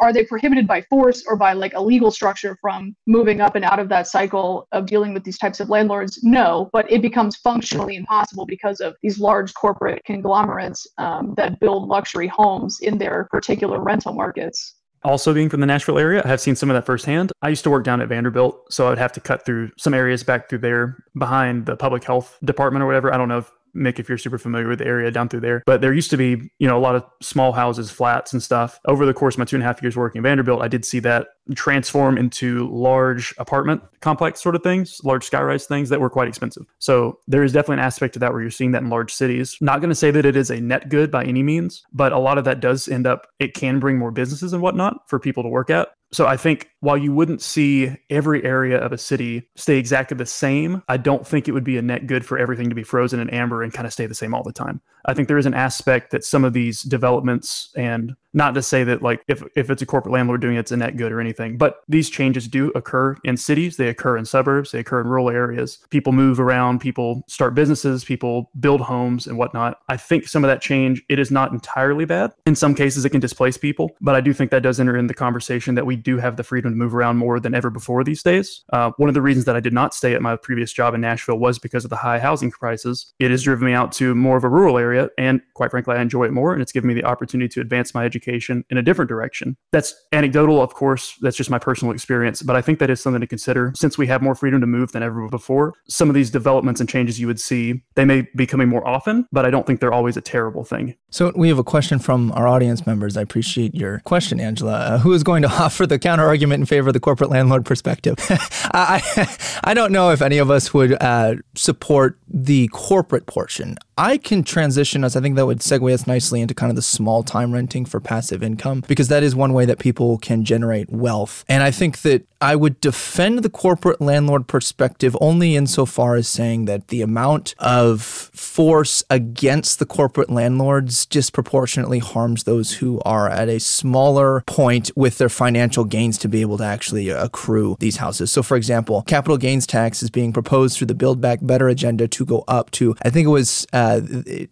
are 0.00 0.12
they 0.12 0.24
prohibited 0.24 0.66
by 0.66 0.82
force 0.82 1.24
or 1.26 1.36
by 1.36 1.52
like 1.52 1.74
a 1.74 1.82
legal 1.82 2.10
structure 2.10 2.56
from 2.60 2.94
moving 3.06 3.40
up 3.40 3.54
and 3.54 3.64
out 3.64 3.75
out 3.76 3.82
of 3.82 3.90
that 3.90 4.06
cycle 4.08 4.66
of 4.72 4.86
dealing 4.86 5.12
with 5.12 5.24
these 5.24 5.36
types 5.38 5.60
of 5.60 5.68
landlords? 5.68 6.18
No, 6.22 6.70
but 6.72 6.90
it 6.90 7.02
becomes 7.02 7.36
functionally 7.36 7.96
impossible 7.96 8.46
because 8.46 8.80
of 8.80 8.94
these 9.02 9.18
large 9.20 9.52
corporate 9.52 10.02
conglomerates 10.06 10.86
um, 10.96 11.34
that 11.36 11.60
build 11.60 11.88
luxury 11.88 12.26
homes 12.26 12.80
in 12.80 12.96
their 12.96 13.28
particular 13.30 13.82
rental 13.82 14.14
markets. 14.14 14.74
also 15.04 15.34
being 15.34 15.50
from 15.50 15.60
the 15.60 15.66
Nashville 15.66 15.98
area, 15.98 16.22
I 16.24 16.28
have 16.28 16.40
seen 16.40 16.56
some 16.56 16.70
of 16.70 16.74
that 16.74 16.86
firsthand. 16.86 17.32
I 17.42 17.50
used 17.50 17.64
to 17.64 17.70
work 17.70 17.84
down 17.84 18.00
at 18.00 18.08
Vanderbilt, 18.08 18.72
so 18.72 18.86
I 18.86 18.88
would 18.88 18.98
have 18.98 19.12
to 19.12 19.20
cut 19.20 19.44
through 19.44 19.70
some 19.76 19.92
areas 19.92 20.24
back 20.24 20.48
through 20.48 20.60
there 20.60 20.96
behind 21.18 21.66
the 21.66 21.76
public 21.76 22.02
health 22.02 22.38
department 22.44 22.82
or 22.82 22.86
whatever. 22.86 23.12
I 23.12 23.18
don't 23.18 23.28
know 23.28 23.38
if 23.38 23.52
Mick, 23.76 23.98
if 23.98 24.08
you're 24.08 24.18
super 24.18 24.38
familiar 24.38 24.68
with 24.68 24.78
the 24.78 24.86
area 24.86 25.10
down 25.10 25.28
through 25.28 25.40
there. 25.40 25.62
But 25.66 25.80
there 25.80 25.92
used 25.92 26.10
to 26.10 26.16
be, 26.16 26.50
you 26.58 26.66
know, 26.66 26.76
a 26.76 26.80
lot 26.80 26.94
of 26.94 27.04
small 27.22 27.52
houses, 27.52 27.90
flats, 27.90 28.32
and 28.32 28.42
stuff. 28.42 28.80
Over 28.86 29.06
the 29.06 29.14
course 29.14 29.34
of 29.34 29.40
my 29.40 29.44
two 29.44 29.56
and 29.56 29.62
a 29.62 29.66
half 29.66 29.82
years 29.82 29.96
working 29.96 30.20
at 30.20 30.22
Vanderbilt, 30.22 30.62
I 30.62 30.68
did 30.68 30.84
see 30.84 30.98
that 31.00 31.28
transform 31.54 32.18
into 32.18 32.68
large 32.72 33.32
apartment 33.38 33.82
complex 34.00 34.42
sort 34.42 34.56
of 34.56 34.62
things, 34.62 35.00
large 35.04 35.28
skyrise 35.28 35.66
things 35.66 35.88
that 35.90 36.00
were 36.00 36.10
quite 36.10 36.28
expensive. 36.28 36.64
So 36.78 37.20
there 37.28 37.44
is 37.44 37.52
definitely 37.52 37.74
an 37.74 37.86
aspect 37.86 38.14
to 38.14 38.18
that 38.20 38.32
where 38.32 38.42
you're 38.42 38.50
seeing 38.50 38.72
that 38.72 38.82
in 38.82 38.90
large 38.90 39.12
cities. 39.12 39.56
Not 39.60 39.80
going 39.80 39.90
to 39.90 39.94
say 39.94 40.10
that 40.10 40.26
it 40.26 40.36
is 40.36 40.50
a 40.50 40.60
net 40.60 40.88
good 40.88 41.10
by 41.10 41.24
any 41.24 41.42
means, 41.42 41.84
but 41.92 42.12
a 42.12 42.18
lot 42.18 42.38
of 42.38 42.44
that 42.44 42.60
does 42.60 42.88
end 42.88 43.06
up, 43.06 43.28
it 43.38 43.54
can 43.54 43.78
bring 43.78 43.98
more 43.98 44.10
businesses 44.10 44.52
and 44.52 44.62
whatnot 44.62 45.08
for 45.08 45.18
people 45.18 45.42
to 45.42 45.48
work 45.48 45.70
at. 45.70 45.90
So 46.12 46.26
I 46.26 46.36
think 46.36 46.70
while 46.80 46.96
you 46.96 47.12
wouldn't 47.12 47.42
see 47.42 47.96
every 48.10 48.44
area 48.44 48.78
of 48.78 48.92
a 48.92 48.98
city 48.98 49.48
stay 49.56 49.76
exactly 49.76 50.16
the 50.16 50.26
same, 50.26 50.82
I 50.88 50.96
don't 50.98 51.26
think 51.26 51.48
it 51.48 51.52
would 51.52 51.64
be 51.64 51.78
a 51.78 51.82
net 51.82 52.06
good 52.06 52.24
for 52.24 52.38
everything 52.38 52.68
to 52.68 52.74
be 52.74 52.84
frozen 52.84 53.18
in 53.18 53.28
amber 53.30 53.62
and 53.62 53.72
kind 53.72 53.86
of 53.86 53.92
stay 53.92 54.06
the 54.06 54.14
same 54.14 54.32
all 54.34 54.42
the 54.42 54.52
time. 54.52 54.80
I 55.06 55.14
think 55.14 55.28
there 55.28 55.38
is 55.38 55.46
an 55.46 55.54
aspect 55.54 56.10
that 56.10 56.24
some 56.24 56.44
of 56.44 56.52
these 56.52 56.82
developments 56.82 57.70
and 57.76 58.14
not 58.34 58.54
to 58.54 58.62
say 58.62 58.84
that 58.84 59.02
like 59.02 59.22
if, 59.28 59.42
if 59.56 59.70
it's 59.70 59.80
a 59.80 59.86
corporate 59.86 60.12
landlord 60.12 60.42
doing 60.42 60.56
it, 60.56 60.60
it's 60.60 60.72
a 60.72 60.76
net 60.76 60.96
good 60.96 61.10
or 61.10 61.20
anything, 61.20 61.56
but 61.56 61.80
these 61.88 62.10
changes 62.10 62.46
do 62.46 62.70
occur 62.74 63.16
in 63.24 63.36
cities, 63.36 63.76
they 63.76 63.88
occur 63.88 64.16
in 64.16 64.24
suburbs, 64.24 64.72
they 64.72 64.80
occur 64.80 65.00
in 65.00 65.06
rural 65.06 65.30
areas. 65.30 65.78
People 65.90 66.12
move 66.12 66.38
around, 66.38 66.80
people 66.80 67.22
start 67.28 67.54
businesses, 67.54 68.04
people 68.04 68.50
build 68.60 68.80
homes 68.80 69.26
and 69.26 69.38
whatnot. 69.38 69.80
I 69.88 69.96
think 69.96 70.28
some 70.28 70.44
of 70.44 70.48
that 70.48 70.60
change, 70.60 71.02
it 71.08 71.18
is 71.18 71.30
not 71.30 71.52
entirely 71.52 72.04
bad. 72.04 72.32
In 72.44 72.54
some 72.54 72.74
cases, 72.74 73.04
it 73.04 73.10
can 73.10 73.20
displace 73.20 73.56
people, 73.56 73.96
but 74.00 74.14
I 74.14 74.20
do 74.20 74.32
think 74.32 74.50
that 74.50 74.62
does 74.62 74.78
enter 74.78 74.96
in 74.96 75.06
the 75.06 75.14
conversation 75.14 75.76
that 75.76 75.86
do 75.96 76.18
have 76.18 76.36
the 76.36 76.44
freedom 76.44 76.72
to 76.72 76.76
move 76.76 76.94
around 76.94 77.16
more 77.16 77.40
than 77.40 77.54
ever 77.54 77.70
before 77.70 78.04
these 78.04 78.22
days. 78.22 78.62
Uh, 78.72 78.92
one 78.96 79.08
of 79.08 79.14
the 79.14 79.22
reasons 79.22 79.44
that 79.46 79.56
I 79.56 79.60
did 79.60 79.72
not 79.72 79.94
stay 79.94 80.14
at 80.14 80.22
my 80.22 80.36
previous 80.36 80.72
job 80.72 80.94
in 80.94 81.00
Nashville 81.00 81.38
was 81.38 81.58
because 81.58 81.84
of 81.84 81.90
the 81.90 81.96
high 81.96 82.18
housing 82.18 82.50
prices. 82.50 83.12
It 83.18 83.30
has 83.30 83.42
driven 83.42 83.66
me 83.66 83.72
out 83.72 83.92
to 83.92 84.14
more 84.14 84.36
of 84.36 84.44
a 84.44 84.48
rural 84.48 84.78
area, 84.78 85.08
and 85.18 85.40
quite 85.54 85.70
frankly, 85.70 85.96
I 85.96 86.02
enjoy 86.02 86.24
it 86.24 86.32
more, 86.32 86.52
and 86.52 86.62
it's 86.62 86.72
given 86.72 86.88
me 86.88 86.94
the 86.94 87.04
opportunity 87.04 87.48
to 87.48 87.60
advance 87.60 87.94
my 87.94 88.04
education 88.04 88.64
in 88.70 88.78
a 88.78 88.82
different 88.82 89.08
direction. 89.08 89.56
That's 89.72 89.94
anecdotal, 90.12 90.62
of 90.62 90.74
course. 90.74 91.16
That's 91.20 91.36
just 91.36 91.50
my 91.50 91.58
personal 91.58 91.92
experience, 91.92 92.42
but 92.42 92.56
I 92.56 92.62
think 92.62 92.78
that 92.78 92.90
is 92.90 93.00
something 93.00 93.20
to 93.20 93.26
consider 93.26 93.72
since 93.76 93.98
we 93.98 94.06
have 94.06 94.22
more 94.22 94.34
freedom 94.34 94.60
to 94.60 94.66
move 94.66 94.92
than 94.92 95.02
ever 95.02 95.28
before. 95.28 95.74
Some 95.88 96.08
of 96.08 96.14
these 96.14 96.30
developments 96.30 96.80
and 96.80 96.88
changes 96.88 97.18
you 97.18 97.26
would 97.26 97.40
see, 97.40 97.82
they 97.94 98.04
may 98.04 98.28
be 98.36 98.46
coming 98.46 98.68
more 98.68 98.86
often, 98.86 99.26
but 99.32 99.44
I 99.44 99.50
don't 99.50 99.66
think 99.66 99.80
they're 99.80 99.92
always 99.92 100.16
a 100.16 100.20
terrible 100.20 100.64
thing. 100.64 100.94
So 101.10 101.32
we 101.34 101.48
have 101.48 101.58
a 101.58 101.64
question 101.64 101.98
from 101.98 102.32
our 102.32 102.46
audience 102.46 102.86
members. 102.86 103.16
I 103.16 103.22
appreciate 103.22 103.74
your 103.74 104.00
question, 104.00 104.40
Angela. 104.40 104.76
Uh, 104.76 104.98
who 104.98 105.12
is 105.12 105.22
going 105.22 105.42
to 105.42 105.48
offer 105.62 105.85
the 105.88 105.98
counter 105.98 106.24
argument 106.24 106.60
in 106.60 106.66
favor 106.66 106.88
of 106.88 106.94
the 106.94 107.00
corporate 107.00 107.30
landlord 107.30 107.64
perspective? 107.64 108.16
I, 108.72 109.28
I 109.64 109.74
don't 109.74 109.92
know 109.92 110.10
if 110.10 110.22
any 110.22 110.38
of 110.38 110.50
us 110.50 110.72
would 110.74 111.00
uh, 111.02 111.36
support 111.54 112.18
the 112.28 112.68
corporate 112.68 113.26
portion. 113.26 113.76
I 113.98 114.18
can 114.18 114.42
transition 114.42 115.04
us. 115.04 115.16
I 115.16 115.20
think 115.20 115.36
that 115.36 115.46
would 115.46 115.60
segue 115.60 115.92
us 115.92 116.06
nicely 116.06 116.42
into 116.42 116.54
kind 116.54 116.70
of 116.70 116.76
the 116.76 116.82
small 116.82 117.22
time 117.22 117.52
renting 117.52 117.86
for 117.86 117.98
passive 117.98 118.42
income 118.42 118.84
because 118.86 119.08
that 119.08 119.22
is 119.22 119.34
one 119.34 119.54
way 119.54 119.64
that 119.64 119.78
people 119.78 120.18
can 120.18 120.44
generate 120.44 120.90
wealth. 120.90 121.44
And 121.48 121.62
I 121.62 121.70
think 121.70 122.02
that 122.02 122.26
I 122.40 122.54
would 122.54 122.80
defend 122.82 123.38
the 123.38 123.48
corporate 123.48 124.00
landlord 124.00 124.46
perspective 124.46 125.16
only 125.20 125.56
insofar 125.56 126.16
as 126.16 126.28
saying 126.28 126.66
that 126.66 126.88
the 126.88 127.00
amount 127.00 127.54
of 127.58 128.02
force 128.02 129.02
against 129.08 129.78
the 129.78 129.86
corporate 129.86 130.28
landlords 130.28 131.06
disproportionately 131.06 131.98
harms 131.98 132.44
those 132.44 132.74
who 132.74 133.00
are 133.06 133.30
at 133.30 133.48
a 133.48 133.58
smaller 133.58 134.42
point 134.46 134.90
with 134.94 135.16
their 135.16 135.30
financial 135.30 135.84
gains 135.84 136.18
to 136.18 136.28
be 136.28 136.42
able 136.42 136.58
to 136.58 136.64
actually 136.64 137.08
accrue 137.08 137.76
these 137.80 137.96
houses. 137.96 138.30
So, 138.30 138.42
for 138.42 138.56
example, 138.56 139.02
capital 139.02 139.38
gains 139.38 139.66
tax 139.66 140.02
is 140.02 140.10
being 140.10 140.32
proposed 140.34 140.76
through 140.76 140.88
the 140.88 140.94
Build 140.94 141.22
Back 141.22 141.38
Better 141.40 141.68
agenda 141.68 142.06
to 142.08 142.26
go 142.26 142.44
up 142.46 142.70
to, 142.72 142.94
I 143.02 143.08
think 143.08 143.26
it 143.26 143.30
was, 143.30 143.66
uh, 143.72 143.85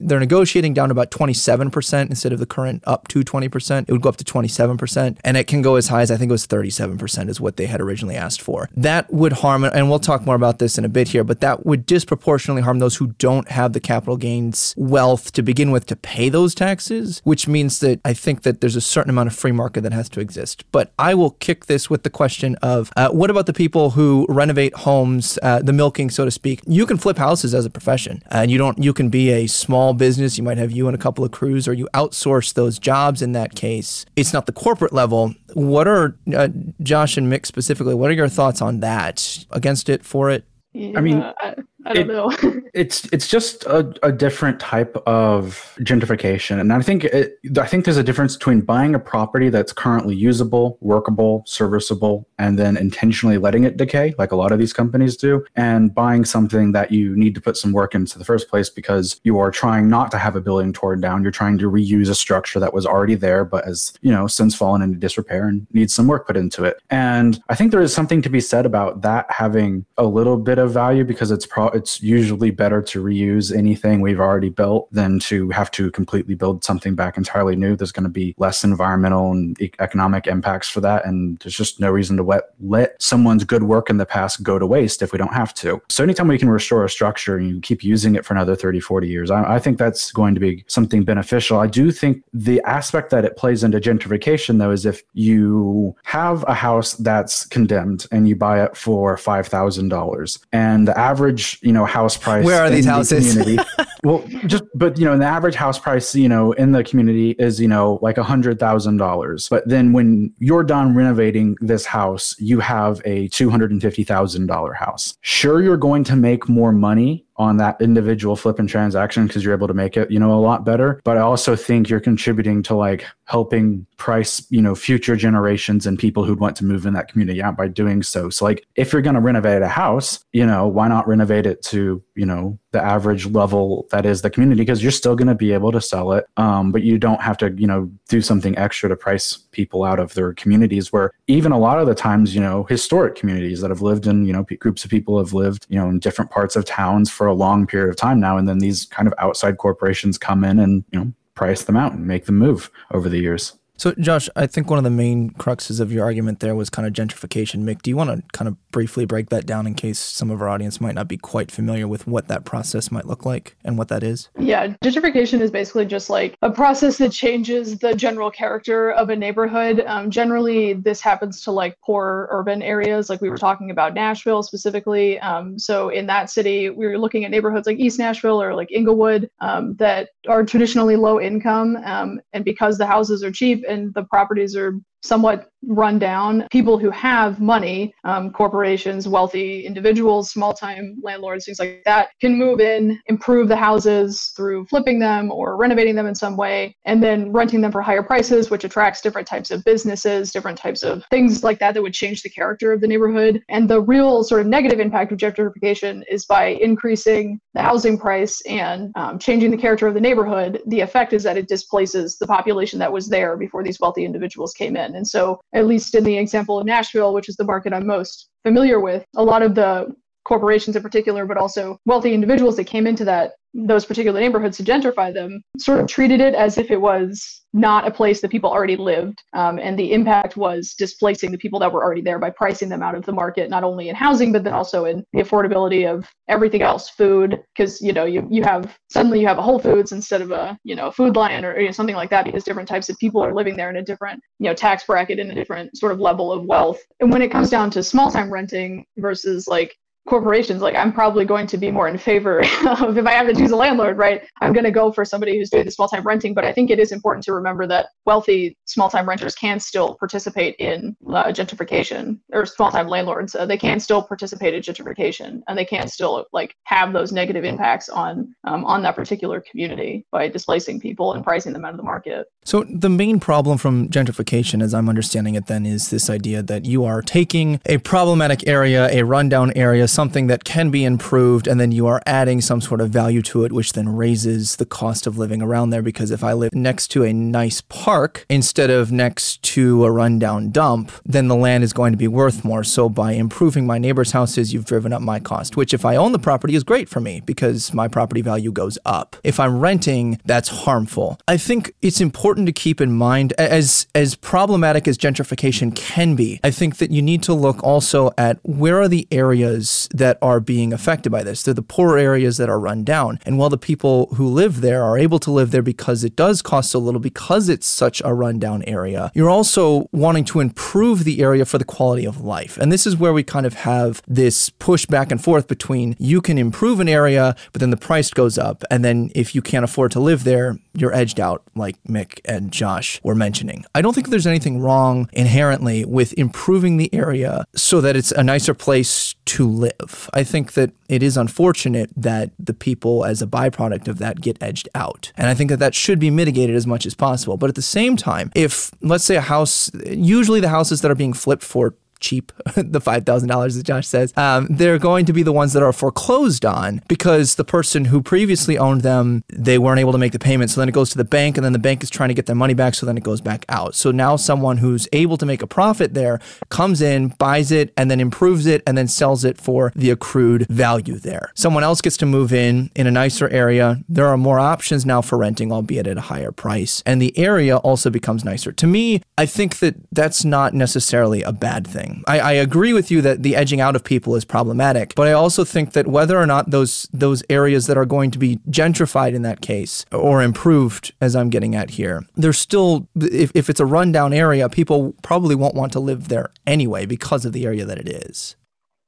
they're 0.00 0.20
negotiating 0.20 0.74
down 0.74 0.90
about 0.90 1.10
27% 1.10 2.10
instead 2.10 2.32
of 2.32 2.38
the 2.38 2.46
current 2.46 2.82
up 2.86 3.08
to 3.08 3.20
20%. 3.20 3.84
It 3.88 3.92
would 3.92 4.02
go 4.02 4.08
up 4.08 4.16
to 4.16 4.24
27%. 4.24 5.18
And 5.24 5.36
it 5.36 5.46
can 5.46 5.62
go 5.62 5.76
as 5.76 5.88
high 5.88 6.02
as, 6.02 6.10
I 6.10 6.16
think 6.16 6.30
it 6.30 6.32
was 6.32 6.46
37% 6.46 7.28
is 7.28 7.40
what 7.40 7.56
they 7.56 7.66
had 7.66 7.80
originally 7.80 8.16
asked 8.16 8.40
for. 8.40 8.68
That 8.76 9.12
would 9.12 9.34
harm, 9.34 9.64
and 9.64 9.88
we'll 9.88 9.98
talk 9.98 10.24
more 10.26 10.34
about 10.34 10.58
this 10.58 10.78
in 10.78 10.84
a 10.84 10.88
bit 10.88 11.08
here, 11.08 11.24
but 11.24 11.40
that 11.40 11.66
would 11.66 11.86
disproportionately 11.86 12.62
harm 12.62 12.78
those 12.78 12.96
who 12.96 13.08
don't 13.18 13.48
have 13.48 13.72
the 13.72 13.80
capital 13.80 14.16
gains 14.16 14.74
wealth 14.76 15.32
to 15.32 15.42
begin 15.42 15.70
with 15.70 15.86
to 15.86 15.96
pay 15.96 16.28
those 16.28 16.54
taxes, 16.54 17.20
which 17.24 17.48
means 17.48 17.80
that 17.80 18.00
I 18.04 18.14
think 18.14 18.42
that 18.42 18.60
there's 18.60 18.76
a 18.76 18.80
certain 18.80 19.10
amount 19.10 19.28
of 19.28 19.34
free 19.34 19.52
market 19.52 19.82
that 19.82 19.92
has 19.92 20.08
to 20.10 20.20
exist. 20.20 20.64
But 20.72 20.92
I 20.98 21.14
will 21.14 21.30
kick 21.30 21.66
this 21.66 21.90
with 21.90 22.02
the 22.02 22.10
question 22.10 22.56
of 22.56 22.90
uh, 22.96 23.10
what 23.10 23.30
about 23.30 23.46
the 23.46 23.52
people 23.52 23.90
who 23.90 24.26
renovate 24.28 24.74
homes, 24.74 25.38
uh, 25.42 25.60
the 25.60 25.72
milking, 25.72 26.10
so 26.10 26.24
to 26.24 26.30
speak? 26.30 26.60
You 26.66 26.86
can 26.86 26.96
flip 26.96 27.18
houses 27.18 27.54
as 27.54 27.64
a 27.64 27.70
profession, 27.70 28.22
and 28.30 28.50
you 28.50 28.58
don't. 28.58 28.78
You 28.82 28.92
can 28.92 29.08
be 29.08 29.23
a 29.30 29.46
small 29.46 29.94
business. 29.94 30.38
You 30.38 30.44
might 30.44 30.58
have 30.58 30.70
you 30.70 30.87
and 30.87 30.94
a 30.94 30.98
couple 30.98 31.24
of 31.24 31.30
crews, 31.30 31.66
or 31.68 31.72
you 31.72 31.88
outsource 31.94 32.54
those 32.54 32.78
jobs. 32.78 33.22
In 33.22 33.32
that 33.32 33.54
case, 33.54 34.04
it's 34.16 34.32
not 34.32 34.46
the 34.46 34.52
corporate 34.52 34.92
level. 34.92 35.34
What 35.54 35.87
are 35.87 36.16
uh, 36.34 36.48
Josh 36.82 37.16
and 37.16 37.32
Mick 37.32 37.46
specifically? 37.46 37.94
What 37.94 38.10
are 38.10 38.14
your 38.14 38.28
thoughts 38.28 38.60
on 38.62 38.80
that? 38.80 39.44
Against 39.50 39.88
it, 39.88 40.04
for 40.04 40.30
it? 40.30 40.44
Yeah, 40.72 40.98
I 40.98 41.00
mean, 41.00 41.22
I, 41.22 41.54
I 41.86 41.92
don't 41.92 42.10
it, 42.10 42.12
know. 42.12 42.62
it's 42.74 43.04
it's 43.12 43.28
just 43.28 43.64
a, 43.64 43.92
a 44.02 44.10
different 44.10 44.58
type 44.58 44.96
of 45.06 45.76
gentrification, 45.80 46.58
and 46.60 46.72
I 46.72 46.80
think 46.80 47.04
it, 47.04 47.38
I 47.58 47.66
think 47.66 47.84
there's 47.84 47.96
a 47.96 48.02
difference 48.02 48.36
between 48.36 48.62
buying 48.62 48.94
a 48.94 48.98
property 48.98 49.50
that's 49.50 49.72
currently 49.72 50.16
usable, 50.16 50.78
workable, 50.80 51.44
serviceable, 51.46 52.26
and 52.38 52.58
then 52.58 52.76
intentionally 52.76 53.36
letting 53.36 53.64
it 53.64 53.76
decay, 53.76 54.14
like 54.18 54.32
a 54.32 54.36
lot 54.36 54.52
of 54.52 54.58
these 54.58 54.72
companies 54.72 55.16
do, 55.16 55.44
and 55.56 55.94
buying 55.94 56.24
something 56.24 56.72
that 56.72 56.90
you 56.90 57.14
need 57.16 57.34
to 57.34 57.40
put 57.40 57.56
some 57.56 57.72
work 57.72 57.94
into 57.94 58.18
the 58.18 58.24
first 58.24 58.48
place 58.48 58.70
because 58.70 59.20
you 59.24 59.38
are 59.38 59.50
trying 59.50 59.88
not 59.88 60.10
to 60.10 60.18
have 60.18 60.36
a 60.36 60.40
building 60.40 60.72
torn 60.72 61.00
down. 61.00 61.22
You're 61.22 61.32
trying 61.32 61.58
to 61.58 61.70
reuse 61.70 62.08
a 62.08 62.14
structure 62.14 62.58
that 62.60 62.72
was 62.72 62.86
already 62.86 63.14
there, 63.14 63.44
but 63.44 63.64
has 63.64 63.92
you 64.00 64.10
know 64.10 64.26
since 64.26 64.54
fallen 64.54 64.80
into 64.80 64.98
disrepair 64.98 65.48
and 65.48 65.66
needs 65.72 65.94
some 65.94 66.06
work 66.06 66.26
put 66.26 66.36
into 66.36 66.64
it. 66.64 66.80
And 66.88 67.40
I 67.48 67.54
think 67.54 67.72
there 67.72 67.82
is 67.82 67.92
something 67.92 68.22
to 68.22 68.30
be 68.30 68.40
said 68.40 68.64
about 68.64 69.02
that 69.02 69.26
having 69.30 69.84
a 69.98 70.04
little 70.04 70.36
bit 70.36 70.58
of 70.58 70.72
value 70.72 71.04
because 71.04 71.30
it's 71.30 71.46
pro 71.46 71.73
it's 71.74 72.02
usually 72.02 72.50
better 72.50 72.80
to 72.82 73.02
reuse 73.02 73.54
anything 73.54 74.00
we've 74.00 74.20
already 74.20 74.48
built 74.48 74.88
than 74.92 75.18
to 75.20 75.50
have 75.50 75.70
to 75.72 75.90
completely 75.90 76.34
build 76.34 76.64
something 76.64 76.94
back 76.94 77.16
entirely 77.16 77.56
new. 77.56 77.76
There's 77.76 77.92
going 77.92 78.04
to 78.04 78.10
be 78.10 78.34
less 78.38 78.64
environmental 78.64 79.32
and 79.32 79.56
economic 79.80 80.26
impacts 80.26 80.68
for 80.68 80.80
that. 80.80 81.04
And 81.04 81.38
there's 81.40 81.56
just 81.56 81.80
no 81.80 81.90
reason 81.90 82.16
to 82.16 82.22
let, 82.22 82.44
let 82.60 83.00
someone's 83.02 83.44
good 83.44 83.64
work 83.64 83.90
in 83.90 83.98
the 83.98 84.06
past 84.06 84.42
go 84.42 84.58
to 84.58 84.66
waste 84.66 85.02
if 85.02 85.12
we 85.12 85.18
don't 85.18 85.34
have 85.34 85.52
to. 85.54 85.82
So 85.88 86.04
anytime 86.04 86.28
we 86.28 86.38
can 86.38 86.48
restore 86.48 86.84
a 86.84 86.90
structure 86.90 87.37
and 87.37 87.48
you 87.48 87.60
keep 87.60 87.82
using 87.82 88.14
it 88.14 88.24
for 88.24 88.34
another 88.34 88.54
30, 88.54 88.80
40 88.80 89.08
years, 89.08 89.30
I, 89.30 89.54
I 89.54 89.58
think 89.58 89.78
that's 89.78 90.12
going 90.12 90.34
to 90.34 90.40
be 90.40 90.64
something 90.68 91.02
beneficial. 91.02 91.58
I 91.58 91.66
do 91.66 91.90
think 91.90 92.22
the 92.32 92.62
aspect 92.62 93.10
that 93.10 93.24
it 93.24 93.37
plays 93.37 93.64
into 93.64 93.80
gentrification, 93.80 94.58
though, 94.58 94.70
is 94.70 94.87
if 94.87 95.02
you 95.12 95.94
have 96.04 96.44
a 96.48 96.54
house 96.54 96.94
that's 96.94 97.44
condemned 97.46 98.06
and 98.12 98.28
you 98.28 98.37
buy 98.37 98.62
it 98.62 98.76
for 98.76 99.16
$5,000 99.16 100.38
and 100.52 100.88
the 100.88 100.98
average 100.98 101.58
you 101.64 101.72
know 101.72 101.85
house 101.85 102.16
price. 102.16 102.44
Where 102.44 102.62
are 102.62 102.70
these 102.70 102.87
houses? 102.87 103.35
The 103.35 103.88
well, 104.05 104.24
just 104.46 104.64
but 104.74 104.98
you 104.98 105.05
know, 105.05 105.16
the 105.16 105.24
average 105.24 105.55
house 105.55 105.79
price 105.79 106.14
you 106.14 106.29
know 106.29 106.53
in 106.53 106.72
the 106.72 106.85
community 106.85 107.31
is 107.38 107.61
you 107.61 107.68
know 107.68 107.98
like 108.03 108.18
a 108.18 108.22
hundred 108.22 108.59
thousand 108.59 108.98
dollars. 108.98 109.48
But 109.48 109.66
then 109.68 109.92
when 109.92 110.33
you're 110.38 110.64
done 110.64 110.94
renovating 110.94 111.57
this 111.61 111.87
house, 111.87 112.37
you 112.38 112.61
have 112.61 113.00
a 113.05 113.29
two 113.29 113.50
hundred 113.50 113.72
and 113.72 113.81
fifty 113.81 114.05
thousand 114.05 114.46
dollar 114.46 114.74
house. 114.74 115.16
Sure, 115.22 115.62
you're 115.62 115.77
going 115.77 116.05
to 116.05 116.16
make 116.16 116.48
more 116.48 116.72
money 116.72 117.23
on 117.36 117.56
that 117.56 117.80
individual 117.80 118.36
flip 118.36 118.58
and 118.58 118.68
transaction 118.68 119.26
because 119.26 119.44
you're 119.44 119.54
able 119.54 119.66
to 119.66 119.74
make 119.74 119.96
it, 119.96 120.10
you 120.10 120.18
know, 120.18 120.32
a 120.32 120.40
lot 120.40 120.64
better. 120.64 121.00
But 121.04 121.16
I 121.16 121.20
also 121.20 121.56
think 121.56 121.88
you're 121.88 122.00
contributing 122.00 122.62
to 122.64 122.74
like 122.74 123.04
helping 123.24 123.86
price, 123.96 124.46
you 124.50 124.62
know, 124.62 124.74
future 124.74 125.16
generations 125.16 125.86
and 125.86 125.98
people 125.98 126.24
who'd 126.24 126.40
want 126.40 126.56
to 126.56 126.64
move 126.64 126.86
in 126.86 126.94
that 126.94 127.08
community 127.08 127.42
out 127.42 127.56
by 127.56 127.68
doing 127.68 128.02
so. 128.02 128.30
So 128.30 128.44
like 128.44 128.66
if 128.76 128.92
you're 128.92 129.02
going 129.02 129.14
to 129.14 129.20
renovate 129.20 129.62
a 129.62 129.68
house, 129.68 130.24
you 130.32 130.46
know, 130.46 130.68
why 130.68 130.88
not 130.88 131.08
renovate 131.08 131.46
it 131.46 131.62
to, 131.64 132.02
you 132.14 132.26
know, 132.26 132.58
the 132.74 132.84
average 132.84 133.26
level 133.26 133.87
that 133.90 134.04
is 134.04 134.22
the 134.22 134.28
community 134.28 134.60
because 134.60 134.82
you're 134.82 134.90
still 134.90 135.14
going 135.14 135.28
to 135.28 135.34
be 135.34 135.52
able 135.52 135.70
to 135.70 135.80
sell 135.80 136.12
it. 136.12 136.26
Um, 136.37 136.72
but 136.72 136.82
you 136.82 136.98
don't 136.98 137.22
have 137.22 137.38
to, 137.38 137.54
you 137.56 137.68
know, 137.68 137.88
do 138.08 138.20
something 138.20 138.58
extra 138.58 138.88
to 138.88 138.96
price 138.96 139.37
people 139.52 139.84
out 139.84 140.00
of 140.00 140.14
their 140.14 140.34
communities 140.34 140.92
where 140.92 141.12
even 141.28 141.52
a 141.52 141.58
lot 141.58 141.78
of 141.78 141.87
the 141.87 141.94
times, 141.94 142.34
you 142.34 142.40
know, 142.40 142.64
historic 142.64 143.14
communities 143.14 143.60
that 143.60 143.70
have 143.70 143.80
lived 143.80 144.08
in, 144.08 144.26
you 144.26 144.32
know, 144.32 144.42
p- 144.42 144.56
groups 144.56 144.84
of 144.84 144.90
people 144.90 145.16
have 145.18 145.32
lived, 145.32 145.66
you 145.68 145.78
know, 145.78 145.88
in 145.88 146.00
different 146.00 146.32
parts 146.32 146.56
of 146.56 146.64
towns 146.64 147.08
for 147.08 147.28
a 147.28 147.32
long 147.32 147.64
period 147.64 147.90
of 147.90 147.96
time 147.96 148.18
now. 148.18 148.37
And 148.37 148.48
then 148.48 148.58
these 148.58 148.87
kind 148.87 149.06
of 149.06 149.14
outside 149.18 149.58
corporations 149.58 150.18
come 150.18 150.42
in 150.42 150.58
and, 150.58 150.84
you 150.90 150.98
know, 150.98 151.12
price 151.34 151.62
them 151.62 151.76
out 151.76 151.92
and 151.92 152.06
make 152.08 152.26
them 152.26 152.38
move 152.38 152.72
over 152.92 153.08
the 153.08 153.18
years. 153.18 153.56
So, 153.76 153.92
Josh, 153.98 154.28
I 154.37 154.46
think 154.46 154.70
one 154.70 154.78
of 154.78 154.84
the 154.84 154.90
main 154.90 155.30
cruxes 155.30 155.80
of 155.80 155.92
your 155.92 156.04
argument 156.04 156.38
there 156.38 156.54
was 156.54 156.70
kind 156.70 156.87
of 156.87 156.92
gentrification. 156.92 157.64
Mick, 157.64 157.82
do 157.82 157.90
you 157.90 157.96
want 157.96 158.10
to 158.10 158.22
kind 158.32 158.46
of 158.46 158.56
briefly 158.70 159.04
break 159.04 159.30
that 159.30 159.46
down 159.46 159.66
in 159.66 159.74
case 159.74 159.98
some 159.98 160.30
of 160.30 160.40
our 160.40 160.48
audience 160.48 160.80
might 160.80 160.94
not 160.94 161.08
be 161.08 161.16
quite 161.16 161.50
familiar 161.50 161.88
with 161.88 162.06
what 162.06 162.28
that 162.28 162.44
process 162.44 162.92
might 162.92 163.06
look 163.06 163.24
like 163.24 163.56
and 163.64 163.76
what 163.76 163.88
that 163.88 164.04
is? 164.04 164.28
Yeah, 164.38 164.68
gentrification 164.84 165.40
is 165.40 165.50
basically 165.50 165.87
just 165.87 166.08
like 166.08 166.37
a 166.42 166.50
process 166.50 166.98
that 166.98 167.10
changes 167.10 167.76
the 167.78 167.94
general 167.94 168.30
character 168.30 168.92
of 168.92 169.10
a 169.10 169.16
neighborhood. 169.16 169.82
Um, 169.87 170.08
generally, 170.08 170.74
this 170.74 171.00
happens 171.00 171.40
to 171.42 171.50
like 171.50 171.76
poor 171.84 172.28
urban 172.30 172.62
areas, 172.62 173.10
like 173.10 173.20
we 173.20 173.28
were 173.28 173.37
talking 173.37 173.72
about 173.72 173.92
Nashville 173.92 174.44
specifically. 174.44 175.18
Um, 175.18 175.58
so, 175.58 175.88
in 175.88 176.06
that 176.06 176.30
city, 176.30 176.70
we 176.70 176.87
were 176.87 176.98
looking 176.98 177.24
at 177.24 177.32
neighborhoods 177.32 177.66
like 177.66 177.78
East 177.78 177.98
Nashville 177.98 178.40
or 178.40 178.54
like 178.54 178.70
Inglewood 178.70 179.28
um, 179.40 179.74
that 179.76 180.10
are 180.28 180.44
traditionally 180.44 180.94
low 180.94 181.20
income. 181.20 181.76
Um, 181.84 182.20
and 182.32 182.44
because 182.44 182.78
the 182.78 182.87
houses 182.87 183.24
are 183.24 183.32
cheap, 183.32 183.63
and 183.68 183.94
the 183.94 184.05
properties 184.05 184.57
are 184.57 184.74
somewhat 185.04 185.50
run 185.68 185.98
down. 185.98 186.46
People 186.50 186.78
who 186.78 186.90
have 186.90 187.40
money, 187.40 187.94
um, 188.04 188.30
corporations, 188.30 189.08
wealthy 189.08 189.66
individuals, 189.66 190.30
small 190.30 190.52
time 190.52 190.96
landlords, 191.02 191.44
things 191.44 191.58
like 191.58 191.82
that, 191.84 192.08
can 192.20 192.36
move 192.36 192.60
in, 192.60 193.00
improve 193.06 193.48
the 193.48 193.56
houses 193.56 194.32
through 194.36 194.66
flipping 194.66 194.98
them 194.98 195.30
or 195.30 195.56
renovating 195.56 195.94
them 195.94 196.06
in 196.06 196.14
some 196.14 196.36
way, 196.36 196.76
and 196.84 197.02
then 197.02 197.32
renting 197.32 197.60
them 197.60 197.72
for 197.72 197.82
higher 197.82 198.02
prices, 198.02 198.50
which 198.50 198.64
attracts 198.64 199.00
different 199.00 199.26
types 199.26 199.50
of 199.50 199.64
businesses, 199.64 200.32
different 200.32 200.58
types 200.58 200.82
of 200.82 201.04
things 201.10 201.42
like 201.42 201.58
that 201.58 201.74
that 201.74 201.82
would 201.82 201.94
change 201.94 202.22
the 202.22 202.30
character 202.30 202.72
of 202.72 202.80
the 202.80 202.88
neighborhood. 202.88 203.42
And 203.48 203.68
the 203.68 203.80
real 203.80 204.24
sort 204.24 204.40
of 204.40 204.46
negative 204.46 204.80
impact 204.80 205.12
of 205.12 205.18
gentrification 205.18 206.02
is 206.08 206.26
by 206.26 206.46
increasing 206.46 207.40
the 207.54 207.62
housing 207.62 207.98
price 207.98 208.40
and 208.42 208.92
um, 208.96 209.18
changing 209.18 209.50
the 209.50 209.56
character 209.56 209.87
of 209.87 209.94
the 209.94 210.00
neighborhood. 210.00 210.60
The 210.66 210.81
effect 210.81 211.12
is 211.12 211.22
that 211.22 211.37
it 211.37 211.48
displaces 211.48 212.18
the 212.18 212.26
population 212.26 212.79
that 212.81 212.92
was 212.92 213.08
there 213.08 213.37
before 213.37 213.62
these 213.62 213.81
wealthy 213.81 214.04
individuals 214.04 214.52
came 214.52 214.76
in. 214.76 214.93
And 214.94 215.06
so, 215.06 215.40
at 215.54 215.66
least 215.66 215.94
in 215.94 216.04
the 216.04 216.16
example 216.16 216.58
of 216.58 216.66
Nashville, 216.66 217.12
which 217.12 217.28
is 217.28 217.36
the 217.36 217.44
market 217.44 217.72
I'm 217.72 217.86
most 217.86 218.28
familiar 218.44 218.80
with, 218.80 219.04
a 219.16 219.24
lot 219.24 219.42
of 219.42 219.54
the 219.54 219.94
corporations 220.24 220.76
in 220.76 220.82
particular, 220.82 221.26
but 221.26 221.36
also 221.36 221.78
wealthy 221.84 222.14
individuals 222.14 222.56
that 222.56 222.64
came 222.64 222.86
into 222.86 223.04
that 223.04 223.32
those 223.55 223.85
particular 223.85 224.21
neighborhoods 224.21 224.57
to 224.57 224.65
gentrify 224.65 225.15
them 225.15 225.42
sort 225.59 225.81
of 225.81 225.87
treated 225.87 226.21
it 226.21 226.35
as 226.35 226.59
if 226.59 226.71
it 226.71 226.81
was 226.81 227.42
not 227.52 227.87
a 227.87 227.90
place 227.90 228.21
that 228.21 228.31
people 228.31 228.50
already 228.50 228.77
lived. 228.77 229.23
Um, 229.33 229.61
and 229.61 229.79
the 229.79 229.92
impact 229.92 230.37
was 230.37 230.75
displacing 230.75 231.31
the 231.31 231.38
people 231.38 231.61
that 231.61 231.73
were 231.73 231.85
already 231.85 232.00
there 232.02 232.19
by 232.19 232.31
pricing 232.31 232.69
them 232.69 232.83
out 232.83 232.96
of 232.96 233.07
the 233.07 233.13
market 233.13 233.48
not 233.48 233.63
only 233.63 233.88
in 233.88 233.94
housing 233.94 234.33
but 234.33 234.42
then 234.42 234.52
also 234.52 234.87
in 234.87 235.05
the 235.13 235.21
affordability 235.21 235.88
of 235.88 236.11
everything 236.29 236.63
else 236.63 236.90
food 236.90 237.40
because 237.55 237.81
you 237.81 237.92
know 237.92 238.05
you, 238.05 238.27
you 238.29 238.42
have 238.42 238.77
suddenly 238.90 239.21
you 239.21 239.27
have 239.27 239.38
a 239.38 239.42
whole 239.42 239.61
foods 239.61 239.92
instead 239.92 240.21
of 240.21 240.33
a 240.33 240.59
you 240.65 240.75
know 240.75 240.88
a 240.88 240.92
Food 240.92 241.15
Lion 241.15 241.44
or 241.44 241.59
you 241.59 241.67
know, 241.67 241.73
something 241.73 241.94
like 241.94 242.11
that 242.11 242.25
because 242.25 242.42
different 242.42 242.69
types 242.69 242.88
of 242.88 242.98
people 242.98 243.23
are 243.23 243.35
living 243.35 243.57
there 243.57 243.71
in 243.71 243.77
a 243.77 243.85
different 243.85 244.21
you 244.40 244.48
know 244.48 244.55
tax 244.55 244.85
bracket 244.85 245.21
in 245.21 245.31
a 245.31 245.35
different 245.35 245.77
sort 245.77 245.92
of 245.92 246.00
level 246.00 246.33
of 246.33 246.44
wealth. 246.44 246.81
And 247.00 247.13
when 247.13 247.23
it 247.23 247.31
comes 247.31 247.50
down 247.50 247.71
to 247.71 247.83
small 247.83 248.11
time 248.11 248.33
renting 248.33 248.85
versus 248.96 249.46
like 249.46 249.77
corporations 250.09 250.61
like 250.61 250.75
i'm 250.75 250.92
probably 250.92 251.25
going 251.25 251.46
to 251.46 251.57
be 251.57 251.71
more 251.71 251.88
in 251.88 251.96
favor 251.96 252.40
of 252.67 252.98
if 252.98 253.07
i 253.07 253.13
have 253.13 253.27
to 253.27 253.35
choose 253.35 253.50
a 253.50 253.57
landlord 253.57 253.96
right 253.96 254.23
i'm 254.40 254.52
going 254.52 254.65
to 254.65 254.71
go 254.71 254.92
for 254.92 255.05
somebody 255.05 255.38
who's 255.38 255.50
doing 255.50 255.65
the 255.65 255.71
small 255.71 255.88
time 255.88 256.02
renting 256.02 256.35
but 256.35 256.44
i 256.44 256.52
think 256.52 256.71
it 256.71 256.79
is 256.79 256.92
important 256.92 257.25
to 257.25 257.33
remember 257.33 257.67
that 257.67 257.87
wealthy 258.05 258.57
small 258.67 258.90
time 258.90 259.09
renters 259.09 259.35
can 259.35 259.59
still 259.59 259.94
participate 259.94 260.55
in 260.59 260.94
uh, 261.09 261.25
gentrification 261.27 262.19
or 262.33 262.44
small 262.44 262.71
time 262.71 262.87
landlords 262.87 263.35
uh, 263.35 263.46
they 263.46 263.57
can 263.57 263.81
still 263.81 264.02
participate 264.02 264.52
in 264.52 264.61
gentrification 264.61 265.42
and 265.48 265.57
they 265.57 265.65
can 265.65 265.88
still 265.88 266.27
like 266.33 266.55
have 266.65 266.92
those 266.92 267.13
negative 267.13 267.44
impacts 267.44 267.88
on 267.88 268.35
um, 268.44 268.65
on 268.65 268.83
that 268.83 268.94
particular 268.94 269.42
community 269.50 270.05
by 270.11 270.29
displacing 270.29 270.79
people 270.81 271.15
and 271.15 271.25
pricing 271.25 271.52
them 271.52 271.65
out 271.65 271.71
of 271.71 271.77
the 271.77 271.83
market. 271.83 272.27
So 272.44 272.65
the 272.69 272.90
main 272.90 273.21
problem 273.21 273.59
from 273.59 273.88
gentrification 273.88 274.63
as 274.63 274.75
i'm 274.75 274.88
understanding 274.88 275.35
it 275.35 275.46
then 275.46 275.65
is 275.65 275.90
this 275.90 276.11
idea 276.11 276.42
that 276.42 276.65
you 276.65 276.85
are 276.85 277.00
taking 277.02 277.61
a 277.67 277.79
problematic 277.79 278.46
area 278.46 278.88
a 278.90 279.02
rundown 279.02 279.52
area 279.57 279.88
something 279.94 280.26
that 280.26 280.44
can 280.44 280.70
be 280.70 280.84
improved, 280.84 281.46
and 281.46 281.60
then 281.60 281.72
you 281.72 281.86
are 281.86 282.02
adding 282.04 282.40
some 282.40 282.60
sort 282.60 282.80
of 282.80 282.90
value 282.90 283.22
to 283.22 283.44
it, 283.44 283.52
which 283.52 283.72
then 283.72 283.88
raises 283.88 284.56
the 284.56 284.66
cost 284.66 285.06
of 285.06 285.16
living 285.16 285.40
around 285.40 285.70
there. 285.70 285.82
Because 285.82 286.10
if 286.10 286.22
I 286.22 286.32
live 286.32 286.54
next 286.54 286.88
to 286.88 287.04
a 287.04 287.12
nice 287.12 287.60
park 287.60 288.26
instead 288.28 288.70
of 288.70 288.92
next 288.92 289.42
to 289.54 289.84
a 289.84 289.90
rundown 289.90 290.50
dump, 290.50 290.92
then 291.04 291.28
the 291.28 291.36
land 291.36 291.64
is 291.64 291.72
going 291.72 291.92
to 291.92 291.98
be 291.98 292.08
worth 292.08 292.44
more. 292.44 292.64
So 292.64 292.88
by 292.88 293.12
improving 293.12 293.66
my 293.66 293.78
neighbor's 293.78 294.12
houses, 294.12 294.52
you've 294.52 294.64
driven 294.64 294.92
up 294.92 295.00
my 295.00 295.20
cost, 295.20 295.56
which 295.56 295.72
if 295.72 295.84
I 295.84 295.96
own 295.96 296.12
the 296.12 296.18
property 296.18 296.54
is 296.54 296.64
great 296.64 296.88
for 296.88 297.00
me 297.00 297.20
because 297.24 297.72
my 297.72 297.88
property 297.88 298.20
value 298.20 298.52
goes 298.52 298.78
up. 298.84 299.16
If 299.22 299.38
I'm 299.38 299.60
renting, 299.60 300.18
that's 300.24 300.48
harmful. 300.48 301.18
I 301.28 301.36
think 301.36 301.72
it's 301.82 302.00
important 302.00 302.46
to 302.46 302.52
keep 302.52 302.80
in 302.80 302.92
mind 302.92 303.32
as 303.38 303.86
as 303.94 304.14
problematic 304.16 304.88
as 304.88 304.98
gentrification 304.98 305.74
can 305.74 306.14
be. 306.16 306.40
I 306.42 306.50
think 306.50 306.78
that 306.78 306.90
you 306.90 307.02
need 307.02 307.22
to 307.24 307.34
look 307.34 307.62
also 307.62 308.10
at 308.18 308.38
where 308.42 308.80
are 308.80 308.88
the 308.88 309.06
areas 309.10 309.83
that 309.88 310.18
are 310.22 310.40
being 310.40 310.72
affected 310.72 311.10
by 311.10 311.22
this. 311.22 311.42
They're 311.42 311.54
the 311.54 311.62
poor 311.62 311.98
areas 311.98 312.37
that 312.37 312.48
are 312.48 312.60
run 312.60 312.85
down. 312.85 313.18
And 313.24 313.38
while 313.38 313.50
the 313.50 313.58
people 313.58 314.06
who 314.14 314.26
live 314.28 314.60
there 314.60 314.82
are 314.82 314.98
able 314.98 315.18
to 315.20 315.30
live 315.30 315.50
there 315.50 315.62
because 315.62 316.04
it 316.04 316.16
does 316.16 316.42
cost 316.42 316.74
a 316.74 316.78
little, 316.78 317.00
because 317.00 317.48
it's 317.48 317.66
such 317.66 318.02
a 318.04 318.14
rundown 318.14 318.62
area, 318.64 319.10
you're 319.14 319.30
also 319.30 319.88
wanting 319.92 320.24
to 320.26 320.40
improve 320.40 321.04
the 321.04 321.22
area 321.22 321.44
for 321.44 321.58
the 321.58 321.64
quality 321.64 322.04
of 322.04 322.20
life. 322.20 322.56
And 322.58 322.70
this 322.70 322.87
is 322.87 322.96
where 322.96 323.12
we 323.12 323.22
kind 323.22 323.46
of 323.46 323.54
have 323.54 324.02
this 324.06 324.50
push 324.50 324.87
back 324.87 325.10
and 325.10 325.22
forth 325.22 325.48
between 325.48 325.96
you 325.98 326.20
can 326.20 326.38
improve 326.38 326.80
an 326.80 326.88
area, 326.88 327.37
but 327.52 327.60
then 327.60 327.70
the 327.70 327.76
price 327.76 328.10
goes 328.10 328.38
up. 328.38 328.64
And 328.70 328.85
then 328.85 329.10
if 329.14 329.35
you 329.35 329.42
can't 329.42 329.64
afford 329.64 329.92
to 329.92 330.00
live 330.00 330.24
there, 330.24 330.58
you're 330.74 330.94
edged 330.94 331.20
out, 331.20 331.42
like 331.54 331.76
Mick 331.85 332.20
and 332.24 332.50
Josh 332.50 333.00
were 333.02 333.14
mentioning. 333.14 333.64
I 333.74 333.82
don't 333.82 333.94
think 333.94 334.08
there's 334.08 334.26
anything 334.26 334.60
wrong 334.60 335.08
inherently 335.12 335.85
with 335.85 336.12
improving 336.14 336.76
the 336.76 336.92
area 336.92 337.44
so 337.54 337.80
that 337.80 337.96
it's 337.96 338.12
a 338.12 338.22
nicer 338.22 338.54
place 338.54 339.14
to 339.26 339.48
live. 339.48 339.72
I 340.12 340.25
think 340.25 340.52
that 340.52 340.72
it 340.88 341.02
is 341.02 341.16
unfortunate 341.16 341.90
that 341.96 342.31
the 342.38 342.54
people, 342.54 343.04
as 343.04 343.22
a 343.22 343.27
byproduct 343.27 343.88
of 343.88 343.98
that, 343.98 344.20
get 344.20 344.42
edged 344.42 344.68
out. 344.75 345.12
And 345.16 345.29
I 345.29 345.35
think 345.35 345.50
that 345.50 345.58
that 345.58 345.75
should 345.75 345.98
be 345.98 346.10
mitigated 346.10 346.56
as 346.56 346.66
much 346.66 346.87
as 346.87 346.94
possible. 346.94 347.37
But 347.37 347.48
at 347.48 347.54
the 347.54 347.62
same 347.62 347.96
time, 347.96 348.31
if, 348.35 348.70
let's 348.81 349.04
say, 349.04 349.16
a 349.16 349.20
house, 349.20 349.70
usually 349.87 350.40
the 350.40 350.48
houses 350.48 350.81
that 350.83 350.90
are 350.90 350.94
being 350.94 351.12
flipped 351.12 351.42
for 351.42 351.75
cheap, 352.05 352.31
the 352.55 352.81
$5,000 352.81 353.57
that 353.57 353.63
Josh 353.65 353.88
says, 353.88 354.13
um, 354.17 354.46
they're 354.50 354.79
going 354.79 355.07
to 355.07 355.13
be 355.13 355.23
the 355.23 355.33
ones 355.33 355.55
that 355.55 355.63
are 355.63 355.73
foreclosed 355.73 356.44
on 356.44 356.83
because 356.87 357.35
the 357.37 357.44
person 357.44 357.87
who 357.87 358.02
previously 358.02 358.59
owned 358.59 358.83
them, 358.83 359.25
they 359.29 359.59
weren't 359.59 359.81
able 359.81 359.92
to 359.92 359.98
make 359.98 360.13
the 360.13 360.19
payment. 360.19 360.50
So 360.50 360.61
then 360.61 360.69
it 360.69 360.73
goes 360.73 360.90
to 360.90 360.98
the 360.98 361.05
bank 361.05 361.37
and 361.37 361.44
then 361.44 361.52
the 361.55 361.59
bank 361.59 361.83
is 361.83 361.90
trying 361.90 362.11
to 362.11 362.15
get 362.15 362.27
their 362.27 362.37
money 362.37 362.55
back. 362.55 362.75
So 362.75 362.85
then 362.87 362.96
it 362.96 363.02
goes 363.02 363.21
back 363.21 363.44
out. 363.48 363.75
So 363.75 363.90
now 363.90 364.17
someone 364.17 364.59
who's 364.59 364.87
able 364.92 365.17
to 365.17 365.27
make 365.27 365.42
a 365.42 365.46
profit 365.46 365.94
there 365.94 366.21
comes 366.50 366.83
in, 366.83 367.09
buys 367.09 367.50
it, 367.50 367.73
and 367.77 367.90
then 367.90 368.00
improves 368.00 368.46
it 368.46 368.63
and 368.67 368.77
then 368.77 368.87
sells 368.87 369.25
it 369.25 369.40
for 369.40 369.73
the 369.75 369.90
accrued 369.90 370.46
value 370.48 370.98
there. 370.98 371.33
Someone 371.35 371.65
else 371.65 371.81
gets 371.81 371.96
to 371.98 372.07
move 372.07 372.33
in 372.33 372.71
in 372.77 372.87
a 372.87 372.90
nicer 372.90 373.29
area. 373.31 373.81
There 373.88 374.09
are 374.09 374.19
more 374.19 374.38
options 374.38 374.85
now 374.85 375.00
for 375.00 375.17
renting, 375.17 375.50
albeit 375.50 375.87
at 375.87 375.96
a 375.96 376.02
higher 376.02 376.33
price. 376.33 376.83
And 376.85 377.00
the 377.00 377.17
area 377.19 377.57
also 377.57 377.88
becomes 377.88 378.25
nicer. 378.25 378.52
To 378.52 378.67
me, 378.67 379.00
I 379.17 379.27
think 379.27 379.59
that 379.61 379.77
that's 379.90 380.25
not 380.25 380.52
necessarily 380.52 381.23
a 381.23 381.33
bad 381.33 381.67
thing. 381.67 381.93
I, 382.06 382.20
I 382.20 382.32
agree 382.32 382.72
with 382.72 382.90
you 382.90 383.00
that 383.02 383.22
the 383.22 383.36
edging 383.36 383.60
out 383.60 383.76
of 383.76 383.84
people 383.84 384.16
is 384.16 384.24
problematic, 384.24 384.94
but 384.94 385.08
I 385.08 385.12
also 385.12 385.44
think 385.44 385.72
that 385.72 385.86
whether 385.86 386.18
or 386.18 386.26
not 386.26 386.50
those 386.50 386.88
those 386.92 387.22
areas 387.30 387.66
that 387.66 387.76
are 387.76 387.84
going 387.84 388.10
to 388.12 388.18
be 388.18 388.36
gentrified 388.48 389.14
in 389.14 389.22
that 389.22 389.40
case 389.40 389.84
or 389.92 390.22
improved, 390.22 390.92
as 391.00 391.14
I'm 391.14 391.30
getting 391.30 391.54
at 391.54 391.70
here, 391.70 392.04
there's 392.14 392.38
still 392.38 392.88
if, 392.96 393.30
if 393.34 393.50
it's 393.50 393.60
a 393.60 393.66
rundown 393.66 394.12
area, 394.12 394.48
people 394.48 394.94
probably 395.02 395.34
won't 395.34 395.54
want 395.54 395.72
to 395.72 395.80
live 395.80 396.08
there 396.08 396.30
anyway 396.46 396.86
because 396.86 397.24
of 397.24 397.32
the 397.32 397.46
area 397.46 397.64
that 397.64 397.78
it 397.78 397.88
is. 397.88 398.36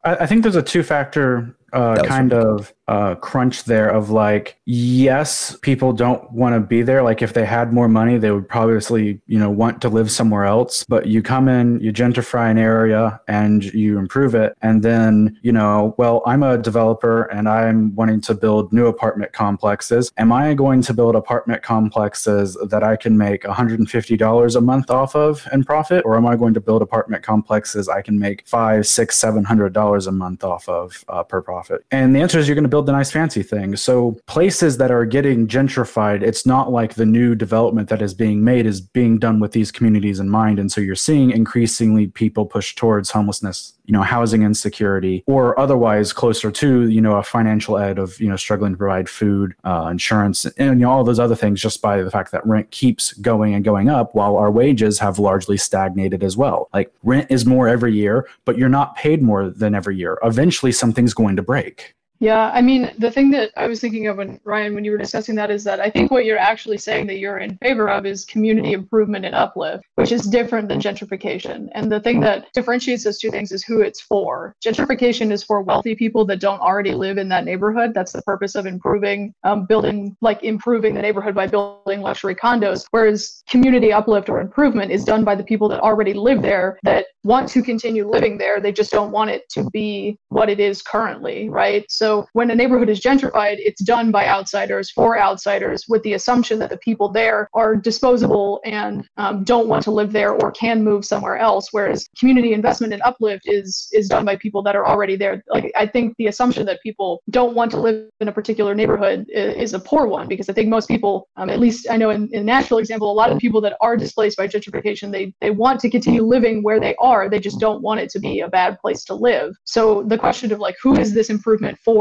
I, 0.04 0.16
I 0.16 0.26
think 0.26 0.42
there's 0.42 0.57
a 0.57 0.62
two 0.62 0.82
factor 0.82 1.54
uh, 1.72 2.02
kind 2.04 2.32
of 2.32 2.72
uh, 2.89 3.14
crunch 3.16 3.64
there 3.64 3.89
of 3.89 4.11
like, 4.11 4.59
yes, 4.64 5.57
people 5.62 5.93
don't 5.93 6.30
want 6.32 6.55
to 6.55 6.61
be 6.61 6.82
there. 6.82 7.03
Like 7.03 7.22
if 7.22 7.32
they 7.32 7.45
had 7.45 7.72
more 7.72 7.89
money, 7.89 8.18
they 8.18 8.30
would 8.30 8.49
probably, 8.49 9.20
you 9.26 9.39
know, 9.39 9.51
want 9.51 9.80
to 9.82 9.89
live 9.89 10.11
somewhere 10.11 10.45
else. 10.45 10.84
But 10.89 11.07
you 11.07 11.22
come 11.22 11.49
in, 11.49 11.80
you 11.80 11.93
gentrify 11.93 12.51
an 12.51 12.59
area 12.59 13.20
and 13.28 13.64
you 13.64 13.99
improve 13.99 14.34
it. 14.34 14.57
And 14.62 14.82
then, 14.82 15.39
you 15.43 15.53
know, 15.53 15.95
well, 15.99 16.22
I'm 16.26 16.43
a 16.43 16.59
developer 16.59 17.24
and 17.24 17.49
I'm 17.49 17.95
wanting 17.95 18.20
to 18.22 18.34
build 18.34 18.72
new 18.72 18.87
apartment 18.87 19.32
complexes. 19.32 20.12
Am 20.16 20.32
I 20.32 20.55
going 20.55 20.82
to 20.82 20.95
build 20.95 21.16
apartment 21.16 21.62
complexes 21.62 22.57
that 22.68 22.82
I 22.82 22.97
can 22.97 23.18
make 23.18 23.43
$150 23.43 24.57
a 24.57 24.61
month 24.61 24.91
off 24.91 25.16
of 25.16 25.47
and 25.53 25.66
profit? 25.66 26.05
Or 26.05 26.16
am 26.16 26.26
I 26.26 26.37
going 26.37 26.55
to 26.55 26.61
build 26.61 26.82
apartment 26.82 27.22
complexes 27.22 27.89
I 27.89 28.03
can 28.03 28.18
make 28.18 28.47
five, 28.47 28.87
six, 28.87 29.18
seven 29.18 29.45
hundred 29.45 29.72
dollars 29.72 30.07
a 30.07 30.12
month 30.12 30.45
off 30.45 30.68
of 30.68 31.05
uh, 31.09 31.22
per 31.22 31.43
profit? 31.43 31.84
And 31.91 32.14
the 32.14 32.20
answer 32.20 32.39
is 32.39 32.47
you're 32.47 32.55
going 32.55 32.64
to 32.64 32.76
build 32.77 32.85
the 32.85 32.93
nice 32.93 33.11
fancy 33.11 33.43
thing. 33.43 33.74
So 33.74 34.18
places 34.27 34.77
that 34.77 34.91
are 34.91 35.07
getting 35.07 35.47
gentrified, 35.47 36.20
it's 36.20 36.45
not 36.45 36.70
like 36.70 36.93
the 36.93 37.07
new 37.07 37.35
development 37.35 37.89
that 37.89 38.03
is 38.03 38.12
being 38.12 38.45
made 38.45 38.66
is 38.66 38.83
being 38.83 39.18
done 39.18 39.41
with 39.41 39.53
these 39.53 39.72
communities 39.72 40.20
in 40.20 40.29
mind. 40.29 40.59
And 40.59 40.70
so 40.70 40.83
you're 40.83 40.95
seeing 40.95 41.31
increasingly 41.31 42.09
people 42.09 42.45
push 42.45 42.74
towards 42.74 43.11
homelessness 43.11 43.77
you 43.87 43.93
know 43.93 44.03
housing 44.03 44.43
insecurity 44.43 45.22
or 45.27 45.59
otherwise 45.59 46.12
closer 46.12 46.51
to 46.51 46.89
you 46.89 47.01
know 47.01 47.16
a 47.16 47.22
financial 47.22 47.79
ed 47.79 47.99
of 47.99 48.20
you 48.20 48.29
know 48.29 48.37
struggling 48.37 48.72
to 48.72 48.79
provide 48.79 49.09
food 49.09 49.55
uh, 49.64 49.89
insurance 49.91 50.45
and 50.45 50.81
you 50.81 50.87
know, 50.87 50.91
all 50.91 51.05
those 51.05 51.18
other 51.18 51.37
things 51.37 51.61
just 51.61 51.81
by 51.81 52.03
the 52.03 52.11
fact 52.11 52.33
that 52.33 52.47
rent 52.47 52.70
keeps 52.70 53.12
going 53.14 53.55
and 53.55 53.64
going 53.64 53.89
up 53.89 54.14
while 54.14 54.37
our 54.37 54.51
wages 54.51 54.99
have 54.99 55.18
largely 55.18 55.57
stagnated 55.57 56.22
as 56.22 56.37
well 56.37 56.68
like 56.74 56.93
rent 57.03 57.27
is 57.31 57.47
more 57.47 57.68
every 57.68 57.95
year 57.95 58.29
but 58.45 58.59
you're 58.59 58.68
not 58.68 58.97
paid 58.97 59.22
more 59.22 59.49
than 59.49 59.74
every 59.74 59.97
year 59.97 60.18
eventually 60.22 60.72
something's 60.72 61.14
going 61.14 61.37
to 61.37 61.43
break 61.43 61.95
yeah, 62.19 62.51
I 62.55 62.62
mean, 62.62 62.91
the 62.99 63.11
thing 63.11 63.31
that 63.33 63.51
I 63.57 63.67
was 63.67 63.81
thinking 63.81 64.07
of 64.07 64.17
when 64.17 64.41
Ryan, 64.45 64.75
when 64.75 64.85
you 64.85 64.91
were 64.91 64.99
discussing 64.99 65.35
that, 65.35 65.51
is 65.51 65.64
that 65.64 65.81
I 65.81 65.91
think 65.91 66.11
what 66.11 66.25
you're 66.25 66.39
actually 66.39 66.79
saying 66.79 67.07
that 67.09 67.19
you're 67.19 67.39
in 67.39 67.57
favor 67.59 67.91
of 67.91 68.07
is 68.07 68.25
community 68.25 68.73
improvement 68.73 69.27
and 69.27 69.35
uplift, 69.35 69.85
which 69.97 70.12
is 70.12 70.23
different 70.23 70.69
than 70.69 70.81
gentrification. 70.81 71.69
And 71.73 71.93
the 71.93 72.01
thing 72.01 72.21
that 72.21 72.47
differentiates 72.55 73.05
those 73.05 73.19
two 73.19 73.31
things 73.31 73.53
is 73.53 73.64
who 73.64 73.81
it's 73.81 74.01
for. 74.01 74.55
Gentrification 74.64 75.31
is 75.31 75.43
for 75.43 75.61
wealthy 75.62 75.95
people 75.95 76.25
that 76.27 76.41
don't 76.41 76.61
already 76.61 76.93
live 76.93 77.19
in 77.19 77.29
that 77.29 77.45
neighborhood. 77.45 77.93
That's 77.95 78.12
the 78.12 78.23
purpose 78.23 78.55
of 78.55 78.67
improving, 78.67 79.35
um, 79.45 79.67
building, 79.67 80.17
like 80.23 80.43
improving 80.43 80.95
the 80.95 81.03
neighborhood 81.03 81.35
by 81.35 81.47
building 81.47 82.01
luxury 82.01 82.35
condos. 82.35 82.87
Whereas 82.93 83.43
community 83.49 83.93
uplift 83.93 84.31
or 84.31 84.41
improvement 84.41 84.91
is 84.91 85.05
done 85.05 85.25
by 85.25 85.35
the 85.35 85.45
people 85.45 85.69
that 85.69 85.81
already 85.81 86.14
live 86.14 86.41
there 86.41 86.79
that 86.83 87.07
want 87.25 87.49
to 87.51 87.62
continue 87.62 88.09
living 88.09 88.39
there. 88.39 88.61
They 88.61 88.73
just 88.73 88.93
don't 88.93 89.11
want 89.11 89.31
it 89.31 89.49
to 89.51 89.69
be 89.71 90.19
what 90.29 90.49
it 90.49 90.61
is 90.61 90.81
currently, 90.81 91.49
right? 91.51 91.85
So 91.91 92.05
when 92.32 92.50
a 92.50 92.54
neighborhood 92.54 92.88
is 92.88 93.00
gentrified, 93.00 93.57
it's 93.59 93.82
done 93.82 94.11
by 94.11 94.26
outsiders 94.26 94.90
for 94.90 95.18
outsiders 95.18 95.84
with 95.88 96.02
the 96.02 96.14
assumption 96.14 96.59
that 96.59 96.70
the 96.70 96.78
people 96.78 97.09
there 97.11 97.48
are 97.54 97.76
disposable 97.76 98.61
and 98.64 99.09
um, 99.16 99.44
don't 99.44 99.68
want 99.68 99.82
to 99.84 99.90
live 99.90 100.12
there 100.12 100.32
or 100.32 100.50
can 100.50 100.84
move 100.84 101.04
somewhere 101.04 101.36
else. 101.36 101.68
Whereas 101.72 102.09
community 102.18 102.52
investment 102.52 102.92
and 102.92 103.02
uplift 103.02 103.44
is 103.46 103.88
is 103.92 104.09
done 104.09 104.24
by 104.24 104.36
people 104.36 104.62
that 104.64 104.76
are 104.76 104.86
already 104.86 105.16
there. 105.16 105.42
Like 105.48 105.72
I 105.76 105.86
think 105.86 106.14
the 106.18 106.26
assumption 106.26 106.66
that 106.66 106.82
people 106.82 107.22
don't 107.30 107.54
want 107.54 107.70
to 107.72 107.80
live 107.80 108.09
in 108.20 108.28
a 108.28 108.32
particular 108.32 108.74
neighborhood 108.74 109.26
is, 109.28 109.54
is 109.64 109.74
a 109.74 109.80
poor 109.90 110.07
one 110.07 110.28
because 110.28 110.48
I 110.48 110.52
think 110.52 110.68
most 110.68 110.88
people, 110.88 111.28
um, 111.36 111.50
at 111.50 111.59
least 111.59 111.86
I 111.90 111.96
know 111.96 112.11
in, 112.11 112.28
in 112.32 112.44
Nashville 112.44 112.78
example, 112.78 113.11
a 113.11 113.20
lot 113.22 113.30
of 113.32 113.38
people 113.38 113.61
that 113.62 113.76
are 113.80 113.96
displaced 113.96 114.36
by 114.36 114.48
gentrification, 114.48 115.11
they 115.11 115.34
they 115.40 115.50
want 115.50 115.80
to 115.80 115.90
continue 115.90 116.22
living 116.22 116.62
where 116.62 116.80
they 116.80 116.94
are. 117.00 117.28
They 117.28 117.40
just 117.40 117.61
don't 117.61 117.82
want 117.82 118.00
it 118.00 118.11
to 118.11 118.18
be 118.18 118.40
a 118.40 118.48
bad 118.48 118.78
place 118.80 119.04
to 119.04 119.14
live. 119.14 119.54
So 119.64 120.02
the 120.02 120.18
question 120.18 120.52
of 120.52 120.59
like, 120.59 120.76
who 120.82 120.92
is 120.98 121.14
this 121.14 121.30
improvement 121.30 121.78
for? 121.84 121.95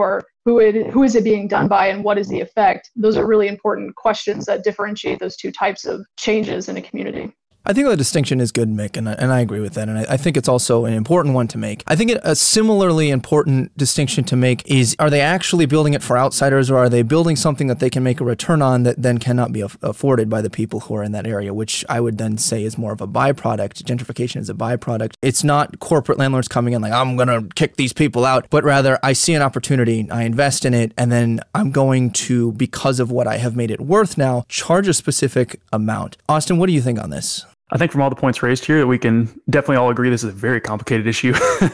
Who 0.45 0.59
it, 0.59 0.91
who 0.91 1.03
is 1.03 1.15
it 1.15 1.23
being 1.23 1.47
done 1.47 1.67
by 1.67 1.87
and 1.87 2.03
what 2.03 2.17
is 2.17 2.27
the 2.27 2.39
effect? 2.39 2.91
Those 2.95 3.17
are 3.17 3.25
really 3.25 3.47
important 3.47 3.95
questions 3.95 4.45
that 4.45 4.63
differentiate 4.63 5.19
those 5.19 5.35
two 5.35 5.51
types 5.51 5.85
of 5.85 6.05
changes 6.17 6.69
in 6.69 6.77
a 6.77 6.81
community. 6.81 7.33
I 7.67 7.73
think 7.73 7.87
the 7.87 7.97
distinction 7.97 8.39
is 8.39 8.51
good, 8.51 8.69
Mick, 8.69 8.95
and 8.95 9.09
I, 9.09 9.13
and 9.13 9.33
I 9.33 9.39
agree 9.39 9.59
with 9.59 9.73
that. 9.73 9.89
And 9.89 9.97
I, 9.97 10.05
I, 10.09 10.17
think 10.17 10.37
it's 10.37 10.47
also 10.47 10.85
an 10.85 10.93
important 10.93 11.33
one 11.33 11.47
to 11.47 11.57
make. 11.57 11.83
I 11.87 11.95
think 11.95 12.11
a 12.11 12.35
similarly 12.35 13.09
important 13.09 13.75
distinction 13.75 14.23
to 14.25 14.35
make 14.35 14.61
is 14.69 14.95
are 14.99 15.09
they 15.09 15.21
actually 15.21 15.65
building 15.65 15.95
it 15.95 16.03
for 16.03 16.15
outsiders 16.15 16.69
or 16.69 16.77
are 16.77 16.89
they 16.89 17.01
building 17.01 17.35
something 17.35 17.65
that 17.65 17.79
they 17.79 17.89
can 17.89 18.03
make 18.03 18.21
a 18.21 18.23
return 18.23 18.61
on 18.61 18.83
that 18.83 19.01
then 19.01 19.17
cannot 19.17 19.51
be 19.51 19.61
af- 19.61 19.79
afforded 19.81 20.29
by 20.29 20.43
the 20.43 20.49
people 20.51 20.81
who 20.81 20.95
are 20.95 21.01
in 21.01 21.11
that 21.13 21.25
area, 21.25 21.55
which 21.55 21.83
I 21.89 21.99
would 22.01 22.19
then 22.19 22.37
say 22.37 22.63
is 22.63 22.77
more 22.77 22.91
of 22.91 23.01
a 23.01 23.07
byproduct. 23.07 23.81
Gentrification 23.81 24.41
is 24.41 24.49
a 24.49 24.53
byproduct. 24.53 25.15
It's 25.23 25.43
not 25.43 25.79
corporate 25.79 26.19
landlords 26.19 26.47
coming 26.47 26.75
in 26.75 26.83
like, 26.83 26.93
I'm 26.93 27.15
going 27.15 27.29
to 27.29 27.47
kick 27.55 27.77
these 27.77 27.93
people 27.93 28.25
out, 28.25 28.45
but 28.51 28.63
rather 28.63 28.99
I 29.01 29.13
see 29.13 29.33
an 29.33 29.41
opportunity, 29.41 30.07
I 30.11 30.21
invest 30.21 30.65
in 30.65 30.75
it, 30.75 30.91
and 30.99 31.11
then 31.11 31.39
I'm 31.55 31.71
going 31.71 32.11
to, 32.11 32.51
because 32.51 32.99
of 32.99 33.09
what 33.09 33.25
I 33.25 33.37
have 33.37 33.55
made 33.55 33.71
it 33.71 33.81
worth 33.81 34.19
now, 34.19 34.45
charge 34.49 34.87
a 34.87 34.93
specific 34.93 35.59
amount. 35.73 36.17
Austin, 36.29 36.59
what 36.59 36.67
do 36.67 36.73
you 36.73 36.81
think 36.81 36.99
on 36.99 37.09
this? 37.09 37.43
I 37.71 37.77
think 37.77 37.91
from 37.91 38.01
all 38.01 38.11
the 38.11 38.15
points 38.15 38.43
raised 38.43 38.63
here 38.63 38.77
that 38.77 38.87
we 38.87 38.99
can 38.99 39.25
definitely 39.49 39.77
all 39.77 39.89
agree 39.89 40.11
this 40.11 40.23
is 40.23 40.29
a 40.29 40.33
very 40.33 40.61
complicated 40.61 41.07
issue. 41.07 41.33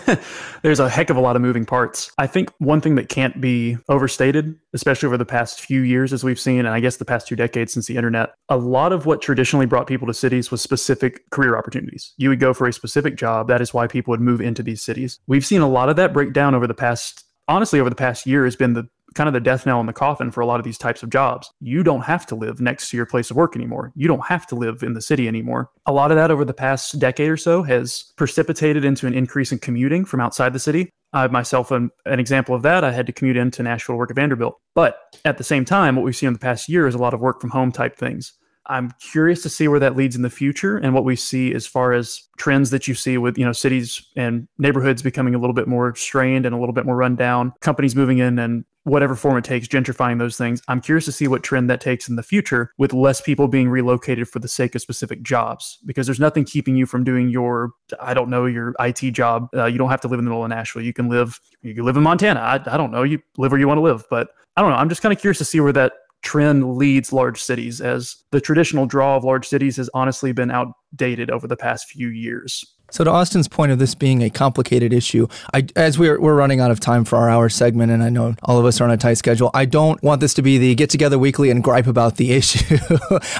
There's 0.62 0.80
a 0.80 0.88
heck 0.88 1.10
of 1.10 1.18
a 1.18 1.20
lot 1.20 1.36
of 1.36 1.42
moving 1.42 1.66
parts. 1.66 2.12
I 2.18 2.28
think 2.28 2.50
one 2.60 2.80
thing 2.80 2.96
that 2.96 3.10
can't 3.10 3.42
be 3.42 3.78
overstated, 3.89 4.58
especially 4.74 5.08
over 5.08 5.18
the 5.18 5.26
past 5.26 5.60
few 5.60 5.82
years 5.82 6.14
as 6.14 6.24
we've 6.24 6.39
seen, 6.39 6.60
and 6.60 6.70
I 6.70 6.80
guess 6.80 6.96
the 6.96 7.04
past 7.04 7.28
two 7.28 7.36
decades 7.36 7.74
since 7.74 7.88
the 7.88 7.98
internet, 7.98 8.30
a 8.48 8.56
lot 8.56 8.94
of 8.94 9.06
what 9.06 9.22
traditionally 9.22 9.66
brought 9.66 9.86
people 9.86 10.08
to 10.08 10.14
cities 10.14 10.50
was 10.50 10.62
specific 10.62 11.30
career 11.30 11.58
opportunities. 11.58 12.14
You 12.18 12.30
would 12.30 12.39
go 12.39 12.54
for 12.54 12.68
a 12.68 12.74
specific 12.74 13.18
job. 13.18 13.50
That 13.50 13.62
is 13.62 13.74
why 13.74 13.88
people 13.88 14.12
would 14.12 14.22
move 14.22 14.39
into 14.39 14.64
these 14.64 14.82
cities. 14.82 15.20
We've 15.28 15.46
seen 15.46 15.62
a 15.62 15.70
lot 15.70 15.89
of 15.89 15.98
that 15.98 16.14
break 16.14 16.32
down 16.32 16.56
over 16.56 16.68
the 16.68 16.74
past 16.74 17.26
honestly 17.48 17.80
over 17.80 17.89
the 17.89 17.96
past 17.96 18.26
year 18.26 18.46
has 18.46 18.56
been 18.56 18.74
the 18.74 18.88
kind 19.16 19.28
of 19.28 19.34
the 19.34 19.39
death 19.39 19.66
knell 19.66 19.80
in 19.80 19.86
the 19.86 19.93
coffin 19.93 20.32
for 20.32 20.41
a 20.41 20.45
lot 20.45 20.59
of 20.59 20.64
these 20.64 20.78
types 20.78 21.03
of 21.03 21.09
jobs. 21.09 21.51
You 21.59 21.84
don't 21.84 22.01
have 22.01 22.26
to 22.28 22.36
live 22.36 22.62
next 22.62 22.89
to 22.89 22.97
your 22.97 23.05
place 23.05 23.30
of 23.30 23.38
work 23.38 23.55
anymore. 23.55 23.91
You 23.95 24.07
don't 24.07 24.26
have 24.26 24.47
to 24.47 24.55
live 24.55 24.84
in 24.84 24.93
the 24.93 25.01
city 25.01 25.28
anymore. 25.28 25.70
A 25.86 25.93
lot 25.93 26.12
of 26.12 26.18
that 26.18 26.32
over 26.32 26.45
the 26.45 26.53
past 26.53 26.97
decade 26.99 27.30
or 27.30 27.38
so 27.38 27.64
has 27.64 28.14
precipitated 28.16 28.86
into 28.86 29.07
an 29.07 29.14
increase 29.14 29.51
in 29.51 29.59
commuting 29.59 30.05
from 30.05 30.22
outside 30.22 30.53
the 30.53 30.59
city. 30.59 30.89
I 31.14 31.28
myself 31.28 31.72
am 31.72 31.91
an 32.05 32.20
example 32.20 32.55
of 32.55 32.62
that. 32.62 32.84
I 32.84 32.91
had 32.91 33.05
to 33.07 33.14
commute 33.14 33.38
into 33.38 33.64
Nashville 33.64 33.95
to 33.95 33.97
work 33.97 34.12
at 34.12 34.16
Vanderbilt. 34.16 34.57
But 34.76 34.97
at 35.26 35.38
the 35.38 35.43
same 35.43 35.66
time, 35.66 35.95
what 35.95 36.05
we've 36.05 36.16
seen 36.16 36.28
in 36.28 36.34
the 36.34 36.39
past 36.39 36.70
year 36.70 36.88
is 36.88 36.95
a 36.95 36.99
lot 36.99 37.14
of 37.14 37.20
work 37.20 37.41
from 37.41 37.49
home 37.49 37.72
type 37.72 37.97
things. 37.97 38.34
I'm 38.68 38.93
curious 39.01 39.41
to 39.43 39.49
see 39.49 39.68
where 39.68 39.80
that 39.80 39.97
leads 39.97 40.16
in 40.16 40.22
the 40.22 40.30
future 40.30 40.78
and 40.78 40.93
what 40.93 41.03
we 41.03 41.16
see 41.16 41.53
as 41.53 41.66
far 41.68 41.93
as 41.93 42.22
trends 42.38 42.70
that 42.70 42.88
you 42.88 42.93
see 42.93 43.18
with, 43.18 43.38
you 43.38 43.43
know, 43.43 43.51
cities 43.51 44.01
and 44.16 44.47
neighborhoods 44.59 45.01
becoming 45.01 45.36
a 45.36 45.39
little 45.39 45.53
bit 45.53 45.68
more 45.68 45.95
strained 45.95 46.45
and 46.45 46.55
a 46.55 46.57
little 46.57 46.74
bit 46.74 46.86
more 46.86 46.95
run 46.95 47.16
down, 47.16 47.53
companies 47.59 47.95
moving 47.95 48.20
in 48.20 48.39
and 48.39 48.64
whatever 48.84 49.15
form 49.15 49.38
it 49.38 49.43
takes, 49.43 49.67
gentrifying 49.67 50.17
those 50.17 50.38
things. 50.38 50.61
I'm 50.67 50.82
curious 50.82 51.05
to 51.05 51.11
see 51.11 51.27
what 51.27 51.43
trend 51.43 51.69
that 51.69 51.82
takes 51.82 52.09
in 52.09 52.15
the 52.15 52.23
future 52.23 52.71
with 52.77 52.93
less 52.93 53.21
people 53.21 53.47
being 53.47 53.69
relocated 53.69 54.27
for 54.27 54.39
the 54.39 54.47
sake 54.47 54.75
of 54.75 54.82
specific 54.82 55.21
jobs 55.21 55.77
because 55.86 56.07
there's 56.07 56.19
nothing 56.19 56.45
keeping 56.45 56.75
you 56.75 56.86
from 56.86 57.03
doing 57.03 57.29
your, 57.29 57.71
I 57.99 58.13
don't 58.13 58.29
know, 58.29 58.45
your 58.45 58.73
IT 58.79 59.11
job. 59.11 59.49
Uh, 59.55 59.65
you 59.65 59.77
don't 59.77 59.89
have 59.89 60.01
to 60.01 60.07
live 60.07 60.19
in 60.19 60.25
the 60.25 60.29
middle 60.29 60.43
of 60.43 60.49
Nashville. 60.49 60.82
You 60.82 60.93
can 60.93 61.09
live, 61.09 61.39
you 61.61 61.75
can 61.75 61.86
live 61.86 61.97
in 61.97 62.03
Montana. 62.03 62.39
I, 62.39 62.55
I 62.73 62.77
don't 62.77 62.91
know. 62.91 63.03
You 63.03 63.21
live 63.38 63.51
where 63.51 63.59
you 63.59 63.67
want 63.67 63.77
to 63.77 63.84
live, 63.84 64.05
but 64.09 64.29
I 64.57 64.61
don't 64.61 64.71
know. 64.71 64.77
I'm 64.77 64.89
just 64.89 65.01
kind 65.01 65.13
of 65.13 65.19
curious 65.19 65.38
to 65.38 65.45
see 65.45 65.59
where 65.59 65.73
that 65.73 65.93
trend 66.21 66.77
leads 66.77 67.11
large 67.11 67.41
cities 67.41 67.82
as 67.82 68.15
the 68.32 68.41
traditional 68.41 68.86
draw 68.86 69.15
of 69.15 69.23
large 69.23 69.47
cities 69.47 69.77
has 69.77 69.89
honestly 69.93 70.32
been 70.32 70.51
outdated 70.51 71.32
over 71.32 71.47
the 71.47 71.57
past 71.57 71.88
few 71.89 72.09
years. 72.09 72.63
So, 72.92 73.06
to 73.06 73.10
Austin's 73.10 73.48
point 73.48 73.72
of 73.72 73.80
this 73.80 73.96
being 73.96 74.22
a 74.22 74.30
complicated 74.30 74.92
issue, 74.94 75.28
I, 75.54 75.66
as 75.76 75.98
we're, 75.98 76.20
we're 76.20 76.36
running 76.36 76.60
out 76.60 76.72
of 76.72 76.80
time 76.80 77.06
for 77.06 77.18
our 77.18 77.30
hour 77.30 77.48
segment, 77.48 77.92
and 77.92 78.04
I 78.04 78.10
know 78.10 78.36
all 78.44 78.60
of 78.60 78.66
us 78.66 78.82
are 78.82 78.84
on 78.84 78.92
a 78.92 78.98
tight 78.98 79.16
schedule, 79.16 79.50
I 79.54 79.66
don't 79.66 80.02
want 80.04 80.20
this 80.20 80.34
to 80.36 80.42
be 80.42 80.58
the 80.58 80.76
get 80.76 80.89
together 80.89 81.18
weekly 81.18 81.50
and 81.50 81.64
gripe 81.64 81.88
about 81.88 82.18
the 82.18 82.32
issue. 82.42 82.78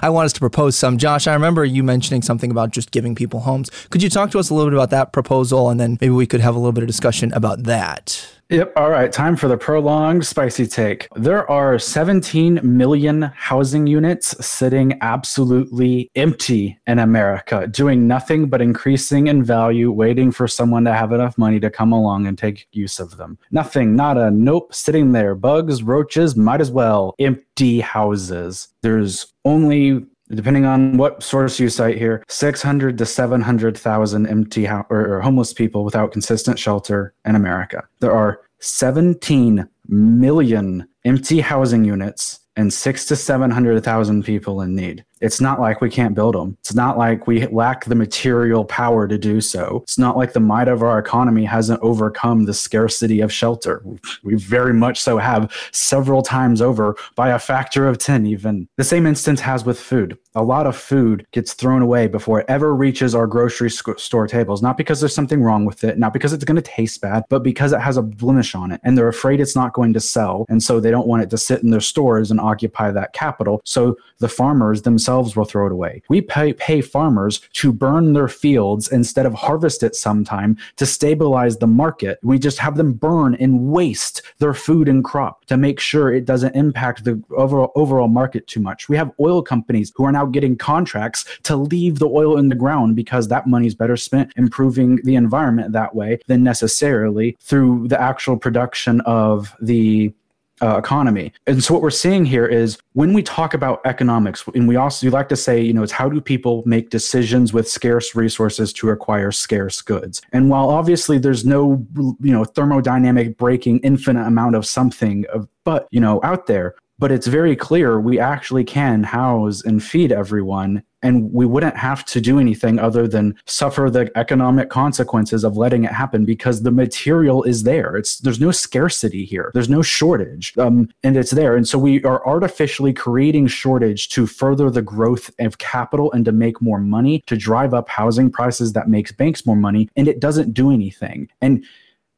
I 0.02 0.10
want 0.10 0.26
us 0.26 0.34
to 0.34 0.39
propose 0.39 0.78
some. 0.78 0.97
Josh, 0.97 1.28
I 1.28 1.34
remember 1.34 1.66
you 1.66 1.84
mentioning 1.84 2.22
something 2.22 2.49
about 2.49 2.72
just 2.72 2.91
giving 2.91 3.14
people 3.14 3.41
homes. 3.41 3.70
Could 3.89 4.02
you 4.02 4.10
talk 4.10 4.32
to 4.32 4.39
us 4.39 4.49
a 4.49 4.54
little 4.54 4.72
bit 4.72 4.78
about 4.78 4.89
that 4.91 5.12
proposal, 5.12 5.70
and 5.70 5.80
then 5.80 5.97
maybe 5.99 6.12
we 6.12 6.26
could 6.26 6.39
have 6.39 6.56
a 6.56 6.60
little 6.60 6.72
bit 6.72 6.84
of 6.84 6.88
discussion 6.88 7.34
about 7.34 7.64
that? 7.64 8.26
Yep. 8.52 8.74
All 8.76 8.89
right. 8.89 9.10
Time 9.10 9.38
for 9.38 9.47
the 9.47 9.58
prolonged 9.58 10.26
spicy 10.26 10.68
take. 10.68 11.08
There 11.16 11.49
are 11.49 11.80
17 11.80 12.60
million 12.62 13.22
housing 13.34 13.88
units 13.88 14.45
sitting 14.45 14.97
absolutely 14.99 16.12
empty 16.16 16.78
in 16.86 16.99
America, 16.99 17.66
doing 17.68 18.10
nothing 18.10 18.49
but 18.49 18.62
increasing 18.62 19.28
in 19.28 19.41
value, 19.41 19.89
waiting 19.89 20.34
for 20.34 20.49
someone 20.49 20.84
to 20.84 20.93
have 20.93 21.14
enough 21.14 21.38
money 21.38 21.62
to 21.62 21.70
come 21.70 21.93
along 21.93 22.28
and 22.28 22.38
take 22.38 22.68
use 22.74 22.99
of 22.99 23.16
them. 23.16 23.39
Nothing, 23.52 23.95
not 23.95 24.18
a 24.18 24.30
nope, 24.30 24.76
sitting 24.76 25.14
there. 25.14 25.34
Bugs, 25.34 25.82
roaches, 25.82 26.36
might 26.36 26.60
as 26.60 26.72
well. 26.72 27.16
Empty 27.20 27.80
houses. 27.80 28.68
There's 28.82 29.34
only 29.45 30.06
depending 30.36 30.65
on 30.65 30.97
what 30.97 31.23
source 31.23 31.59
you 31.59 31.69
cite 31.69 31.97
here, 31.97 32.23
600 32.27 32.97
to 32.97 33.05
700,000 33.05 34.27
empty 34.27 34.65
ho- 34.65 34.86
or, 34.89 35.15
or 35.15 35.21
homeless 35.21 35.53
people 35.53 35.84
without 35.84 36.11
consistent 36.11 36.57
shelter 36.59 37.13
in 37.25 37.36
America. 37.36 37.88
There 37.99 38.11
are 38.11 38.41
17 38.59 39.67
million 39.88 40.88
empty 41.05 41.39
housing 41.41 41.84
units 41.84 42.39
and 42.55 42.73
six 42.73 43.05
to 43.05 43.15
700,000 43.15 44.23
people 44.23 44.61
in 44.61 44.75
need. 44.75 45.05
It's 45.22 45.39
not 45.39 45.59
like 45.59 45.82
we 45.82 45.89
can't 45.89 46.15
build 46.15 46.36
them. 46.36 46.57
It's 46.59 46.74
not 46.74 46.97
like 46.97 47.28
we 47.28 47.45
lack 47.47 47.86
the 47.86 47.95
material 47.95 48.65
power 48.65 49.07
to 49.07 49.17
do 49.17 49.39
so. 49.39 49.82
It's 49.84 49.97
not 49.97 50.17
like 50.17 50.34
the 50.34 50.39
might 50.39 50.67
of 50.67 50.82
our 50.82 50.97
economy 50.97 51.45
hasn't 51.45 51.82
overcome 51.82 52.45
the 52.45 52.53
scarcity 52.53 53.22
of 53.22 53.32
shelter. 53.32 53.84
We 54.24 54.36
very 54.36 54.74
much 54.74 54.99
so 54.99 55.17
have 55.19 55.53
several 55.72 56.24
times 56.24 56.61
over 56.61 56.95
by 57.15 57.30
a 57.30 57.39
factor 57.39 57.88
of 57.88 57.99
10, 57.99 58.26
even. 58.26 58.67
The 58.78 58.84
same 58.84 59.05
instance 59.05 59.39
has 59.41 59.63
with 59.63 59.80
food. 59.80 60.17
A 60.34 60.43
lot 60.43 60.65
of 60.65 60.76
food 60.76 61.28
gets 61.32 61.53
thrown 61.53 61.82
away 61.82 62.07
before 62.07 62.39
it 62.39 62.45
ever 62.47 62.74
reaches 62.74 63.13
our 63.13 63.28
grocery 63.28 63.69
store 63.69 64.28
tables, 64.28 64.61
not 64.61 64.78
because 64.78 64.99
there's 64.99 65.13
something 65.13 65.43
wrong 65.43 65.65
with 65.65 65.84
it, 65.84 65.99
not 65.99 66.13
because 66.13 66.32
it's 66.34 66.45
going 66.45 66.55
to 66.55 66.61
taste 66.61 67.01
bad, 67.01 67.24
but 67.30 67.43
because 67.43 67.74
it 67.74 67.82
has 67.82 67.97
a 67.97 68.01
blemish 68.01 68.55
on 68.55 68.72
it 68.72 68.80
and 68.84 68.97
they're 68.97 69.09
afraid 69.09 69.41
it's 69.41 69.55
not 69.55 69.74
going 69.74 69.93
to 69.93 69.99
sell. 69.99 70.45
And 70.49 70.63
so 70.63 70.80
they 70.80 70.89
don't 70.89 71.07
want 71.07 71.22
it 71.24 71.30
to 71.32 71.38
sit 71.38 71.61
in 71.63 71.69
their 71.69 71.82
stores 71.82 72.32
and 72.32 72.39
occupy 72.39 72.91
that 72.91 73.13
capital. 73.13 73.61
So 73.65 73.97
the 74.19 74.30
farmers 74.30 74.84
themselves 74.84 75.11
themselves 75.12 75.36
will 75.36 75.45
throw 75.45 75.66
it 75.66 75.72
away. 75.72 76.01
We 76.09 76.22
pay, 76.22 76.53
pay 76.53 76.82
farmers 76.82 77.41
to 77.53 77.74
burn 77.74 78.14
their 78.14 78.28
fields 78.28 78.88
instead 78.91 79.26
of 79.26 79.34
harvest 79.34 79.84
it 79.84 79.95
sometime 79.95 80.57
to 80.78 80.86
stabilize 80.86 81.57
the 81.57 81.68
market. 81.68 82.18
We 82.24 82.39
just 82.39 82.59
have 82.59 82.78
them 82.78 82.93
burn 82.93 83.36
and 83.36 83.72
waste 83.72 84.22
their 84.39 84.53
food 84.53 84.88
and 84.88 85.03
crop 85.03 85.45
to 85.45 85.57
make 85.57 85.80
sure 85.80 86.14
it 86.14 86.26
doesn't 86.26 86.55
impact 86.55 87.03
the 87.03 87.22
overall, 87.36 87.72
overall 87.76 88.07
market 88.07 88.47
too 88.47 88.62
much. 88.62 88.88
We 88.88 88.97
have 88.97 89.12
oil 89.20 89.41
companies 89.41 89.91
who 89.95 90.05
are 90.05 90.12
now 90.12 90.26
getting 90.26 90.55
contracts 90.55 91.26
to 91.43 91.55
leave 91.55 91.99
the 91.99 92.07
oil 92.07 92.38
in 92.38 92.49
the 92.49 92.55
ground 92.55 92.95
because 92.95 93.28
that 93.28 93.47
money 93.47 93.68
is 93.68 93.76
better 93.76 93.97
spent 93.97 94.32
improving 94.38 94.99
the 95.03 95.16
environment 95.16 95.74
that 95.74 95.93
way 95.93 96.20
than 96.28 96.43
necessarily 96.43 97.38
through 97.41 97.88
the 97.89 97.99
actual 97.99 98.38
production 98.38 99.01
of 99.01 99.53
the 99.62 100.14
uh, 100.62 100.78
economy. 100.78 101.34
And 101.47 101.64
so 101.64 101.74
what 101.74 101.82
we're 101.82 101.89
seeing 101.89 102.26
here 102.26 102.45
is 102.45 102.78
when 102.93 103.14
we 103.14 103.24
talk 103.24 103.53
about 103.53 103.82
economics, 103.86 104.43
and 104.53 104.68
we 104.68 104.76
also 104.76 105.05
we 105.05 105.12
like 105.12 105.30
to 105.30 105.36
say, 105.36 105.62
you 105.62 105.74
know, 105.74 105.84
it's 105.84 105.91
how 105.91 106.09
do 106.09 106.22
people 106.22 106.64
make 106.66 106.89
decisions 106.89 107.53
with 107.53 107.68
scarce 107.68 108.16
resources 108.16 108.72
to 108.74 108.89
acquire 108.89 109.32
scarce 109.32 109.82
goods. 109.82 110.22
And 110.34 110.49
while 110.49 110.70
obviously 110.70 111.18
there's 111.18 111.45
no, 111.45 111.86
you 111.95 112.32
know, 112.32 112.43
thermodynamic 112.43 113.38
breaking 113.38 113.80
infinite 113.80 114.26
amount 114.26 114.55
of 114.55 114.66
something, 114.66 115.26
of, 115.34 115.47
but 115.64 115.88
you 115.91 115.99
know, 115.99 116.20
out 116.24 116.47
there, 116.47 116.76
but 116.99 117.12
it's 117.12 117.28
very 117.28 117.55
clear 117.55 117.99
we 117.99 118.20
actually 118.20 118.64
can 118.64 119.03
house 119.03 119.64
and 119.64 119.84
feed 119.84 120.12
everyone 120.12 120.84
and 121.04 121.32
we 121.34 121.45
wouldn't 121.45 121.78
have 121.78 122.06
to 122.06 122.22
do 122.22 122.39
anything 122.39 122.80
other 122.80 123.08
than 123.08 123.36
suffer 123.45 123.89
the 123.89 124.12
economic 124.16 124.70
consequences 124.70 125.43
of 125.43 125.58
letting 125.58 125.84
it 125.84 125.91
happen 125.91 126.26
because 126.26 126.62
the 126.62 126.72
material 126.72 127.43
is 127.43 127.64
there. 127.64 127.97
It's 127.97 128.20
there's 128.20 128.39
no 128.39 128.52
scarcity 128.52 129.26
here. 129.26 129.52
There's 129.54 129.70
no 129.70 129.82
shortage 129.82 130.58
um, 130.58 130.89
and 131.04 131.18
it's 131.18 131.32
there. 131.32 131.56
And 131.56 131.68
so 131.68 131.78
we 131.78 132.04
are 132.04 132.26
artificially 132.26 132.93
creating 132.93 133.47
shortage 133.47 134.10
to 134.10 134.26
further 134.26 134.70
the 134.70 134.82
growth 134.82 135.32
of 135.39 135.58
capital 135.58 136.12
and 136.12 136.26
to 136.26 136.32
make 136.32 136.62
more 136.62 136.80
money 136.80 137.24
to 137.28 137.36
drive 137.36 137.74
up 137.74 137.89
housing 137.89 138.32
prices 138.32 138.74
that 138.74 138.89
makes 138.89 139.12
banks 139.12 139.45
more 139.45 139.56
money 139.56 139.89
and 139.95 140.08
it 140.08 140.20
doesn't 140.20 140.54
do 140.54 140.72
anything. 140.72 141.30
And 141.41 141.64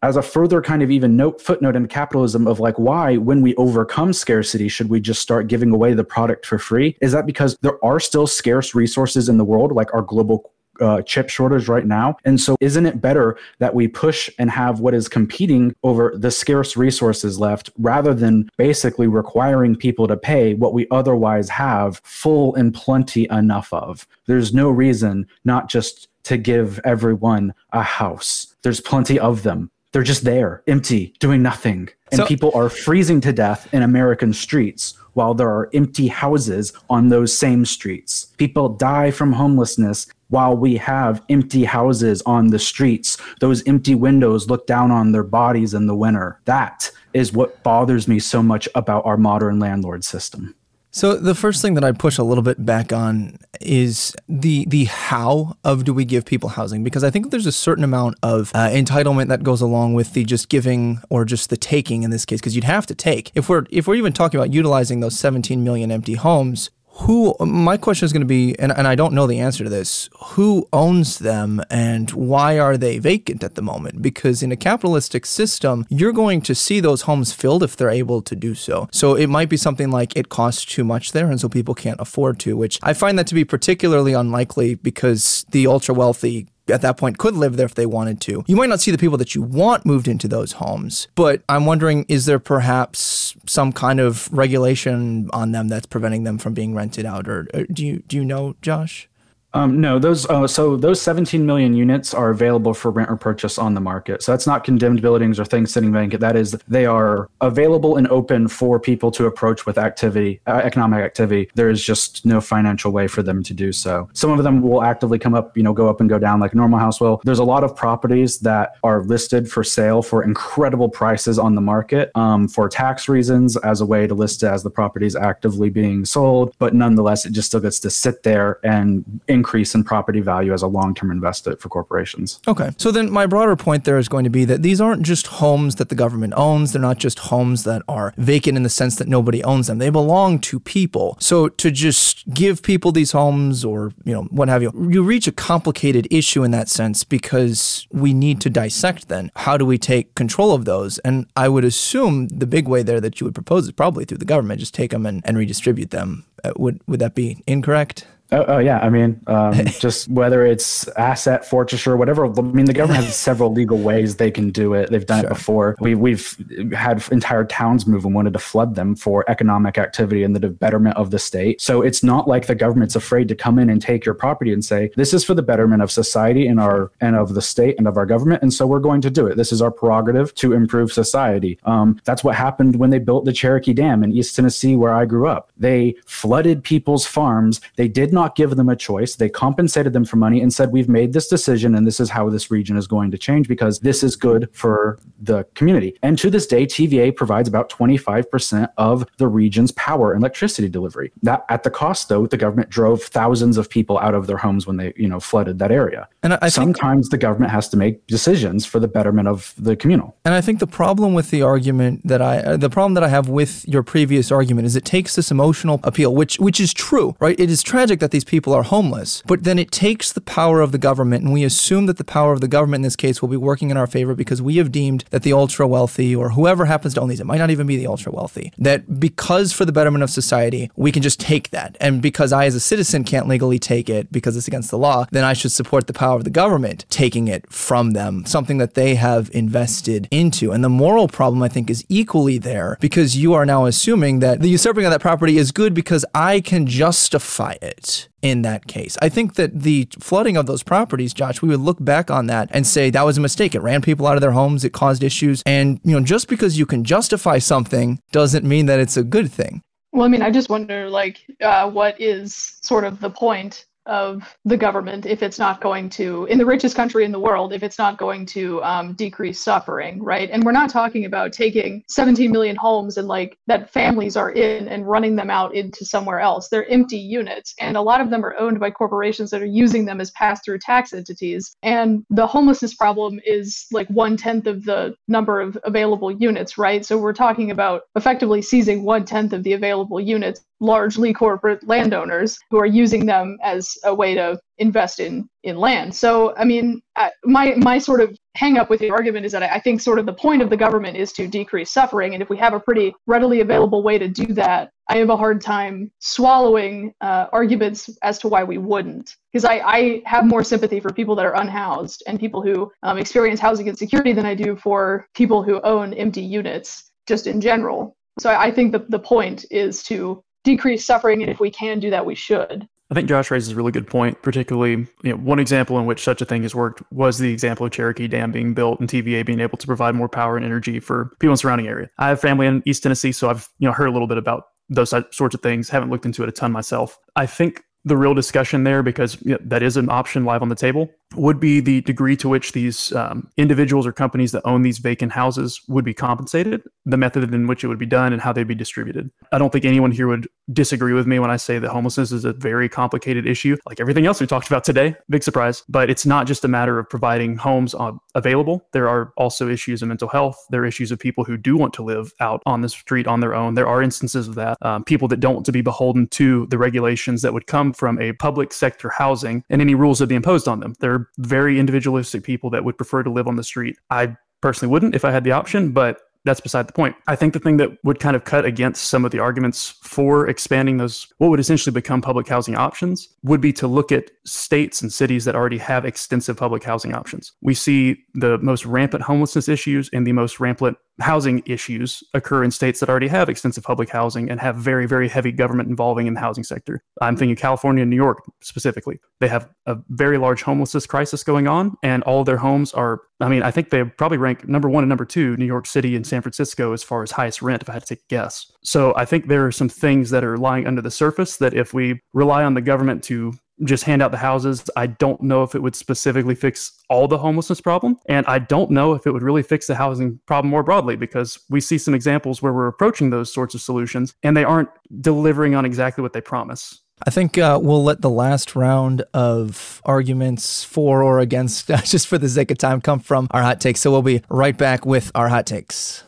as 0.03 0.17
a 0.17 0.21
further 0.21 0.61
kind 0.61 0.83
of 0.83 0.91
even 0.91 1.15
note 1.15 1.41
footnote 1.41 1.75
in 1.75 1.87
capitalism 1.87 2.45
of 2.45 2.59
like 2.59 2.77
why 2.77 3.17
when 3.17 3.41
we 3.41 3.55
overcome 3.55 4.13
scarcity 4.13 4.67
should 4.67 4.89
we 4.89 4.99
just 4.99 5.21
start 5.21 5.47
giving 5.47 5.71
away 5.71 5.93
the 5.93 6.03
product 6.03 6.45
for 6.45 6.59
free 6.59 6.95
is 7.01 7.13
that 7.13 7.25
because 7.25 7.57
there 7.61 7.83
are 7.83 7.99
still 7.99 8.27
scarce 8.27 8.75
resources 8.75 9.29
in 9.29 9.37
the 9.37 9.45
world 9.45 9.71
like 9.71 9.91
our 9.93 10.01
global 10.01 10.51
uh, 10.81 11.01
chip 11.03 11.29
shortage 11.29 11.67
right 11.67 11.85
now. 11.85 12.17
And 12.25 12.41
so, 12.41 12.55
isn't 12.59 12.87
it 12.87 12.99
better 12.99 13.37
that 13.59 13.75
we 13.75 13.87
push 13.87 14.27
and 14.39 14.49
have 14.49 14.79
what 14.79 14.95
is 14.95 15.07
competing 15.07 15.75
over 15.83 16.13
the 16.17 16.31
scarce 16.31 16.75
resources 16.75 17.39
left 17.39 17.69
rather 17.77 18.11
than 18.11 18.49
basically 18.57 19.05
requiring 19.05 19.75
people 19.75 20.07
to 20.07 20.17
pay 20.17 20.55
what 20.55 20.73
we 20.73 20.87
otherwise 20.89 21.47
have 21.49 22.01
full 22.03 22.55
and 22.55 22.73
plenty 22.73 23.27
enough 23.29 23.71
of? 23.71 24.07
There's 24.25 24.51
no 24.51 24.71
reason 24.71 25.27
not 25.45 25.69
just 25.69 26.07
to 26.23 26.37
give 26.37 26.79
everyone 26.83 27.53
a 27.71 27.83
house. 27.83 28.55
There's 28.63 28.81
plenty 28.81 29.19
of 29.19 29.43
them 29.43 29.69
they're 29.93 30.03
just 30.03 30.23
there, 30.25 30.63
empty, 30.67 31.13
doing 31.19 31.41
nothing. 31.41 31.89
And 32.11 32.17
so, 32.17 32.25
people 32.25 32.51
are 32.53 32.67
freezing 32.67 33.21
to 33.21 33.31
death 33.31 33.71
in 33.73 33.83
American 33.83 34.33
streets 34.33 34.95
while 35.13 35.33
there 35.33 35.49
are 35.49 35.69
empty 35.73 36.07
houses 36.07 36.73
on 36.89 37.09
those 37.09 37.37
same 37.37 37.63
streets. 37.65 38.25
People 38.37 38.69
die 38.69 39.11
from 39.11 39.33
homelessness 39.33 40.07
while 40.29 40.57
we 40.57 40.75
have 40.77 41.23
empty 41.29 41.63
houses 41.63 42.23
on 42.23 42.47
the 42.47 42.57
streets. 42.57 43.17
Those 43.39 43.65
empty 43.67 43.93
windows 43.93 44.49
look 44.49 44.65
down 44.65 44.89
on 44.89 45.11
their 45.11 45.23
bodies 45.23 45.75
in 45.75 45.85
the 45.85 45.95
winter. 45.95 46.39
That 46.45 46.89
is 47.13 47.31
what 47.31 47.61
bothers 47.63 48.07
me 48.07 48.17
so 48.17 48.41
much 48.41 48.67
about 48.73 49.05
our 49.05 49.17
modern 49.17 49.59
landlord 49.59 50.03
system. 50.03 50.55
So 50.95 51.15
the 51.15 51.33
first 51.33 51.63
thing 51.63 51.73
that 51.73 51.83
I'd 51.83 51.97
push 51.97 52.19
a 52.19 52.23
little 52.23 52.43
bit 52.43 52.63
back 52.63 52.93
on 52.93 53.39
is 53.59 54.15
the 54.29 54.63
the 54.67 54.85
how 54.85 55.57
of 55.63 55.85
do 55.85 55.91
we 55.91 56.05
give 56.05 56.23
people 56.23 56.49
housing? 56.49 56.83
Because 56.83 57.03
I 57.03 57.09
think 57.09 57.31
there's 57.31 57.47
a 57.47 57.51
certain 57.51 57.83
amount 57.83 58.15
of 58.21 58.51
uh, 58.53 58.69
entitlement 58.69 59.29
that 59.29 59.41
goes 59.41 59.59
along 59.59 59.95
with 59.95 60.13
the 60.13 60.23
just 60.23 60.49
giving 60.49 61.01
or 61.09 61.25
just 61.25 61.49
the 61.49 61.57
taking 61.57 62.03
in 62.03 62.11
this 62.11 62.25
case 62.25 62.39
because 62.41 62.55
you'd 62.55 62.63
have 62.65 62.85
to 62.85 62.93
take. 62.93 63.31
If 63.33 63.49
we're 63.49 63.65
if 63.71 63.87
we're 63.87 63.95
even 63.95 64.13
talking 64.13 64.39
about 64.39 64.53
utilizing 64.53 64.99
those 64.99 65.17
17 65.17 65.63
million 65.63 65.89
empty 65.89 66.13
homes 66.13 66.69
who 66.93 67.35
my 67.39 67.77
question 67.77 68.05
is 68.05 68.13
going 68.13 68.21
to 68.21 68.25
be 68.25 68.57
and, 68.59 68.71
and 68.71 68.87
i 68.87 68.95
don't 68.95 69.13
know 69.13 69.27
the 69.27 69.39
answer 69.39 69.63
to 69.63 69.69
this 69.69 70.09
who 70.33 70.67
owns 70.71 71.19
them 71.19 71.61
and 71.69 72.11
why 72.11 72.57
are 72.59 72.77
they 72.77 72.97
vacant 72.97 73.43
at 73.43 73.55
the 73.55 73.61
moment? 73.61 74.01
Because 74.01 74.41
in 74.41 74.51
a 74.51 74.55
capitalistic 74.55 75.25
system 75.25 75.85
you're 75.89 76.11
going 76.11 76.41
to 76.41 76.55
see 76.55 76.79
those 76.79 77.03
homes 77.03 77.33
filled 77.33 77.63
if 77.63 77.75
they're 77.75 77.89
able 77.89 78.21
to 78.21 78.35
do 78.35 78.55
so. 78.55 78.87
So 78.91 79.15
it 79.15 79.27
might 79.27 79.49
be 79.49 79.57
something 79.57 79.91
like 79.91 80.15
it 80.15 80.29
costs 80.29 80.65
too 80.65 80.83
much 80.83 81.11
there 81.11 81.29
and 81.29 81.39
so 81.39 81.49
people 81.49 81.75
can't 81.75 81.99
afford 81.99 82.39
to 82.39 82.55
which 82.57 82.79
i 82.83 82.93
find 82.93 83.17
that 83.19 83.27
to 83.27 83.35
be 83.35 83.43
particularly 83.43 84.13
unlikely 84.13 84.75
because 84.75 85.45
the 85.49 85.67
ultra 85.67 85.93
wealthy 85.93 86.47
at 86.69 86.81
that 86.81 86.97
point 86.97 87.17
could 87.17 87.35
live 87.35 87.57
there 87.57 87.65
if 87.65 87.75
they 87.75 87.85
wanted 87.85 88.21
to. 88.21 88.43
You 88.47 88.55
might 88.55 88.69
not 88.69 88.79
see 88.79 88.91
the 88.91 88.97
people 88.97 89.17
that 89.17 89.35
you 89.35 89.41
want 89.41 89.85
moved 89.85 90.07
into 90.07 90.27
those 90.27 90.53
homes, 90.53 91.07
but 91.15 91.41
I'm 91.49 91.65
wondering 91.65 92.05
is 92.07 92.25
there 92.25 92.39
perhaps 92.39 93.35
some 93.45 93.73
kind 93.73 93.99
of 93.99 94.31
regulation 94.31 95.29
on 95.33 95.51
them 95.51 95.67
that's 95.67 95.85
preventing 95.85 96.23
them 96.23 96.37
from 96.37 96.53
being 96.53 96.73
rented 96.73 97.05
out 97.05 97.27
or, 97.27 97.47
or 97.53 97.63
do 97.65 97.85
you 97.85 98.03
do 98.07 98.17
you 98.17 98.25
know, 98.25 98.55
Josh? 98.61 99.09
Um, 99.53 99.79
no, 99.79 99.99
those 99.99 100.27
uh, 100.29 100.47
so 100.47 100.75
those 100.75 101.01
17 101.01 101.45
million 101.45 101.73
units 101.73 102.13
are 102.13 102.31
available 102.31 102.73
for 102.73 102.89
rent 102.91 103.09
or 103.09 103.17
purchase 103.17 103.57
on 103.57 103.73
the 103.73 103.81
market. 103.81 104.23
So 104.23 104.31
that's 104.31 104.47
not 104.47 104.63
condemned 104.63 105.01
buildings 105.01 105.39
or 105.39 105.45
things 105.45 105.71
sitting 105.71 105.93
vacant. 105.93 106.21
That 106.21 106.35
is, 106.35 106.57
they 106.67 106.85
are 106.85 107.29
available 107.41 107.97
and 107.97 108.07
open 108.07 108.47
for 108.47 108.79
people 108.79 109.11
to 109.11 109.25
approach 109.25 109.65
with 109.65 109.77
activity, 109.77 110.41
uh, 110.47 110.61
economic 110.63 111.01
activity. 111.01 111.49
There 111.53 111.69
is 111.69 111.83
just 111.83 112.25
no 112.25 112.41
financial 112.41 112.91
way 112.91 113.07
for 113.07 113.21
them 113.21 113.43
to 113.43 113.53
do 113.53 113.71
so. 113.71 114.09
Some 114.13 114.31
of 114.31 114.43
them 114.43 114.61
will 114.61 114.83
actively 114.83 115.19
come 115.19 115.35
up, 115.35 115.55
you 115.55 115.63
know, 115.63 115.73
go 115.73 115.87
up 115.89 115.99
and 115.99 116.09
go 116.09 116.17
down 116.17 116.39
like 116.39 116.53
a 116.53 116.57
normal 116.57 116.79
house 116.79 116.99
will. 116.99 117.21
There's 117.23 117.39
a 117.39 117.43
lot 117.43 117.63
of 117.63 117.75
properties 117.75 118.39
that 118.39 118.75
are 118.83 119.03
listed 119.03 119.51
for 119.51 119.63
sale 119.63 120.01
for 120.01 120.23
incredible 120.23 120.89
prices 120.89 121.37
on 121.37 121.53
the 121.55 121.61
market 121.61 122.11
um, 122.15 122.47
for 122.47 122.67
tax 122.67 123.07
reasons 123.07 123.55
as 123.57 123.81
a 123.81 123.85
way 123.85 124.07
to 124.07 124.15
list 124.15 124.41
it 124.41 124.47
as 124.47 124.63
the 124.63 124.69
property 124.71 125.05
is 125.05 125.15
actively 125.15 125.69
being 125.69 126.05
sold, 126.05 126.55
but 126.57 126.73
nonetheless, 126.73 127.25
it 127.25 127.33
just 127.33 127.49
still 127.49 127.59
gets 127.59 127.79
to 127.79 127.89
sit 127.91 128.23
there 128.23 128.59
and. 128.63 129.03
In 129.27 129.42
increase 129.43 129.75
in 129.75 129.83
property 129.83 130.21
value 130.21 130.53
as 130.53 130.61
a 130.61 130.67
long-term 130.67 131.11
investment 131.11 131.59
for 131.59 131.67
corporations. 131.67 132.39
Okay. 132.47 132.69
So 132.77 132.91
then 132.91 133.11
my 133.11 133.25
broader 133.25 133.57
point 133.57 133.83
there 133.83 133.97
is 133.97 134.07
going 134.07 134.23
to 134.23 134.29
be 134.29 134.45
that 134.45 134.61
these 134.61 134.79
aren't 134.79 135.03
just 135.03 135.27
homes 135.27 135.75
that 135.75 135.89
the 135.89 135.95
government 135.95 136.33
owns. 136.37 136.71
They're 136.71 136.81
not 136.81 136.97
just 136.97 137.19
homes 137.19 137.65
that 137.65 137.81
are 137.89 138.13
vacant 138.17 138.55
in 138.55 138.63
the 138.63 138.69
sense 138.69 138.95
that 138.95 139.07
nobody 139.09 139.43
owns 139.43 139.67
them. 139.67 139.79
They 139.79 139.89
belong 139.89 140.39
to 140.49 140.59
people. 140.59 141.17
So 141.19 141.49
to 141.49 141.71
just 141.71 142.33
give 142.33 142.63
people 142.63 142.93
these 142.93 143.11
homes 143.11 143.65
or, 143.65 143.91
you 144.05 144.13
know, 144.13 144.23
what 144.31 144.47
have 144.47 144.61
you, 144.63 144.71
you 144.89 145.03
reach 145.03 145.27
a 145.27 145.31
complicated 145.33 146.07
issue 146.09 146.43
in 146.43 146.51
that 146.51 146.69
sense 146.69 147.03
because 147.03 147.85
we 147.91 148.13
need 148.13 148.39
to 148.41 148.49
dissect 148.49 149.09
then 149.09 149.29
how 149.35 149.57
do 149.57 149.65
we 149.65 149.77
take 149.77 150.15
control 150.15 150.53
of 150.53 150.63
those? 150.63 150.99
And 150.99 151.27
I 151.35 151.49
would 151.49 151.65
assume 151.65 152.29
the 152.29 152.47
big 152.47 152.67
way 152.67 152.81
there 152.83 153.01
that 153.01 153.19
you 153.19 153.25
would 153.25 153.35
propose 153.35 153.65
is 153.65 153.73
probably 153.73 154.05
through 154.05 154.19
the 154.19 154.25
government, 154.25 154.61
just 154.61 154.73
take 154.73 154.91
them 154.91 155.05
and, 155.05 155.21
and 155.25 155.37
redistribute 155.37 155.89
them. 155.89 156.25
Uh, 156.43 156.53
would 156.57 156.81
would 156.87 156.99
that 156.99 157.15
be 157.15 157.41
incorrect? 157.47 158.05
Oh, 158.33 158.45
oh, 158.47 158.57
yeah, 158.57 158.79
I 158.79 158.89
mean, 158.89 159.21
um, 159.27 159.53
just 159.79 160.09
whether 160.09 160.45
it's 160.45 160.87
asset 160.89 161.45
forfeiture, 161.45 161.95
whatever. 161.95 162.25
I 162.25 162.41
mean, 162.41 162.65
the 162.65 162.73
government 162.73 163.05
has 163.05 163.15
several 163.15 163.51
legal 163.53 163.77
ways 163.77 164.15
they 164.15 164.31
can 164.31 164.49
do 164.49 164.73
it. 164.73 164.89
They've 164.89 165.05
done 165.05 165.21
sure. 165.21 165.29
it 165.29 165.33
before. 165.33 165.75
We, 165.79 165.93
we've 165.93 166.35
had 166.73 167.03
entire 167.11 167.45
towns 167.45 167.85
move 167.85 168.05
and 168.05 168.15
wanted 168.15 168.33
to 168.33 168.39
flood 168.39 168.75
them 168.75 168.95
for 168.95 169.23
economic 169.29 169.77
activity 169.77 170.23
and 170.23 170.35
the 170.35 170.49
betterment 170.49 170.97
of 170.97 171.11
the 171.11 171.19
state. 171.19 171.61
So 171.61 171.81
it's 171.83 172.03
not 172.03 172.27
like 172.27 172.47
the 172.47 172.55
government's 172.55 172.95
afraid 172.95 173.27
to 173.27 173.35
come 173.35 173.59
in 173.59 173.69
and 173.69 173.81
take 173.81 174.03
your 174.03 174.15
property 174.15 174.51
and 174.51 174.65
say 174.65 174.89
this 174.95 175.13
is 175.13 175.23
for 175.23 175.35
the 175.35 175.43
betterment 175.43 175.83
of 175.83 175.91
society 175.91 176.47
and 176.47 176.59
our 176.59 176.91
and 177.01 177.15
of 177.15 177.35
the 177.35 177.41
state 177.41 177.75
and 177.77 177.87
of 177.87 177.97
our 177.97 178.05
government, 178.05 178.41
and 178.41 178.53
so 178.53 178.65
we're 178.65 178.79
going 178.79 179.01
to 179.01 179.09
do 179.09 179.27
it. 179.27 179.37
This 179.37 179.51
is 179.51 179.61
our 179.61 179.71
prerogative 179.71 180.33
to 180.35 180.53
improve 180.53 180.91
society. 180.91 181.59
Um, 181.65 181.99
that's 182.03 182.23
what 182.23 182.35
happened 182.35 182.77
when 182.77 182.89
they 182.89 182.99
built 182.99 183.25
the 183.25 183.33
Cherokee 183.33 183.73
Dam 183.73 184.03
in 184.03 184.11
East 184.11 184.35
Tennessee, 184.35 184.75
where 184.75 184.93
I 184.93 185.05
grew 185.05 185.27
up. 185.27 185.51
They 185.57 185.95
flooded 186.05 186.63
people's 186.63 187.05
farms. 187.05 187.61
They 187.75 187.87
did 187.87 188.13
not 188.13 188.22
not 188.23 188.35
give 188.35 188.55
them 188.55 188.69
a 188.69 188.75
choice. 188.75 189.15
They 189.15 189.29
compensated 189.29 189.93
them 189.93 190.05
for 190.05 190.17
money 190.17 190.41
and 190.41 190.53
said, 190.53 190.71
We've 190.71 190.89
made 190.89 191.13
this 191.13 191.27
decision 191.27 191.75
and 191.75 191.85
this 191.85 191.99
is 191.99 192.09
how 192.09 192.29
this 192.29 192.49
region 192.49 192.77
is 192.77 192.87
going 192.87 193.11
to 193.11 193.17
change 193.17 193.47
because 193.47 193.79
this 193.79 194.03
is 194.03 194.15
good 194.15 194.49
for 194.53 194.99
the 195.21 195.45
community. 195.55 195.97
And 196.01 196.17
to 196.19 196.29
this 196.29 196.47
day, 196.47 196.65
TVA 196.65 197.15
provides 197.15 197.47
about 197.47 197.69
25% 197.69 198.69
of 198.77 199.05
the 199.17 199.27
region's 199.27 199.71
power 199.71 200.13
and 200.13 200.21
electricity 200.21 200.69
delivery. 200.69 201.11
That 201.21 201.45
at 201.49 201.63
the 201.63 201.69
cost, 201.69 202.09
though, 202.09 202.25
the 202.27 202.37
government 202.37 202.69
drove 202.69 203.03
thousands 203.03 203.57
of 203.57 203.69
people 203.69 203.97
out 203.99 204.15
of 204.15 204.27
their 204.27 204.37
homes 204.37 204.65
when 204.67 204.77
they, 204.77 204.93
you 204.95 205.07
know, 205.07 205.19
flooded 205.19 205.59
that 205.59 205.71
area. 205.71 206.07
And 206.23 206.33
I 206.35 206.49
sometimes 206.49 207.09
the 207.09 207.17
government 207.17 207.51
has 207.51 207.67
to 207.69 207.77
make 207.77 208.05
decisions 208.07 208.65
for 208.65 208.79
the 208.79 208.87
betterment 208.87 209.27
of 209.27 209.53
the 209.57 209.75
communal. 209.75 210.15
And 210.25 210.33
I 210.33 210.41
think 210.41 210.59
the 210.59 210.67
problem 210.67 211.13
with 211.13 211.29
the 211.29 211.41
argument 211.41 212.07
that 212.07 212.21
I, 212.21 212.37
uh, 212.39 212.57
the 212.57 212.69
problem 212.69 212.93
that 212.95 213.03
I 213.03 213.09
have 213.09 213.27
with 213.27 213.67
your 213.67 213.83
previous 213.83 214.31
argument 214.31 214.65
is 214.65 214.75
it 214.75 214.85
takes 214.85 215.15
this 215.15 215.31
emotional 215.31 215.79
appeal, 215.83 216.13
which 216.15 216.39
which 216.39 216.59
is 216.59 216.73
true, 216.73 217.15
right? 217.19 217.37
It 217.39 217.49
is 217.49 217.61
tragic 217.63 217.99
that 217.99 218.11
these 218.13 218.23
people 218.23 218.53
are 218.53 218.63
homeless. 218.63 219.21
But 219.25 219.43
then 219.43 219.59
it 219.59 219.71
takes 219.71 220.13
the 220.13 220.21
power 220.21 220.61
of 220.61 220.71
the 220.71 220.77
government, 220.77 221.25
and 221.25 221.33
we 221.33 221.43
assume 221.43 221.87
that 221.87 221.97
the 221.97 222.05
power 222.05 222.31
of 222.31 222.39
the 222.39 222.47
government 222.47 222.79
in 222.79 222.83
this 222.83 222.95
case 222.95 223.21
will 223.21 223.27
be 223.27 223.35
working 223.35 223.69
in 223.69 223.75
our 223.75 223.87
favor 223.87 224.15
because 224.15 224.41
we 224.41 224.55
have 224.55 224.71
deemed 224.71 225.03
that 225.09 225.23
the 225.23 225.33
ultra 225.33 225.67
wealthy 225.67 226.15
or 226.15 226.29
whoever 226.29 226.65
happens 226.65 226.93
to 226.93 227.01
own 227.01 227.09
these, 227.09 227.19
it 227.19 227.25
might 227.25 227.39
not 227.39 227.49
even 227.49 227.67
be 227.67 227.75
the 227.75 227.87
ultra 227.87 228.11
wealthy, 228.11 228.53
that 228.57 228.99
because 228.99 229.51
for 229.51 229.65
the 229.65 229.73
betterment 229.73 230.03
of 230.03 230.09
society, 230.09 230.71
we 230.77 230.91
can 230.91 231.01
just 231.01 231.19
take 231.19 231.49
that. 231.49 231.75
And 231.81 232.01
because 232.01 232.31
I, 232.31 232.45
as 232.45 232.55
a 232.55 232.59
citizen, 232.59 233.03
can't 233.03 233.27
legally 233.27 233.59
take 233.59 233.89
it 233.89 234.11
because 234.11 234.37
it's 234.37 234.47
against 234.47 234.71
the 234.71 234.77
law, 234.77 235.05
then 235.11 235.23
I 235.23 235.33
should 235.33 235.51
support 235.51 235.87
the 235.87 235.93
power 235.93 236.15
of 236.15 236.23
the 236.23 236.29
government 236.29 236.85
taking 236.89 237.27
it 237.27 237.51
from 237.51 237.91
them, 237.91 238.25
something 238.25 238.59
that 238.59 238.75
they 238.75 238.95
have 238.95 239.29
invested 239.33 240.07
into. 240.11 240.51
And 240.51 240.63
the 240.63 240.69
moral 240.69 241.07
problem, 241.07 241.41
I 241.41 241.49
think, 241.49 241.69
is 241.69 241.83
equally 241.89 242.37
there 242.37 242.77
because 242.79 243.17
you 243.17 243.33
are 243.33 243.45
now 243.45 243.65
assuming 243.65 244.19
that 244.19 244.39
the 244.41 244.49
usurping 244.49 244.85
of 244.85 244.91
that 244.91 245.01
property 245.01 245.37
is 245.37 245.51
good 245.51 245.73
because 245.73 246.05
I 246.13 246.39
can 246.39 246.67
justify 246.67 247.55
it 247.61 247.92
in 248.21 248.41
that 248.43 248.67
case. 248.67 248.97
I 249.01 249.09
think 249.09 249.35
that 249.35 249.61
the 249.61 249.87
flooding 249.99 250.37
of 250.37 250.45
those 250.45 250.63
properties, 250.63 251.13
Josh, 251.13 251.41
we 251.41 251.49
would 251.49 251.59
look 251.59 251.83
back 251.83 252.09
on 252.09 252.27
that 252.27 252.49
and 252.51 252.65
say 252.65 252.89
that 252.89 253.05
was 253.05 253.17
a 253.17 253.21
mistake. 253.21 253.55
It 253.55 253.61
ran 253.61 253.81
people 253.81 254.07
out 254.07 254.15
of 254.15 254.21
their 254.21 254.31
homes, 254.31 254.63
it 254.63 254.73
caused 254.73 255.03
issues. 255.03 255.43
And, 255.45 255.79
you 255.83 255.97
know, 255.97 256.05
just 256.05 256.27
because 256.27 256.57
you 256.57 256.65
can 256.65 256.83
justify 256.83 257.39
something 257.39 257.99
doesn't 258.11 258.45
mean 258.45 258.65
that 258.67 258.79
it's 258.79 258.97
a 258.97 259.03
good 259.03 259.31
thing. 259.31 259.61
Well, 259.91 260.05
I 260.05 260.07
mean, 260.07 260.23
I 260.23 260.31
just 260.31 260.49
wonder, 260.49 260.89
like, 260.89 261.19
uh, 261.41 261.69
what 261.69 261.99
is 262.01 262.57
sort 262.61 262.83
of 262.83 262.99
the 262.99 263.11
point 263.11 263.65
of 263.85 264.35
the 264.45 264.57
government 264.57 265.05
if 265.05 265.21
it's 265.21 265.39
not 265.39 265.61
going 265.61 265.89
to, 265.89 266.25
in 266.25 266.37
the 266.37 266.45
richest 266.45 266.75
country 266.75 267.05
in 267.05 267.11
the 267.11 267.19
world, 267.19 267.53
if 267.53 267.63
it's 267.63 267.77
not 267.77 267.97
going 267.97 268.25
to 268.25 268.63
um, 268.63 268.93
decrease 268.93 269.39
suffering, 269.39 270.01
right? 270.01 270.29
And 270.31 270.43
we're 270.43 270.51
not 270.51 270.69
talking 270.69 271.05
about 271.05 271.33
taking 271.33 271.83
17 271.89 272.31
million 272.31 272.55
homes 272.55 272.97
and 272.97 273.07
like 273.07 273.37
that 273.47 273.69
families 273.69 274.15
are 274.15 274.31
in 274.31 274.67
and 274.67 274.87
running 274.87 275.15
them 275.15 275.29
out 275.29 275.53
into 275.55 275.85
somewhere 275.85 276.19
else. 276.19 276.49
They're 276.49 276.69
empty 276.69 276.97
units, 276.97 277.53
and 277.59 277.77
a 277.77 277.81
lot 277.81 278.01
of 278.01 278.09
them 278.09 278.25
are 278.25 278.37
owned 278.37 278.59
by 278.59 278.71
corporations 278.71 279.31
that 279.31 279.41
are 279.41 279.45
using 279.45 279.85
them 279.85 279.99
as 279.99 280.11
pass 280.11 280.41
through 280.43 280.59
tax 280.59 280.93
entities. 280.93 281.55
And 281.63 282.05
the 282.09 282.27
homelessness 282.27 282.75
problem 282.75 283.19
is 283.25 283.65
like 283.71 283.87
one 283.89 284.17
tenth 284.17 284.47
of 284.47 284.65
the 284.65 284.95
number 285.07 285.41
of 285.41 285.57
available 285.63 286.11
units, 286.11 286.57
right? 286.57 286.85
So 286.85 286.97
we're 286.97 287.13
talking 287.13 287.51
about 287.51 287.83
effectively 287.95 288.41
seizing 288.41 288.83
one 288.83 289.05
tenth 289.05 289.33
of 289.33 289.43
the 289.43 289.53
available 289.53 289.99
units 289.99 290.41
largely 290.63 291.13
corporate 291.13 291.67
landowners 291.67 292.37
who 292.49 292.57
are 292.57 292.65
using 292.65 293.05
them 293.05 293.37
as 293.43 293.77
a 293.83 293.93
way 293.93 294.15
to 294.15 294.39
invest 294.57 294.99
in 294.99 295.27
in 295.43 295.57
land. 295.57 295.93
So, 295.93 296.33
I 296.37 296.45
mean, 296.45 296.81
my 297.25 297.53
my 297.57 297.77
sort 297.77 298.01
of 298.01 298.17
hang 298.35 298.57
up 298.57 298.69
with 298.69 298.79
the 298.79 298.89
argument 298.89 299.25
is 299.25 299.33
that 299.33 299.43
I 299.43 299.59
think 299.59 299.81
sort 299.81 299.99
of 299.99 300.05
the 300.05 300.13
point 300.13 300.41
of 300.41 300.49
the 300.49 300.57
government 300.57 300.95
is 300.97 301.11
to 301.13 301.27
decrease 301.27 301.71
suffering, 301.71 302.13
and 302.13 302.23
if 302.23 302.29
we 302.29 302.37
have 302.37 302.53
a 302.53 302.59
pretty 302.59 302.95
readily 303.07 303.41
available 303.41 303.83
way 303.83 303.97
to 303.97 304.07
do 304.07 304.27
that, 304.33 304.71
I 304.89 304.97
have 304.97 305.09
a 305.09 305.17
hard 305.17 305.41
time 305.41 305.91
swallowing 305.99 306.93
uh, 307.01 307.27
arguments 307.33 307.89
as 308.01 308.17
to 308.19 308.27
why 308.27 308.43
we 308.43 308.57
wouldn't. 308.57 309.15
Because 309.31 309.45
I, 309.45 309.55
I 309.65 310.01
have 310.05 310.25
more 310.25 310.43
sympathy 310.43 310.79
for 310.79 310.91
people 310.93 311.15
that 311.15 311.25
are 311.25 311.35
unhoused 311.35 312.03
and 312.07 312.19
people 312.19 312.41
who 312.41 312.71
um, 312.83 312.97
experience 312.97 313.39
housing 313.39 313.67
insecurity 313.67 314.13
than 314.13 314.25
I 314.25 314.35
do 314.35 314.55
for 314.55 315.07
people 315.13 315.43
who 315.43 315.61
own 315.61 315.93
empty 315.93 316.21
units, 316.21 316.91
just 317.07 317.27
in 317.27 317.41
general. 317.41 317.95
So 318.19 318.29
I 318.29 318.51
think 318.51 318.71
the, 318.71 318.85
the 318.89 318.99
point 318.99 319.45
is 319.49 319.83
to 319.83 320.23
decrease 320.43 320.85
suffering, 320.85 321.21
and 321.21 321.31
if 321.31 321.39
we 321.39 321.49
can 321.49 321.79
do 321.79 321.89
that, 321.89 322.05
we 322.05 322.15
should. 322.15 322.67
I 322.91 322.95
think 322.95 323.09
Josh 323.09 323.31
raises 323.31 323.53
a 323.53 323.55
really 323.55 323.71
good 323.71 323.87
point, 323.87 324.21
particularly 324.21 324.87
you 325.03 325.11
know, 325.11 325.15
one 325.15 325.39
example 325.39 325.79
in 325.79 325.85
which 325.85 326.03
such 326.03 326.21
a 326.21 326.25
thing 326.25 326.43
has 326.43 326.53
worked 326.53 326.83
was 326.91 327.17
the 327.17 327.31
example 327.31 327.65
of 327.65 327.71
Cherokee 327.71 328.07
Dam 328.07 328.31
being 328.31 328.53
built 328.53 328.79
and 328.79 328.87
TVA 328.87 329.25
being 329.25 329.39
able 329.39 329.57
to 329.57 329.65
provide 329.65 329.95
more 329.95 330.09
power 330.09 330.37
and 330.37 330.45
energy 330.45 330.79
for 330.79 331.05
people 331.19 331.31
in 331.31 331.33
the 331.33 331.37
surrounding 331.37 331.67
area. 331.67 331.89
I 331.97 332.09
have 332.09 332.21
family 332.21 332.45
in 332.45 332.61
East 332.65 332.83
Tennessee, 332.83 333.11
so 333.11 333.29
I've 333.29 333.49
you 333.57 333.67
know 333.67 333.73
heard 333.73 333.87
a 333.87 333.91
little 333.91 334.07
bit 334.07 334.17
about 334.17 334.43
those 334.69 334.93
sorts 335.11 335.33
of 335.33 335.41
things. 335.41 335.69
Haven't 335.69 335.89
looked 335.89 336.05
into 336.05 336.23
it 336.23 336.29
a 336.29 336.31
ton 336.31 336.51
myself. 336.51 336.99
I 337.15 337.25
think 337.25 337.63
the 337.85 337.97
real 337.97 338.13
discussion 338.13 338.63
there, 338.63 338.81
because 338.81 339.17
you 339.21 339.31
know, 339.31 339.37
that 339.41 339.61
is 339.61 339.75
an 339.75 339.89
option 339.89 340.23
live 340.23 340.41
on 340.41 340.49
the 340.49 340.55
table, 340.55 340.89
would 341.15 341.39
be 341.39 341.59
the 341.59 341.81
degree 341.81 342.15
to 342.15 342.29
which 342.29 342.53
these 342.53 342.93
um, 342.93 343.29
individuals 343.37 343.85
or 343.85 343.91
companies 343.91 344.31
that 344.31 344.41
own 344.45 344.61
these 344.61 344.79
vacant 344.79 345.11
houses 345.11 345.61
would 345.67 345.83
be 345.83 345.93
compensated, 345.93 346.61
the 346.85 346.97
method 346.97 347.33
in 347.33 347.47
which 347.47 347.63
it 347.63 347.67
would 347.67 347.77
be 347.77 347.85
done, 347.85 348.13
and 348.13 348.21
how 348.21 348.31
they'd 348.31 348.47
be 348.47 348.55
distributed. 348.55 349.11
I 349.31 349.37
don't 349.37 349.51
think 349.51 349.65
anyone 349.65 349.91
here 349.91 350.07
would 350.07 350.27
disagree 350.51 350.93
with 350.93 351.07
me 351.07 351.19
when 351.19 351.29
I 351.29 351.37
say 351.37 351.59
that 351.59 351.69
homelessness 351.69 352.11
is 352.11 352.25
a 352.25 352.33
very 352.33 352.69
complicated 352.69 353.27
issue, 353.27 353.57
like 353.67 353.79
everything 353.79 354.05
else 354.05 354.21
we 354.21 354.27
talked 354.27 354.47
about 354.47 354.63
today. 354.63 354.95
Big 355.09 355.23
surprise. 355.23 355.63
But 355.67 355.89
it's 355.89 356.05
not 356.05 356.25
just 356.25 356.45
a 356.45 356.47
matter 356.47 356.79
of 356.79 356.89
providing 356.89 357.37
homes 357.37 357.75
uh, 357.75 357.91
available. 358.15 358.67
There 358.71 358.87
are 358.87 359.13
also 359.17 359.49
issues 359.49 359.81
of 359.81 359.87
mental 359.87 360.07
health. 360.07 360.37
There 360.49 360.61
are 360.61 360.65
issues 360.65 360.91
of 360.91 360.99
people 360.99 361.23
who 361.23 361.37
do 361.37 361.57
want 361.57 361.73
to 361.73 361.83
live 361.83 362.13
out 362.19 362.41
on 362.45 362.61
the 362.61 362.69
street 362.69 363.07
on 363.07 363.19
their 363.19 363.33
own. 363.33 363.55
There 363.55 363.67
are 363.67 363.81
instances 363.81 364.27
of 364.27 364.35
that. 364.35 364.57
Um, 364.61 364.83
people 364.83 365.07
that 365.09 365.19
don't 365.19 365.35
want 365.35 365.45
to 365.47 365.51
be 365.51 365.61
beholden 365.61 366.07
to 366.09 366.47
the 366.47 366.57
regulations 366.57 367.21
that 367.21 367.33
would 367.33 367.47
come 367.47 367.73
from 367.73 367.99
a 367.99 368.13
public 368.13 368.53
sector 368.53 368.89
housing 368.89 369.43
and 369.49 369.61
any 369.61 369.75
rules 369.75 369.99
that 369.99 370.07
be 370.07 370.15
imposed 370.15 370.47
on 370.47 370.59
them. 370.59 370.73
There 370.79 370.93
are 370.93 371.09
very 371.17 371.59
individualistic 371.59 372.23
people 372.23 372.49
that 372.51 372.63
would 372.63 372.77
prefer 372.77 373.03
to 373.03 373.09
live 373.09 373.27
on 373.27 373.35
the 373.35 373.43
street. 373.43 373.77
I 373.89 374.15
personally 374.41 374.71
wouldn't 374.71 374.95
if 374.95 375.05
I 375.05 375.11
had 375.11 375.23
the 375.23 375.31
option, 375.31 375.71
but 375.71 376.01
that's 376.25 376.39
beside 376.39 376.67
the 376.67 376.73
point. 376.73 376.95
I 377.07 377.15
think 377.15 377.33
the 377.33 377.39
thing 377.39 377.57
that 377.57 377.71
would 377.83 377.99
kind 377.99 378.15
of 378.15 378.23
cut 378.23 378.45
against 378.45 378.85
some 378.85 379.05
of 379.05 379.11
the 379.11 379.19
arguments 379.19 379.75
for 379.83 380.27
expanding 380.27 380.77
those, 380.77 381.07
what 381.17 381.29
would 381.29 381.39
essentially 381.39 381.73
become 381.73 382.01
public 382.01 382.27
housing 382.27 382.55
options, 382.55 383.09
would 383.23 383.41
be 383.41 383.53
to 383.53 383.67
look 383.67 383.91
at 383.91 384.11
states 384.25 384.81
and 384.81 384.91
cities 384.91 385.25
that 385.25 385.35
already 385.35 385.57
have 385.57 385.85
extensive 385.85 386.37
public 386.37 386.63
housing 386.63 386.93
options. 386.93 387.33
We 387.41 387.53
see 387.53 388.03
the 388.13 388.37
most 388.39 388.65
rampant 388.65 389.03
homelessness 389.03 389.49
issues 389.49 389.89
and 389.91 390.07
the 390.07 390.13
most 390.13 390.39
rampant 390.39 390.77
housing 391.01 391.41
issues 391.45 392.03
occur 392.13 392.43
in 392.43 392.51
states 392.51 392.79
that 392.79 392.89
already 392.89 393.07
have 393.07 393.29
extensive 393.29 393.63
public 393.63 393.89
housing 393.89 394.29
and 394.29 394.39
have 394.39 394.55
very, 394.55 394.85
very 394.85 395.09
heavy 395.09 395.31
government 395.31 395.69
involving 395.69 396.07
in 396.07 396.13
the 396.13 396.19
housing 396.19 396.43
sector. 396.43 396.83
I'm 397.01 397.17
thinking 397.17 397.35
California 397.35 397.81
and 397.81 397.89
New 397.89 397.95
York 397.95 398.23
specifically. 398.41 398.99
They 399.19 399.27
have 399.27 399.49
a 399.65 399.77
very 399.89 400.17
large 400.17 400.43
homelessness 400.43 400.85
crisis 400.85 401.23
going 401.23 401.47
on, 401.47 401.75
and 401.81 402.03
all 402.03 402.23
their 402.23 402.37
homes 402.37 402.73
are, 402.73 403.01
I 403.19 403.29
mean, 403.29 403.41
I 403.41 403.51
think 403.51 403.69
they 403.69 403.83
probably 403.83 404.17
rank 404.17 404.47
number 404.47 404.69
one 404.69 404.83
and 404.83 404.89
number 404.89 405.05
two, 405.05 405.35
New 405.37 405.45
York 405.45 405.65
City 405.65 405.95
and 405.95 406.05
San 406.05 406.21
Francisco, 406.21 406.73
as 406.73 406.83
far 406.83 407.03
as 407.03 407.11
highest 407.11 407.41
rent, 407.41 407.63
if 407.63 407.69
I 407.69 407.73
had 407.73 407.83
to 407.83 407.95
take 407.95 408.03
a 408.03 408.09
guess. 408.09 408.51
So 408.63 408.93
I 408.95 409.05
think 409.05 409.27
there 409.27 409.45
are 409.45 409.51
some 409.51 409.69
things 409.69 410.09
that 410.11 410.23
are 410.23 410.37
lying 410.37 410.67
under 410.67 410.81
the 410.81 410.91
surface 410.91 411.37
that 411.37 411.53
if 411.53 411.73
we 411.73 412.01
rely 412.13 412.43
on 412.43 412.53
the 412.53 412.61
government 412.61 413.03
to 413.05 413.33
just 413.63 413.83
hand 413.83 414.01
out 414.01 414.11
the 414.11 414.17
houses. 414.17 414.63
I 414.75 414.87
don't 414.87 415.21
know 415.21 415.43
if 415.43 415.55
it 415.55 415.61
would 415.61 415.75
specifically 415.75 416.35
fix 416.35 416.71
all 416.89 417.07
the 417.07 417.17
homelessness 417.17 417.61
problem. 417.61 417.99
And 418.07 418.25
I 418.25 418.39
don't 418.39 418.71
know 418.71 418.93
if 418.93 419.05
it 419.05 419.11
would 419.11 419.23
really 419.23 419.43
fix 419.43 419.67
the 419.67 419.75
housing 419.75 420.19
problem 420.25 420.49
more 420.49 420.63
broadly 420.63 420.95
because 420.95 421.39
we 421.49 421.61
see 421.61 421.77
some 421.77 421.93
examples 421.93 422.41
where 422.41 422.53
we're 422.53 422.67
approaching 422.67 423.09
those 423.09 423.33
sorts 423.33 423.53
of 423.55 423.61
solutions 423.61 424.15
and 424.23 424.35
they 424.35 424.43
aren't 424.43 424.69
delivering 425.01 425.55
on 425.55 425.65
exactly 425.65 426.01
what 426.01 426.13
they 426.13 426.21
promise. 426.21 426.81
I 427.05 427.09
think 427.09 427.37
uh, 427.37 427.59
we'll 427.61 427.83
let 427.83 428.01
the 428.01 428.09
last 428.09 428.55
round 428.55 429.03
of 429.13 429.81
arguments 429.83 430.63
for 430.63 431.03
or 431.03 431.19
against, 431.19 431.67
just 431.83 432.07
for 432.07 432.17
the 432.17 432.29
sake 432.29 432.51
of 432.51 432.57
time, 432.57 432.81
come 432.81 432.99
from 432.99 433.27
our 433.31 433.41
hot 433.41 433.59
takes. 433.59 433.81
So 433.81 433.91
we'll 433.91 434.01
be 434.01 434.21
right 434.29 434.57
back 434.57 434.85
with 434.85 435.11
our 435.15 435.27
hot 435.27 435.45
takes. 435.45 436.03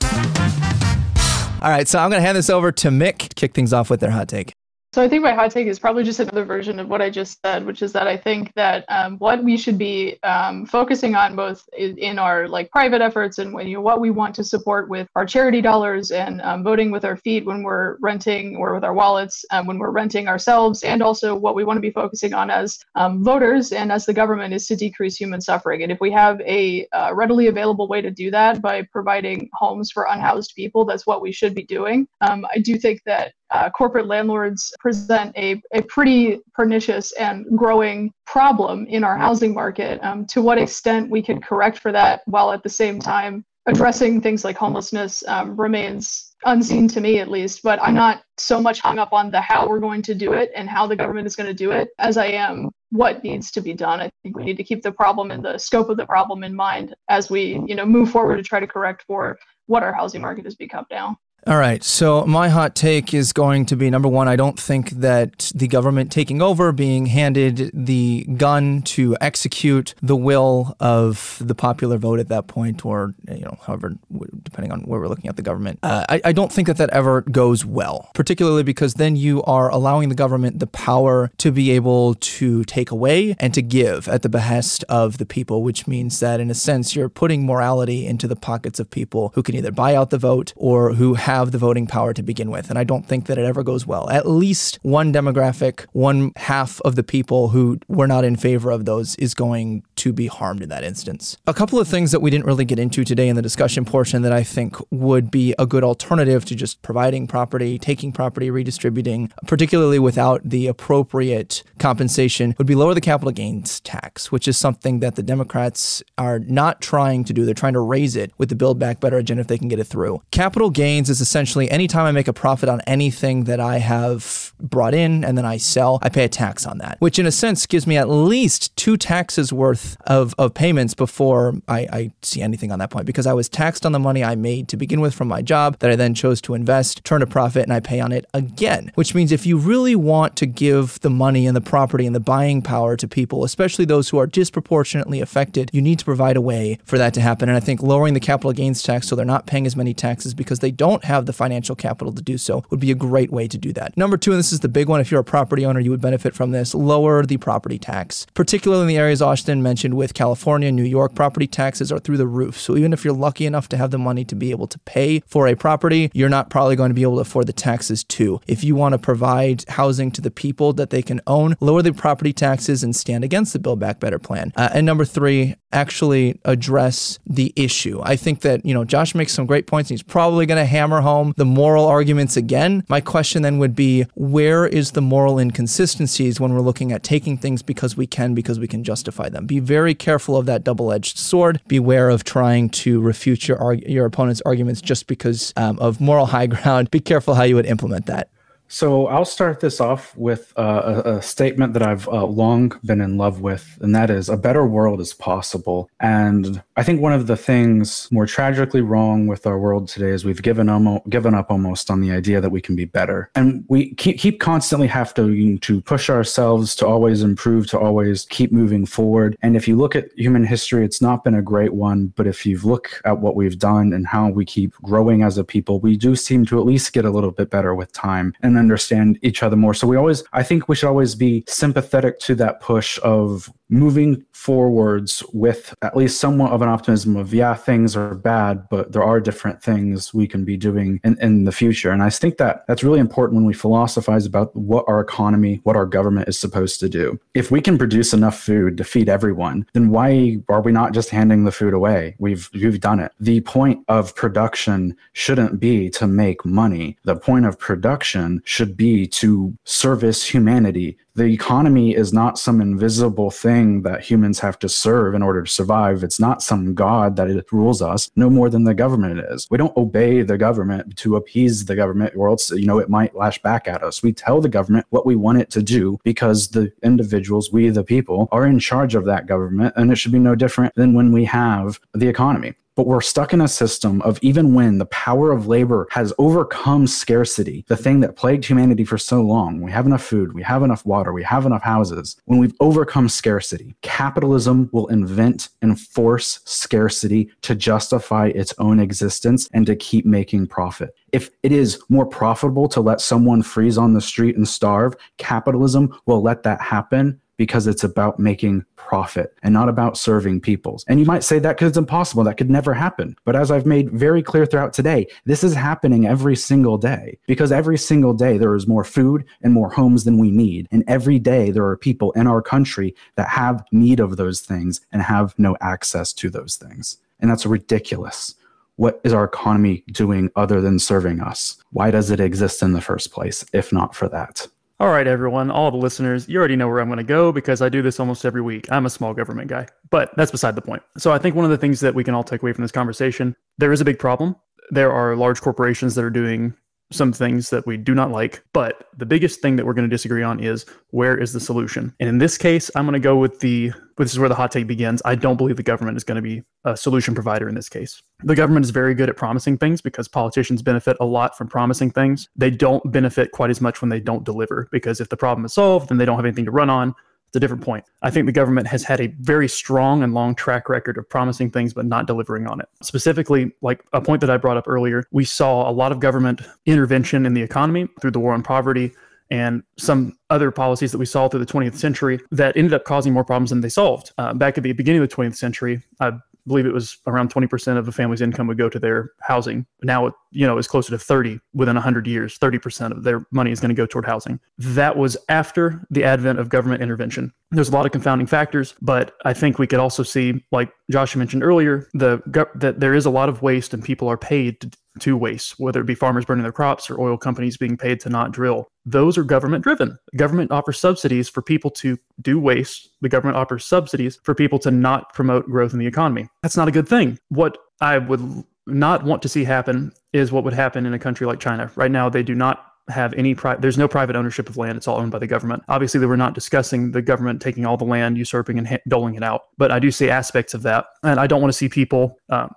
All 1.61 1.71
right, 1.71 1.87
so 1.87 1.97
I'm 1.99 2.11
going 2.11 2.21
to 2.21 2.25
hand 2.25 2.37
this 2.37 2.49
over 2.49 2.71
to 2.71 2.89
Mick, 2.89 3.17
to 3.17 3.35
kick 3.35 3.55
things 3.55 3.73
off 3.73 3.89
with 3.89 3.99
their 3.99 4.11
hot 4.11 4.27
take. 4.27 4.53
So 4.95 5.01
I 5.01 5.09
think 5.09 5.23
my 5.23 5.33
hot 5.33 5.51
take 5.51 5.67
is 5.67 5.77
probably 5.77 6.05
just 6.05 6.21
another 6.21 6.45
version 6.45 6.79
of 6.79 6.87
what 6.87 7.01
I 7.01 7.09
just 7.09 7.41
said, 7.43 7.65
which 7.65 7.81
is 7.81 7.91
that 7.91 8.07
I 8.07 8.15
think 8.15 8.53
that 8.53 8.85
um, 8.87 9.17
what 9.17 9.43
we 9.43 9.57
should 9.57 9.77
be 9.77 10.17
um, 10.23 10.65
focusing 10.65 11.15
on 11.15 11.35
both 11.35 11.67
in, 11.77 12.17
our 12.17 12.47
like 12.47 12.71
private 12.71 13.01
efforts 13.01 13.37
and 13.37 13.53
when 13.53 13.67
you 13.67 13.73
know, 13.73 13.81
what 13.81 13.99
we 13.99 14.09
want 14.09 14.33
to 14.35 14.43
support 14.45 14.87
with 14.87 15.09
our 15.17 15.25
charity 15.25 15.59
dollars 15.59 16.11
and 16.11 16.41
um, 16.43 16.63
voting 16.63 16.91
with 16.91 17.03
our 17.03 17.17
feet 17.17 17.45
when 17.45 17.61
we're 17.61 17.97
renting 17.99 18.55
or 18.55 18.73
with 18.73 18.85
our 18.85 18.93
wallets 18.93 19.43
um, 19.51 19.67
when 19.67 19.79
we're 19.79 19.91
renting 19.91 20.29
ourselves, 20.29 20.81
and 20.83 21.03
also 21.03 21.35
what 21.35 21.55
we 21.55 21.65
want 21.65 21.75
to 21.75 21.81
be 21.81 21.91
focusing 21.91 22.33
on 22.33 22.49
as 22.49 22.79
um, 22.95 23.21
voters 23.21 23.73
and 23.73 23.91
as 23.91 24.05
the 24.05 24.13
government 24.13 24.53
is 24.53 24.65
to 24.65 24.77
decrease 24.77 25.17
human 25.17 25.41
suffering. 25.41 25.83
And 25.83 25.91
if 25.91 25.99
we 25.99 26.09
have 26.13 26.39
a 26.39 26.87
uh, 26.93 27.13
readily 27.13 27.47
available 27.47 27.89
way 27.89 27.99
to 27.99 28.11
do 28.11 28.31
that 28.31 28.61
by 28.61 28.83
providing 28.93 29.49
homes 29.55 29.91
for 29.91 30.07
unhoused 30.09 30.53
people, 30.55 30.85
that's 30.85 31.05
what 31.05 31.21
we 31.21 31.33
should 31.33 31.53
be 31.53 31.65
doing. 31.65 32.07
Um, 32.21 32.45
I 32.55 32.59
do 32.59 32.77
think 32.77 33.01
that 33.05 33.33
uh, 33.51 33.69
corporate 33.69 34.07
landlords 34.07 34.73
present 34.79 35.35
a, 35.37 35.61
a 35.73 35.81
pretty 35.83 36.39
pernicious 36.53 37.11
and 37.13 37.45
growing 37.57 38.11
problem 38.25 38.85
in 38.87 39.03
our 39.03 39.17
housing 39.17 39.53
market. 39.53 39.99
Um, 40.03 40.25
to 40.27 40.41
what 40.41 40.57
extent 40.57 41.09
we 41.09 41.21
can 41.21 41.41
correct 41.41 41.79
for 41.79 41.91
that 41.91 42.21
while 42.25 42.51
at 42.51 42.63
the 42.63 42.69
same 42.69 42.99
time 42.99 43.45
addressing 43.67 44.21
things 44.21 44.43
like 44.43 44.57
homelessness 44.57 45.23
um, 45.27 45.59
remains 45.59 46.35
unseen 46.45 46.87
to 46.87 47.01
me 47.01 47.19
at 47.19 47.31
least 47.31 47.63
but 47.63 47.81
i'm 47.81 47.95
not 47.95 48.21
so 48.37 48.61
much 48.61 48.79
hung 48.79 48.99
up 48.99 49.11
on 49.11 49.31
the 49.31 49.41
how 49.41 49.67
we're 49.67 49.79
going 49.79 50.01
to 50.01 50.13
do 50.13 50.33
it 50.33 50.51
and 50.55 50.69
how 50.69 50.85
the 50.85 50.95
government 50.95 51.25
is 51.25 51.35
going 51.35 51.47
to 51.47 51.53
do 51.53 51.71
it 51.71 51.89
as 51.97 52.17
i 52.17 52.27
am 52.27 52.69
what 52.91 53.23
needs 53.23 53.49
to 53.49 53.61
be 53.61 53.73
done 53.73 53.99
i 53.99 54.09
think 54.21 54.37
we 54.37 54.43
need 54.43 54.57
to 54.57 54.63
keep 54.63 54.83
the 54.83 54.91
problem 54.91 55.31
and 55.31 55.43
the 55.43 55.57
scope 55.57 55.89
of 55.89 55.97
the 55.97 56.05
problem 56.05 56.43
in 56.43 56.55
mind 56.55 56.93
as 57.09 57.31
we 57.31 57.59
you 57.65 57.73
know 57.73 57.85
move 57.85 58.11
forward 58.11 58.37
to 58.37 58.43
try 58.43 58.59
to 58.59 58.67
correct 58.67 59.03
for 59.07 59.37
what 59.65 59.81
our 59.81 59.93
housing 59.93 60.21
market 60.21 60.45
has 60.45 60.55
become 60.55 60.85
now 60.91 61.17
All 61.47 61.57
right. 61.57 61.83
So 61.83 62.25
my 62.25 62.49
hot 62.49 62.75
take 62.75 63.13
is 63.13 63.31
going 63.31 63.67
to 63.67 63.75
be 63.75 63.91
number 63.91 64.07
one. 64.07 64.27
I 64.27 64.35
don't 64.35 64.59
think 64.59 64.89
that 64.89 65.51
the 65.53 65.67
government 65.67 66.11
taking 66.11 66.41
over, 66.41 66.71
being 66.71 67.05
handed 67.05 67.69
the 67.71 68.25
gun 68.35 68.81
to 68.81 69.15
execute 69.21 69.93
the 70.01 70.15
will 70.15 70.75
of 70.79 71.37
the 71.39 71.53
popular 71.53 71.99
vote 71.99 72.19
at 72.19 72.29
that 72.29 72.47
point, 72.47 72.83
or 72.83 73.13
you 73.29 73.41
know, 73.41 73.59
however, 73.61 73.93
depending 74.41 74.71
on 74.71 74.81
where 74.85 74.99
we're 74.99 75.07
looking 75.07 75.29
at 75.29 75.35
the 75.35 75.43
government, 75.43 75.77
uh, 75.83 76.03
I, 76.09 76.21
I 76.25 76.31
don't 76.31 76.51
think 76.51 76.65
that 76.65 76.77
that 76.77 76.89
ever 76.89 77.21
goes 77.21 77.63
well. 77.63 78.09
Particularly 78.15 78.63
because 78.63 78.95
then 78.95 79.15
you 79.15 79.43
are 79.43 79.69
allowing 79.69 80.09
the 80.09 80.15
government 80.15 80.57
the 80.57 80.65
power 80.65 81.29
to 81.37 81.51
be 81.51 81.69
able 81.69 82.15
to 82.15 82.63
take 82.63 82.89
away 82.89 83.35
and 83.39 83.53
to 83.53 83.61
give 83.61 84.07
at 84.07 84.23
the 84.23 84.29
behest 84.29 84.83
of 84.89 85.19
the 85.19 85.27
people, 85.27 85.61
which 85.61 85.85
means 85.85 86.19
that 86.21 86.39
in 86.39 86.49
a 86.49 86.55
sense 86.55 86.95
you're 86.95 87.07
putting 87.07 87.45
morality 87.45 88.07
into 88.07 88.27
the 88.27 88.35
pockets 88.35 88.79
of 88.79 88.89
people 88.89 89.31
who 89.35 89.43
can 89.43 89.53
either 89.53 89.71
buy 89.71 89.93
out 89.93 90.09
the 90.09 90.17
vote 90.17 90.51
or 90.55 90.93
who 90.93 91.13
have 91.13 91.34
have 91.39 91.51
the 91.51 91.57
voting 91.57 91.87
power 91.87 92.13
to 92.13 92.23
begin 92.23 92.51
with. 92.51 92.69
And 92.69 92.79
I 92.79 92.83
don't 92.83 93.05
think 93.05 93.25
that 93.25 93.37
it 93.37 93.45
ever 93.45 93.63
goes 93.63 93.85
well. 93.85 94.09
At 94.09 94.27
least 94.27 94.79
one 94.81 95.13
demographic, 95.13 95.85
one 95.93 96.31
half 96.35 96.81
of 96.81 96.95
the 96.95 97.03
people 97.03 97.49
who 97.49 97.79
were 97.87 98.07
not 98.07 98.23
in 98.23 98.35
favor 98.35 98.71
of 98.71 98.85
those 98.85 99.15
is 99.15 99.33
going 99.33 99.83
to 99.97 100.13
be 100.13 100.27
harmed 100.27 100.61
in 100.61 100.69
that 100.69 100.83
instance. 100.83 101.37
A 101.47 101.53
couple 101.53 101.79
of 101.79 101.87
things 101.87 102.11
that 102.11 102.19
we 102.19 102.29
didn't 102.29 102.45
really 102.45 102.65
get 102.65 102.79
into 102.79 103.03
today 103.03 103.27
in 103.27 103.35
the 103.35 103.41
discussion 103.41 103.85
portion 103.85 104.21
that 104.21 104.31
I 104.31 104.43
think 104.43 104.75
would 104.91 105.31
be 105.31 105.53
a 105.57 105.65
good 105.65 105.83
alternative 105.83 106.45
to 106.45 106.55
just 106.55 106.81
providing 106.81 107.27
property, 107.27 107.77
taking 107.77 108.11
property, 108.11 108.49
redistributing, 108.49 109.31
particularly 109.47 109.99
without 109.99 110.41
the 110.43 110.67
appropriate 110.67 111.63
compensation, 111.79 112.55
would 112.57 112.67
be 112.67 112.75
lower 112.75 112.93
the 112.93 113.01
capital 113.01 113.31
gains 113.31 113.79
tax, 113.81 114.31
which 114.31 114.47
is 114.47 114.57
something 114.57 114.99
that 114.99 115.15
the 115.15 115.23
Democrats 115.23 116.03
are 116.17 116.39
not 116.39 116.81
trying 116.81 117.23
to 117.23 117.33
do. 117.33 117.45
They're 117.45 117.53
trying 117.53 117.73
to 117.73 117.79
raise 117.79 118.15
it 118.15 118.31
with 118.37 118.49
the 118.49 118.55
Build 118.55 118.79
Back 118.79 118.99
Better 118.99 119.17
agenda 119.17 119.41
if 119.41 119.47
they 119.47 119.57
can 119.57 119.67
get 119.67 119.79
it 119.79 119.85
through. 119.85 120.21
Capital 120.31 120.69
gains 120.69 121.09
is 121.09 121.21
essentially 121.21 121.69
anytime 121.69 122.05
I 122.05 122.11
make 122.11 122.27
a 122.27 122.33
profit 122.33 122.69
on 122.69 122.81
anything 122.81 123.45
that 123.45 123.59
I 123.59 123.77
have 123.77 124.53
brought 124.59 124.93
in 124.93 125.23
and 125.23 125.37
then 125.37 125.45
I 125.45 125.57
sell, 125.57 125.99
I 126.01 126.09
pay 126.09 126.23
a 126.23 126.29
tax 126.29 126.65
on 126.65 126.79
that, 126.79 126.97
which 126.99 127.19
in 127.19 127.25
a 127.25 127.31
sense 127.31 127.65
gives 127.65 127.87
me 127.87 127.97
at 127.97 128.09
least 128.09 128.75
two 128.75 128.97
taxes 128.97 129.51
worth 129.53 129.84
of, 130.07 130.33
of 130.37 130.53
payments 130.53 130.93
before 130.93 131.55
I, 131.67 131.87
I 131.91 132.11
see 132.21 132.41
anything 132.41 132.71
on 132.71 132.79
that 132.79 132.89
point 132.89 133.05
because 133.05 133.27
I 133.27 133.33
was 133.33 133.49
taxed 133.49 133.85
on 133.85 133.91
the 133.91 133.99
money 133.99 134.23
I 134.23 134.35
made 134.35 134.67
to 134.69 134.77
begin 134.77 135.01
with 135.01 135.13
from 135.13 135.27
my 135.27 135.41
job 135.41 135.79
that 135.79 135.91
I 135.91 135.95
then 135.95 136.13
chose 136.13 136.41
to 136.41 136.53
invest, 136.53 137.03
turn 137.03 137.21
a 137.21 137.27
profit, 137.27 137.63
and 137.63 137.73
I 137.73 137.79
pay 137.79 137.99
on 137.99 138.11
it 138.11 138.25
again. 138.33 138.91
Which 138.95 139.13
means 139.15 139.31
if 139.31 139.45
you 139.45 139.57
really 139.57 139.95
want 139.95 140.35
to 140.37 140.45
give 140.45 140.99
the 141.01 141.09
money 141.09 141.47
and 141.47 141.55
the 141.55 141.61
property 141.61 142.05
and 142.05 142.15
the 142.15 142.19
buying 142.19 142.61
power 142.61 142.95
to 142.97 143.07
people, 143.07 143.43
especially 143.43 143.85
those 143.85 144.09
who 144.09 144.17
are 144.17 144.27
disproportionately 144.27 145.21
affected, 145.21 145.69
you 145.73 145.81
need 145.81 145.99
to 145.99 146.05
provide 146.05 146.37
a 146.37 146.41
way 146.41 146.79
for 146.85 146.97
that 146.97 147.13
to 147.13 147.21
happen. 147.21 147.49
And 147.49 147.55
I 147.55 147.61
think 147.61 147.81
lowering 147.81 148.13
the 148.13 148.19
capital 148.19 148.51
gains 148.53 148.81
tax 148.81 149.07
so 149.07 149.15
they're 149.15 149.25
not 149.25 149.45
paying 149.45 149.65
as 149.65 149.75
many 149.75 149.93
taxes 149.93 150.33
because 150.33 150.59
they 150.59 150.71
don't 150.71 151.03
have 151.03 151.25
the 151.25 151.33
financial 151.33 151.75
capital 151.75 152.13
to 152.13 152.21
do 152.21 152.37
so 152.37 152.63
would 152.69 152.79
be 152.79 152.91
a 152.91 152.95
great 152.95 153.31
way 153.31 153.47
to 153.47 153.57
do 153.57 153.73
that. 153.73 153.95
Number 153.97 154.17
two, 154.17 154.31
and 154.31 154.39
this 154.39 154.51
is 154.51 154.61
the 154.61 154.69
big 154.69 154.89
one, 154.89 154.99
if 154.99 155.11
you're 155.11 155.21
a 155.21 155.23
property 155.23 155.65
owner, 155.65 155.79
you 155.79 155.91
would 155.91 156.01
benefit 156.01 156.33
from 156.33 156.51
this, 156.51 156.73
lower 156.73 157.25
the 157.25 157.37
property 157.37 157.77
tax, 157.77 158.25
particularly 158.33 158.81
in 158.81 158.87
the 158.87 158.97
areas 158.97 159.21
Austin 159.21 159.61
mentioned 159.61 159.74
with 159.83 160.13
California, 160.13 160.71
New 160.71 160.83
York, 160.83 161.15
property 161.15 161.47
taxes 161.47 161.91
are 161.91 161.99
through 161.99 162.17
the 162.17 162.27
roof. 162.27 162.57
So 162.57 162.75
even 162.77 162.93
if 162.93 163.03
you're 163.03 163.13
lucky 163.13 163.45
enough 163.45 163.69
to 163.69 163.77
have 163.77 163.91
the 163.91 163.97
money 163.97 164.25
to 164.25 164.35
be 164.35 164.51
able 164.51 164.67
to 164.67 164.79
pay 164.79 165.21
for 165.27 165.47
a 165.47 165.55
property, 165.55 166.09
you're 166.13 166.29
not 166.29 166.49
probably 166.49 166.75
going 166.75 166.89
to 166.89 166.95
be 166.95 167.03
able 167.03 167.15
to 167.15 167.21
afford 167.21 167.47
the 167.47 167.53
taxes 167.53 168.03
too. 168.03 168.39
If 168.47 168.63
you 168.63 168.75
want 168.75 168.93
to 168.93 168.99
provide 168.99 169.65
housing 169.69 170.11
to 170.11 170.21
the 170.21 170.31
people 170.31 170.73
that 170.73 170.89
they 170.89 171.01
can 171.01 171.21
own, 171.27 171.55
lower 171.59 171.81
the 171.81 171.93
property 171.93 172.33
taxes 172.33 172.83
and 172.83 172.95
stand 172.95 173.23
against 173.23 173.53
the 173.53 173.59
Build 173.59 173.79
Back 173.79 173.99
Better 173.99 174.19
plan. 174.19 174.53
Uh, 174.55 174.69
and 174.73 174.85
number 174.85 175.05
three, 175.05 175.55
actually 175.75 176.39
address 176.45 177.19
the 177.27 177.53
issue. 177.55 177.99
I 178.03 178.15
think 178.15 178.41
that, 178.41 178.65
you 178.65 178.73
know, 178.73 178.85
Josh 178.85 179.13
makes 179.13 179.33
some 179.33 179.45
great 179.45 179.67
points. 179.67 179.89
And 179.89 179.95
he's 179.95 180.03
probably 180.03 180.45
going 180.45 180.57
to 180.57 180.65
hammer 180.65 181.01
home 181.01 181.33
the 181.35 181.45
moral 181.45 181.85
arguments 181.85 182.37
again. 182.37 182.85
My 182.87 183.01
question 183.01 183.41
then 183.41 183.59
would 183.59 183.75
be 183.75 184.05
where 184.15 184.65
is 184.65 184.91
the 184.91 185.01
moral 185.01 185.37
inconsistencies 185.37 186.39
when 186.39 186.53
we're 186.53 186.61
looking 186.61 186.91
at 186.91 187.03
taking 187.03 187.37
things 187.37 187.61
because 187.61 187.97
we 187.97 188.07
can, 188.07 188.33
because 188.33 188.59
we 188.59 188.67
can 188.67 188.83
justify 188.83 189.29
them? 189.29 189.45
Be 189.45 189.59
very 189.65 189.93
careful 189.93 190.37
of 190.37 190.45
that 190.45 190.63
double 190.63 190.91
edged 190.91 191.17
sword. 191.17 191.59
Beware 191.67 192.09
of 192.09 192.23
trying 192.23 192.69
to 192.69 193.01
refute 193.01 193.47
your, 193.47 193.73
your 193.73 194.05
opponent's 194.05 194.41
arguments 194.45 194.81
just 194.81 195.07
because 195.07 195.53
um, 195.57 195.77
of 195.79 195.99
moral 195.99 196.27
high 196.27 196.47
ground. 196.55 196.91
Be 196.91 196.99
careful 196.99 197.33
how 197.33 197.43
you 197.43 197.55
would 197.55 197.65
implement 197.65 198.05
that. 198.05 198.29
So 198.67 199.07
I'll 199.07 199.25
start 199.25 199.59
this 199.59 199.79
off 199.79 200.15
with 200.17 200.51
uh, 200.57 201.01
a, 201.05 201.09
a, 201.17 201.21
statement 201.21 201.73
that 201.73 201.83
I've 201.83 202.07
uh, 202.07 202.25
long 202.25 202.77
been 202.83 202.99
in 202.99 203.17
love 203.17 203.41
with, 203.41 203.77
and 203.81 203.95
that 203.95 204.09
is 204.09 204.27
a 204.27 204.37
better 204.37 204.65
world 204.65 204.99
is 204.99 205.13
possible. 205.13 205.89
And 205.99 206.61
I 206.75 206.83
think 206.83 207.01
one 207.01 207.13
of 207.13 207.27
the 207.27 207.37
things 207.37 208.09
more 208.11 208.25
tragically 208.25 208.81
wrong 208.81 209.27
with 209.27 209.45
our 209.45 209.59
world 209.59 209.87
today 209.87 210.09
is 210.09 210.25
we've 210.25 210.41
given, 210.41 210.67
almo- 210.67 211.03
given 211.09 211.33
up 211.35 211.51
almost 211.51 211.91
on 211.91 212.01
the 212.01 212.11
idea 212.11 212.41
that 212.41 212.49
we 212.49 212.59
can 212.59 212.75
be 212.75 212.85
better. 212.85 213.29
And 213.35 213.63
we 213.67 213.93
keep, 213.95 214.17
keep 214.17 214.39
constantly 214.39 214.87
have 214.87 215.13
to, 215.13 215.57
to 215.59 215.81
push 215.81 216.09
ourselves 216.09 216.75
to 216.77 216.87
always 216.87 217.21
improve, 217.21 217.67
to 217.67 217.79
always 217.79 218.25
keep 218.25 218.51
moving 218.51 218.85
forward. 218.85 219.37
And 219.41 219.55
if 219.55 219.67
you 219.67 219.75
look 219.75 219.95
at 219.95 220.09
human 220.17 220.43
history, 220.43 220.83
it's 220.83 221.01
not 221.01 221.23
been 221.23 221.35
a 221.35 221.41
great 221.41 221.73
one. 221.73 222.07
But 222.15 222.27
if 222.27 222.45
you 222.45 222.59
look 222.59 223.01
at 223.05 223.19
what 223.19 223.35
we've 223.35 223.59
done 223.59 223.93
and 223.93 224.07
how 224.07 224.29
we 224.29 224.43
keep 224.43 224.73
growing 224.81 225.21
as 225.21 225.37
a 225.37 225.43
people, 225.43 225.79
we 225.79 225.97
do 225.97 226.15
seem 226.15 226.45
to 226.47 226.59
at 226.59 226.65
least 226.65 226.93
get 226.93 227.05
a 227.05 227.11
little 227.11 227.31
bit 227.31 227.49
better 227.49 227.75
with 227.75 227.91
time. 227.91 228.33
And 228.41 228.54
and 228.55 228.59
understand 228.59 229.19
each 229.21 229.43
other 229.43 229.55
more. 229.55 229.73
So 229.73 229.87
we 229.87 229.97
always, 229.97 230.23
I 230.33 230.43
think 230.43 230.67
we 230.67 230.75
should 230.75 230.87
always 230.87 231.15
be 231.15 231.43
sympathetic 231.47 232.19
to 232.19 232.35
that 232.35 232.61
push 232.61 232.99
of 233.03 233.51
moving 233.69 234.23
forwards 234.31 235.23
with 235.33 235.73
at 235.81 235.97
least 235.97 236.19
somewhat 236.19 236.51
of 236.51 236.61
an 236.61 236.69
optimism 236.69 237.15
of, 237.15 237.33
yeah, 237.33 237.55
things 237.55 237.95
are 237.95 238.13
bad, 238.13 238.67
but 238.69 238.91
there 238.91 239.03
are 239.03 239.19
different 239.19 239.61
things 239.61 240.13
we 240.13 240.27
can 240.27 240.45
be 240.45 240.55
doing 240.55 240.99
in, 241.03 241.17
in 241.19 241.45
the 241.45 241.51
future. 241.51 241.89
And 241.89 242.03
I 242.03 242.11
think 242.11 242.37
that 242.37 242.63
that's 242.67 242.83
really 242.83 242.99
important 242.99 243.37
when 243.37 243.45
we 243.45 243.53
philosophize 243.53 244.25
about 244.25 244.55
what 244.55 244.85
our 244.87 244.99
economy, 244.99 245.61
what 245.63 245.75
our 245.75 245.87
government 245.87 246.27
is 246.27 246.37
supposed 246.37 246.79
to 246.81 246.89
do. 246.89 247.19
If 247.33 247.49
we 247.49 247.59
can 247.59 247.77
produce 247.77 248.13
enough 248.13 248.39
food 248.39 248.77
to 248.77 248.83
feed 248.83 249.09
everyone, 249.09 249.65
then 249.73 249.89
why 249.89 250.37
are 250.47 250.61
we 250.61 250.71
not 250.71 250.93
just 250.93 251.09
handing 251.09 251.45
the 251.45 251.51
food 251.51 251.73
away? 251.73 252.15
We've, 252.19 252.47
we've 252.53 252.79
done 252.79 252.99
it. 252.99 253.13
The 253.19 253.41
point 253.41 253.83
of 253.87 254.15
production 254.15 254.95
shouldn't 255.13 255.59
be 255.59 255.89
to 255.91 256.05
make 256.05 256.45
money. 256.45 256.97
The 257.03 257.15
point 257.15 257.47
of 257.47 257.57
production 257.57 258.43
should 258.45 258.77
be 258.77 259.05
to 259.07 259.53
service 259.65 260.23
humanity. 260.23 260.97
The 261.15 261.25
economy 261.25 261.95
is 261.95 262.13
not 262.13 262.37
some 262.37 262.61
invisible 262.61 263.31
thing 263.31 263.81
that 263.81 264.01
humans 264.01 264.39
have 264.39 264.59
to 264.59 264.69
serve 264.69 265.15
in 265.15 265.23
order 265.23 265.43
to 265.43 265.51
survive. 265.51 266.03
It's 266.03 266.19
not 266.19 266.41
some 266.41 266.73
god 266.73 267.15
that 267.15 267.29
it 267.29 267.51
rules 267.51 267.81
us, 267.81 268.09
no 268.15 268.29
more 268.29 268.49
than 268.49 268.63
the 268.63 268.73
government 268.73 269.19
is. 269.31 269.47
We 269.49 269.57
don't 269.57 269.75
obey 269.77 270.21
the 270.21 270.37
government 270.37 270.95
to 270.97 271.15
appease 271.15 271.65
the 271.65 271.75
government, 271.75 272.13
or 272.15 272.29
else, 272.29 272.51
you 272.51 272.65
know, 272.65 272.79
it 272.79 272.89
might 272.89 273.15
lash 273.15 273.41
back 273.41 273.67
at 273.67 273.83
us. 273.83 274.03
We 274.03 274.13
tell 274.13 274.41
the 274.41 274.49
government 274.49 274.85
what 274.89 275.05
we 275.05 275.15
want 275.15 275.39
it 275.39 275.49
to 275.51 275.63
do 275.63 275.97
because 276.03 276.49
the 276.49 276.71
individuals, 276.83 277.51
we 277.51 277.69
the 277.69 277.83
people, 277.83 278.27
are 278.31 278.45
in 278.45 278.59
charge 278.59 278.95
of 278.95 279.05
that 279.05 279.25
government, 279.25 279.73
and 279.75 279.91
it 279.91 279.95
should 279.95 280.11
be 280.11 280.19
no 280.19 280.35
different 280.35 280.75
than 280.75 280.93
when 280.93 281.11
we 281.11 281.25
have 281.25 281.79
the 281.93 282.07
economy. 282.07 282.53
But 282.75 282.87
we're 282.87 283.01
stuck 283.01 283.31
in 283.31 283.39
a 283.39 283.47
system 283.47 284.01
of 284.01 284.19
even 284.21 284.53
when 284.53 284.77
the 284.77 284.85
power 284.87 285.31
of 285.31 285.47
labor 285.47 285.87
has 285.91 286.13
overcome 286.17 286.87
scarcity, 286.87 287.63
the 287.67 287.77
thing 287.77 288.01
that 288.01 288.17
plagued 288.17 288.45
humanity 288.45 288.83
for 288.83 288.97
so 288.97 289.21
long, 289.21 289.61
we 289.61 289.71
have 289.71 289.85
enough 289.85 290.03
food, 290.03 290.33
we 290.33 290.43
have 290.43 290.61
enough 290.61 290.85
water, 290.85 291.13
we 291.13 291.23
have 291.23 291.45
enough 291.45 291.63
houses. 291.63 292.17
When 292.25 292.39
we've 292.39 292.53
overcome 292.59 293.07
scarcity, 293.07 293.75
capitalism 293.81 294.69
will 294.73 294.87
invent 294.87 295.49
and 295.61 295.79
force 295.79 296.41
scarcity 296.43 297.31
to 297.43 297.55
justify 297.55 298.27
its 298.27 298.53
own 298.57 298.79
existence 298.79 299.47
and 299.53 299.65
to 299.65 299.75
keep 299.75 300.05
making 300.05 300.47
profit. 300.47 300.93
If 301.13 301.29
it 301.43 301.53
is 301.53 301.81
more 301.87 302.05
profitable 302.05 302.67
to 302.69 302.81
let 302.81 302.99
someone 302.99 303.41
freeze 303.41 303.77
on 303.77 303.93
the 303.93 304.01
street 304.01 304.35
and 304.35 304.47
starve, 304.47 304.95
capitalism 305.17 305.97
will 306.05 306.21
let 306.21 306.43
that 306.43 306.59
happen 306.59 307.21
because 307.37 307.67
it's 307.67 307.83
about 307.83 308.19
making 308.19 308.65
profit 308.75 309.37
and 309.43 309.53
not 309.53 309.69
about 309.69 309.97
serving 309.97 310.41
peoples. 310.41 310.85
And 310.87 310.99
you 310.99 311.05
might 311.05 311.23
say 311.23 311.39
that 311.39 311.55
because 311.55 311.69
it's 311.69 311.77
impossible. 311.77 312.23
That 312.23 312.37
could 312.37 312.49
never 312.49 312.73
happen. 312.73 313.15
But 313.25 313.35
as 313.35 313.51
I've 313.51 313.65
made 313.65 313.91
very 313.91 314.21
clear 314.21 314.45
throughout 314.45 314.73
today, 314.73 315.07
this 315.25 315.43
is 315.43 315.53
happening 315.53 316.05
every 316.05 316.35
single 316.35 316.77
day 316.77 317.17
because 317.27 317.51
every 317.51 317.77
single 317.77 318.13
day 318.13 318.37
there 318.37 318.55
is 318.55 318.67
more 318.67 318.83
food 318.83 319.25
and 319.41 319.53
more 319.53 319.69
homes 319.69 320.03
than 320.03 320.17
we 320.17 320.31
need. 320.31 320.67
And 320.71 320.83
every 320.87 321.19
day 321.19 321.51
there 321.51 321.65
are 321.65 321.77
people 321.77 322.11
in 322.13 322.27
our 322.27 322.41
country 322.41 322.95
that 323.15 323.29
have 323.29 323.65
need 323.71 323.99
of 323.99 324.17
those 324.17 324.41
things 324.41 324.81
and 324.91 325.01
have 325.01 325.33
no 325.37 325.57
access 325.61 326.13
to 326.13 326.29
those 326.29 326.55
things. 326.55 326.97
And 327.19 327.29
that's 327.29 327.45
ridiculous. 327.45 328.35
What 328.77 328.99
is 329.05 329.13
our 329.13 329.23
economy 329.23 329.83
doing 329.91 330.29
other 330.35 330.59
than 330.59 330.79
serving 330.79 331.21
us? 331.21 331.57
Why 331.71 331.91
does 331.91 332.11
it 332.11 332.19
exist 332.19 332.61
in 332.61 332.73
the 332.73 332.81
first 332.81 333.11
place, 333.11 333.45
if 333.53 333.71
not 333.71 333.95
for 333.95 334.09
that? 334.09 334.47
All 334.77 334.89
right, 334.89 335.07
everyone, 335.07 335.51
all 335.51 335.71
the 335.71 335.77
listeners, 335.77 336.27
you 336.27 336.37
already 336.37 336.57
know 336.57 336.67
where 336.67 336.81
I'm 336.81 336.89
going 336.89 336.97
to 336.97 337.03
go 337.03 337.31
because 337.31 337.61
I 337.61 337.69
do 337.69 337.81
this 337.81 337.97
almost 337.97 338.25
every 338.25 338.41
week. 338.41 338.69
I'm 338.69 338.85
a 338.85 338.89
small 338.89 339.13
government 339.13 339.47
guy, 339.47 339.67
but 339.89 340.11
that's 340.17 340.31
beside 340.31 340.55
the 340.55 340.61
point. 340.61 340.83
So 340.97 341.13
I 341.13 341.17
think 341.17 341.33
one 341.33 341.45
of 341.45 341.51
the 341.51 341.57
things 341.57 341.79
that 341.79 341.95
we 341.95 342.03
can 342.03 342.13
all 342.13 342.25
take 342.25 342.41
away 342.41 342.51
from 342.51 342.61
this 342.61 342.73
conversation, 342.73 343.37
there 343.57 343.71
is 343.71 343.79
a 343.79 343.85
big 343.85 343.99
problem. 343.99 344.35
There 344.71 344.91
are 344.91 345.15
large 345.15 345.39
corporations 345.39 345.95
that 345.95 346.03
are 346.03 346.09
doing 346.09 346.55
some 346.91 347.11
things 347.11 347.49
that 347.49 347.65
we 347.65 347.77
do 347.77 347.95
not 347.95 348.11
like. 348.11 348.43
But 348.53 348.87
the 348.97 349.05
biggest 349.05 349.41
thing 349.41 349.55
that 349.55 349.65
we're 349.65 349.73
going 349.73 349.89
to 349.89 349.93
disagree 349.93 350.23
on 350.23 350.39
is 350.39 350.65
where 350.91 351.17
is 351.17 351.33
the 351.33 351.39
solution? 351.39 351.93
And 351.99 352.07
in 352.09 352.19
this 352.19 352.37
case, 352.37 352.69
I'm 352.75 352.85
going 352.85 352.93
to 352.93 352.99
go 352.99 353.17
with 353.17 353.39
the 353.39 353.71
this 353.97 354.11
is 354.11 354.19
where 354.19 354.29
the 354.29 354.35
hot 354.35 354.51
take 354.51 354.67
begins. 354.67 355.01
I 355.05 355.15
don't 355.15 355.37
believe 355.37 355.55
the 355.55 355.63
government 355.63 355.95
is 355.95 356.03
going 356.03 356.17
to 356.17 356.21
be 356.21 356.43
a 356.65 356.75
solution 356.75 357.15
provider 357.15 357.47
in 357.47 357.55
this 357.55 357.69
case. 357.69 358.01
The 358.23 358.35
government 358.35 358.65
is 358.65 358.71
very 358.71 358.93
good 358.93 359.09
at 359.09 359.15
promising 359.15 359.57
things 359.57 359.81
because 359.81 360.09
politicians 360.09 360.61
benefit 360.61 360.97
a 360.99 361.05
lot 361.05 361.37
from 361.37 361.47
promising 361.47 361.91
things. 361.91 362.27
They 362.35 362.49
don't 362.49 362.91
benefit 362.91 363.31
quite 363.31 363.51
as 363.51 363.61
much 363.61 363.81
when 363.81 363.89
they 363.89 364.01
don't 364.01 364.25
deliver 364.25 364.67
because 364.71 364.99
if 364.99 365.09
the 365.09 365.17
problem 365.17 365.45
is 365.45 365.53
solved, 365.53 365.89
then 365.89 365.97
they 365.97 366.05
don't 366.05 366.17
have 366.17 366.25
anything 366.25 366.45
to 366.45 366.51
run 366.51 366.69
on. 366.69 366.93
A 367.35 367.39
different 367.39 367.63
point. 367.63 367.83
I 368.01 368.09
think 368.09 368.25
the 368.25 368.31
government 368.31 368.67
has 368.67 368.83
had 368.83 369.01
a 369.01 369.07
very 369.19 369.47
strong 369.47 370.03
and 370.03 370.13
long 370.13 370.35
track 370.35 370.69
record 370.69 370.97
of 370.97 371.09
promising 371.09 371.51
things 371.51 371.73
but 371.73 371.85
not 371.85 372.07
delivering 372.07 372.47
on 372.47 372.59
it. 372.59 372.69
Specifically, 372.81 373.51
like 373.61 373.83
a 373.93 374.01
point 374.01 374.21
that 374.21 374.29
I 374.29 374.37
brought 374.37 374.57
up 374.57 374.67
earlier, 374.67 375.03
we 375.11 375.25
saw 375.25 375.69
a 375.69 375.71
lot 375.71 375.91
of 375.91 375.99
government 375.99 376.41
intervention 376.65 377.25
in 377.25 377.33
the 377.33 377.41
economy 377.41 377.87
through 377.99 378.11
the 378.11 378.19
war 378.19 378.33
on 378.33 378.43
poverty 378.43 378.93
and 379.31 379.63
some 379.77 380.17
other 380.29 380.51
policies 380.51 380.91
that 380.91 380.97
we 380.97 381.05
saw 381.05 381.27
through 381.27 381.43
the 381.43 381.51
20th 381.51 381.75
century 381.75 382.19
that 382.31 382.55
ended 382.55 382.73
up 382.73 382.85
causing 382.85 383.11
more 383.11 383.25
problems 383.25 383.49
than 383.49 383.61
they 383.61 383.69
solved. 383.69 384.11
Uh, 384.17 384.33
back 384.33 384.57
at 384.57 384.63
the 384.63 384.71
beginning 384.73 385.01
of 385.01 385.09
the 385.09 385.15
20th 385.15 385.35
century, 385.35 385.81
I 385.99 386.13
believe 386.47 386.65
it 386.65 386.73
was 386.73 386.97
around 387.07 387.33
20% 387.33 387.77
of 387.77 387.87
a 387.87 387.91
family's 387.91 388.21
income 388.21 388.47
would 388.47 388.57
go 388.57 388.69
to 388.69 388.79
their 388.79 389.11
housing. 389.21 389.65
Now, 389.83 390.13
you 390.31 390.45
know, 390.45 390.57
it's 390.57 390.67
closer 390.67 390.91
to 390.91 390.97
30 390.97 391.39
within 391.53 391.75
100 391.75 392.07
years. 392.07 392.37
30% 392.37 392.91
of 392.91 393.03
their 393.03 393.25
money 393.31 393.51
is 393.51 393.59
going 393.59 393.69
to 393.69 393.75
go 393.75 393.85
toward 393.85 394.05
housing. 394.05 394.39
That 394.57 394.97
was 394.97 395.17
after 395.29 395.85
the 395.89 396.03
advent 396.03 396.39
of 396.39 396.49
government 396.49 396.81
intervention. 396.81 397.33
There's 397.51 397.69
a 397.69 397.71
lot 397.71 397.85
of 397.85 397.91
confounding 397.91 398.27
factors, 398.27 398.75
but 398.81 399.15
I 399.23 399.33
think 399.33 399.59
we 399.59 399.67
could 399.67 399.79
also 399.79 400.03
see, 400.03 400.43
like 400.51 400.71
Josh 400.91 401.15
mentioned 401.15 401.43
earlier, 401.43 401.87
the 401.93 402.21
that 402.55 402.79
there 402.79 402.93
is 402.93 403.05
a 403.05 403.09
lot 403.09 403.29
of 403.29 403.41
waste 403.41 403.73
and 403.73 403.83
people 403.83 404.07
are 404.07 404.17
paid 404.17 404.61
to, 404.61 404.71
to 404.99 405.17
waste, 405.17 405.55
whether 405.59 405.81
it 405.81 405.85
be 405.85 405.95
farmers 405.95 406.25
burning 406.25 406.43
their 406.43 406.51
crops 406.51 406.89
or 406.89 406.99
oil 406.99 407.17
companies 407.17 407.57
being 407.57 407.77
paid 407.77 407.99
to 408.01 408.09
not 408.09 408.31
drill. 408.31 408.67
Those 408.85 409.17
are 409.17 409.23
government 409.23 409.63
driven. 409.63 409.97
The 410.11 410.17
government 410.17 410.51
offers 410.51 410.79
subsidies 410.79 411.29
for 411.29 411.41
people 411.41 411.71
to 411.71 411.97
do 412.21 412.39
waste. 412.39 412.89
The 413.01 413.09
government 413.09 413.37
offers 413.37 413.65
subsidies 413.65 414.19
for 414.23 414.35
people 414.35 414.59
to 414.59 414.71
not 414.71 415.13
promote 415.13 415.45
growth 415.47 415.73
in 415.73 415.79
the 415.79 415.87
economy. 415.87 416.29
That's 416.43 416.57
not 416.57 416.67
a 416.67 416.71
good 416.71 416.87
thing. 416.87 417.19
What 417.29 417.57
I 417.81 417.97
would 417.97 418.43
not 418.67 419.03
want 419.03 419.21
to 419.23 419.29
see 419.29 419.43
happen 419.43 419.91
is 420.13 420.31
what 420.31 420.43
would 420.43 420.53
happen 420.53 420.85
in 420.85 420.93
a 420.93 420.99
country 420.99 421.27
like 421.27 421.39
China. 421.39 421.71
Right 421.75 421.91
now, 421.91 422.09
they 422.09 422.23
do 422.23 422.35
not 422.35 422.71
have 422.89 423.13
any 423.15 423.33
pri- 423.33 423.55
there's 423.55 423.77
no 423.77 423.87
private 423.87 424.15
ownership 424.15 424.47
of 424.47 424.57
land 424.57 424.77
it's 424.77 424.87
all 424.87 424.99
owned 424.99 425.11
by 425.11 425.17
the 425.17 425.25
government 425.25 425.63
obviously 425.69 425.99
they 425.99 426.05
were 426.05 426.15
not 426.15 426.35
discussing 426.35 426.91
the 426.91 427.01
government 427.01 427.41
taking 427.41 427.65
all 427.65 427.77
the 427.77 427.83
land 427.83 428.15
usurping 428.15 428.59
and 428.59 428.67
ha- 428.67 428.77
doling 428.87 429.15
it 429.15 429.23
out 429.23 429.45
but 429.57 429.71
i 429.71 429.79
do 429.79 429.89
see 429.89 430.07
aspects 430.07 430.53
of 430.53 430.61
that 430.61 430.85
and 431.01 431.19
i 431.19 431.25
don't 431.25 431.41
want 431.41 431.51
to 431.51 431.57
see 431.57 431.67
people 431.67 432.19
uh, 432.29 432.47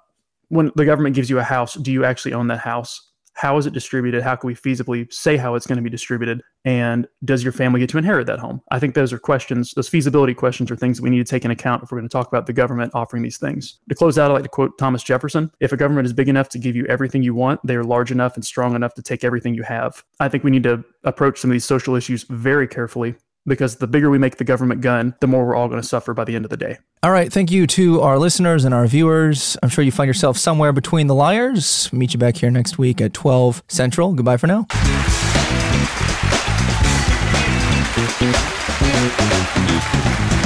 when 0.49 0.71
the 0.75 0.85
government 0.85 1.15
gives 1.15 1.31
you 1.31 1.39
a 1.39 1.45
house, 1.45 1.75
do 1.75 1.93
you 1.93 2.05
actually 2.05 2.33
own 2.33 2.47
that 2.49 2.61
house? 2.61 3.05
How 3.35 3.57
is 3.57 3.67
it 3.67 3.73
distributed? 3.73 4.25
How 4.25 4.35
can 4.35 4.49
we 4.49 4.55
feasibly 4.57 5.13
say 5.13 5.37
how 5.37 5.55
it's 5.55 5.65
going 5.65 5.77
to 5.77 5.83
be 5.83 5.89
distributed? 5.89 6.43
And 6.65 7.07
does 7.25 7.45
your 7.45 7.53
family 7.53 7.79
get 7.79 7.89
to 7.91 7.99
inherit 7.99 8.27
that 8.27 8.41
home? 8.41 8.61
I 8.73 8.81
think 8.81 8.97
those 8.97 9.13
are 9.13 9.19
questions, 9.19 9.73
those 9.75 9.89
feasibility 9.89 10.35
questions 10.35 10.73
are 10.73 10.77
things 10.77 10.97
that 10.97 11.05
we 11.05 11.11
need 11.11 11.25
to 11.25 11.31
take 11.31 11.45
into 11.45 11.53
account 11.53 11.85
if 11.85 11.93
we're 11.93 11.99
going 11.99 12.09
to 12.09 12.13
talk 12.13 12.27
about 12.27 12.47
the 12.47 12.53
government 12.53 12.91
offering 12.97 13.23
these 13.23 13.39
things. 13.39 13.79
To 13.91 13.95
close 13.95 14.19
out, 14.19 14.33
I'd 14.33 14.35
like 14.35 14.43
to 14.43 14.49
quote 14.49 14.77
Thomas 14.77 15.05
Jefferson 15.05 15.53
If 15.61 15.73
a 15.73 15.77
government 15.77 16.07
is 16.07 16.13
big 16.13 16.29
enough 16.29 16.49
to 16.49 16.59
give 16.59 16.75
you 16.75 16.85
everything 16.87 17.23
you 17.23 17.33
want, 17.33 17.61
they 17.65 17.77
are 17.77 17.85
large 17.85 18.11
enough 18.11 18.35
and 18.35 18.45
strong 18.45 18.75
enough 18.75 18.95
to 18.95 19.03
take 19.03 19.23
everything 19.23 19.55
you 19.55 19.63
have. 19.63 20.03
I 20.19 20.29
think 20.29 20.43
we 20.43 20.51
need 20.51 20.65
to 20.65 20.85
approach 21.05 21.39
some 21.39 21.51
of 21.51 21.53
these 21.53 21.65
social 21.65 21.95
issues 21.95 22.25
very 22.25 22.67
carefully 22.67 23.15
because 23.49 23.77
the 23.77 23.87
bigger 23.87 24.11
we 24.11 24.19
make 24.19 24.37
the 24.37 24.45
government 24.45 24.81
gun, 24.81 25.15
the 25.21 25.27
more 25.27 25.47
we're 25.47 25.57
all 25.57 25.69
going 25.69 25.81
to 25.81 25.87
suffer 25.87 26.15
by 26.15 26.25
the 26.25 26.37
end 26.37 26.45
of 26.45 26.51
the 26.51 26.57
day. 26.57 26.79
All 27.03 27.11
right. 27.11 27.33
Thank 27.33 27.51
you 27.51 27.67
to 27.69 28.01
our 28.03 28.19
listeners 28.19 28.65
and 28.65 28.75
our 28.75 28.87
viewers. 28.87 29.57
I'm 29.63 29.69
sure 29.69 29.85
you 29.85 29.93
find 29.93 30.09
yourself 30.09 30.37
somewhere 30.37 30.73
between 30.73 31.07
the 31.07 31.15
liars. 31.15 31.93
Meet 31.93 32.13
you 32.13 32.19
back 32.19 32.37
here 32.37 32.51
next 32.51 32.79
week 32.79 33.01
at 33.01 33.15
12 33.15 33.63
Central. 33.69 34.15
Goodbye 34.15 34.37
for 34.37 34.47
now. 34.47 34.67
Thank 38.01 40.33
you. 40.33 40.38